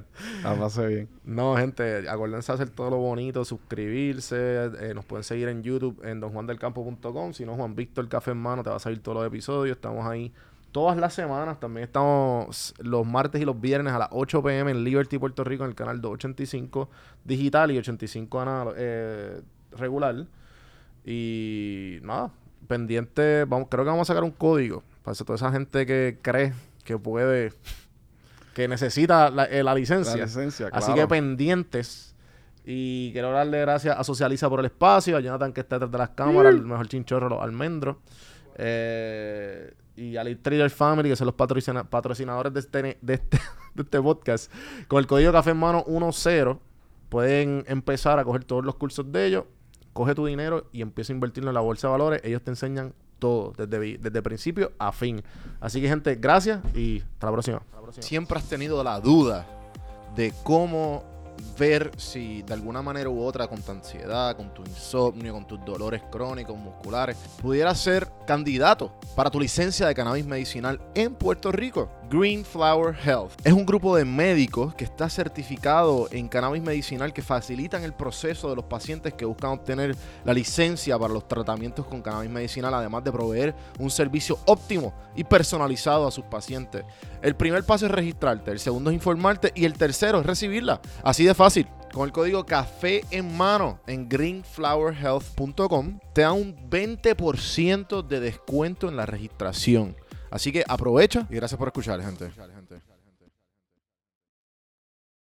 la 0.44 0.54
pasé 0.54 0.86
bien. 0.86 1.08
No, 1.24 1.56
gente, 1.56 2.08
acuérdense 2.08 2.52
de 2.52 2.54
hacer 2.54 2.70
todo 2.70 2.88
lo 2.90 2.98
bonito, 2.98 3.44
suscribirse. 3.44 4.36
eh, 4.80 4.92
nos 4.94 5.04
pueden 5.04 5.24
seguir 5.24 5.48
en 5.48 5.64
YouTube 5.64 6.00
en 6.04 6.20
donjuandelcampo.com. 6.20 7.32
Si 7.32 7.44
no, 7.44 7.56
Juan 7.56 7.74
Víctor 7.74 8.08
Café 8.08 8.30
en 8.30 8.36
Mano, 8.38 8.62
te 8.62 8.70
va 8.70 8.76
a 8.76 8.80
salir 8.80 9.02
todos 9.02 9.18
los 9.18 9.26
episodios. 9.26 9.76
Estamos 9.76 10.06
ahí 10.06 10.32
todas 10.72 10.96
las 10.96 11.14
semanas. 11.14 11.58
También 11.60 11.84
estamos 11.84 12.74
los 12.78 13.06
martes 13.06 13.40
y 13.40 13.44
los 13.44 13.60
viernes 13.60 13.92
a 13.92 13.98
las 13.98 14.08
8 14.12 14.42
pm 14.42 14.70
en 14.70 14.84
Liberty, 14.84 15.18
Puerto 15.18 15.44
Rico, 15.44 15.64
en 15.64 15.70
el 15.70 15.76
canal 15.76 16.00
285 16.00 16.88
digital 17.24 17.70
y 17.70 17.78
85 17.78 18.40
anal- 18.40 18.74
eh, 18.76 19.40
regular. 19.76 20.26
Y 21.04 21.98
nada, 22.02 22.30
pendiente. 22.68 23.44
Vamos, 23.44 23.68
creo 23.70 23.84
que 23.84 23.90
vamos 23.90 24.08
a 24.08 24.12
sacar 24.12 24.24
un 24.24 24.30
código 24.32 24.82
para 25.02 25.16
toda 25.16 25.36
esa 25.36 25.50
gente 25.50 25.86
que 25.86 26.18
cree 26.20 26.52
que 26.84 26.98
puede, 26.98 27.52
que 28.54 28.68
necesita 28.68 29.30
la, 29.30 29.44
eh, 29.44 29.62
la 29.62 29.74
licencia. 29.74 30.16
La 30.16 30.24
licencia, 30.24 30.68
Así 30.72 30.86
claro. 30.92 31.00
que 31.02 31.08
pendientes. 31.08 32.14
Y 32.64 33.10
quiero 33.12 33.32
darle 33.32 33.60
gracias 33.60 33.96
a 33.98 34.04
Socializa 34.04 34.48
por 34.48 34.60
el 34.60 34.66
espacio, 34.66 35.16
a 35.16 35.20
Jonathan 35.20 35.52
que 35.52 35.60
está 35.62 35.76
detrás 35.76 35.90
de 35.92 35.98
las 35.98 36.10
cámaras, 36.10 36.54
el 36.54 36.62
mejor 36.62 36.86
chinchorro, 36.88 37.28
los 37.30 37.42
almendros. 37.42 37.96
Eh, 38.56 39.72
y 40.00 40.16
a 40.16 40.22
Elite 40.22 40.40
Trader 40.42 40.70
Family, 40.70 41.08
que 41.10 41.16
son 41.16 41.26
los 41.26 41.34
patrocina- 41.34 41.84
patrocinadores 41.84 42.52
de 42.54 42.60
este, 42.60 42.98
este, 43.06 43.38
de 43.74 43.82
este 43.82 44.00
podcast. 44.00 44.50
Con 44.88 44.98
el 44.98 45.06
código 45.06 45.32
Café 45.32 45.50
en 45.50 45.58
Mano 45.58 45.84
10 45.86 46.56
pueden 47.08 47.64
empezar 47.68 48.18
a 48.18 48.24
coger 48.24 48.44
todos 48.44 48.64
los 48.64 48.74
cursos 48.76 49.10
de 49.12 49.26
ellos. 49.26 49.44
Coge 49.92 50.14
tu 50.14 50.24
dinero 50.26 50.66
y 50.72 50.82
empieza 50.82 51.12
a 51.12 51.14
invertirlo 51.14 51.50
en 51.50 51.54
la 51.54 51.60
bolsa 51.60 51.88
de 51.88 51.92
valores. 51.92 52.20
Ellos 52.24 52.42
te 52.42 52.50
enseñan 52.50 52.94
todo, 53.18 53.52
desde, 53.56 53.98
desde 53.98 54.22
principio 54.22 54.72
a 54.78 54.92
fin. 54.92 55.22
Así 55.60 55.80
que, 55.80 55.88
gente, 55.88 56.14
gracias 56.14 56.60
y. 56.74 57.00
Hasta 57.00 57.26
la 57.26 57.32
próxima. 57.32 57.62
siempre 58.00 58.38
has 58.38 58.48
tenido 58.48 58.82
la 58.82 59.00
duda 59.00 59.46
de 60.16 60.32
cómo 60.44 61.04
ver 61.58 61.90
si 61.96 62.42
de 62.42 62.54
alguna 62.54 62.82
manera 62.82 63.10
u 63.10 63.22
otra 63.22 63.48
con 63.48 63.62
tu 63.62 63.72
ansiedad, 63.72 64.36
con 64.36 64.52
tu 64.54 64.62
insomnio, 64.62 65.32
con 65.32 65.46
tus 65.46 65.64
dolores 65.64 66.02
crónicos, 66.10 66.56
musculares, 66.56 67.16
pudieras 67.40 67.78
ser 67.78 68.08
candidato 68.26 68.92
para 69.14 69.30
tu 69.30 69.40
licencia 69.40 69.86
de 69.86 69.94
cannabis 69.94 70.26
medicinal 70.26 70.80
en 70.94 71.14
Puerto 71.14 71.52
Rico. 71.52 71.90
Green 72.10 72.44
Flower 72.44 72.96
Health 73.04 73.30
es 73.44 73.52
un 73.52 73.64
grupo 73.64 73.94
de 73.94 74.04
médicos 74.04 74.74
que 74.74 74.82
está 74.82 75.08
certificado 75.08 76.08
en 76.10 76.26
cannabis 76.26 76.60
medicinal 76.60 77.12
que 77.12 77.22
facilitan 77.22 77.84
el 77.84 77.92
proceso 77.92 78.50
de 78.50 78.56
los 78.56 78.64
pacientes 78.64 79.14
que 79.14 79.24
buscan 79.24 79.52
obtener 79.52 79.94
la 80.24 80.34
licencia 80.34 80.98
para 80.98 81.14
los 81.14 81.28
tratamientos 81.28 81.86
con 81.86 82.02
cannabis 82.02 82.28
medicinal, 82.28 82.74
además 82.74 83.04
de 83.04 83.12
proveer 83.12 83.54
un 83.78 83.90
servicio 83.90 84.40
óptimo 84.46 84.92
y 85.14 85.22
personalizado 85.22 86.08
a 86.08 86.10
sus 86.10 86.24
pacientes. 86.24 86.84
El 87.22 87.36
primer 87.36 87.62
paso 87.62 87.86
es 87.86 87.92
registrarte, 87.92 88.50
el 88.50 88.58
segundo 88.58 88.90
es 88.90 88.94
informarte 88.94 89.52
y 89.54 89.64
el 89.64 89.74
tercero 89.74 90.18
es 90.18 90.26
recibirla. 90.26 90.80
Así 91.04 91.24
de 91.24 91.34
fácil. 91.34 91.68
Con 91.92 92.06
el 92.06 92.12
código 92.12 92.44
café 92.44 93.04
en 93.12 93.36
mano 93.36 93.78
en 93.86 94.08
greenflowerhealth.com 94.08 96.00
te 96.12 96.22
da 96.22 96.32
un 96.32 96.56
20% 96.68 98.04
de 98.04 98.18
descuento 98.18 98.88
en 98.88 98.96
la 98.96 99.06
registración. 99.06 99.94
Así 100.30 100.52
que 100.52 100.64
aprovecha 100.66 101.26
y 101.28 101.34
gracias 101.34 101.58
por 101.58 101.68
escuchar, 101.68 102.00
gente. 102.02 102.30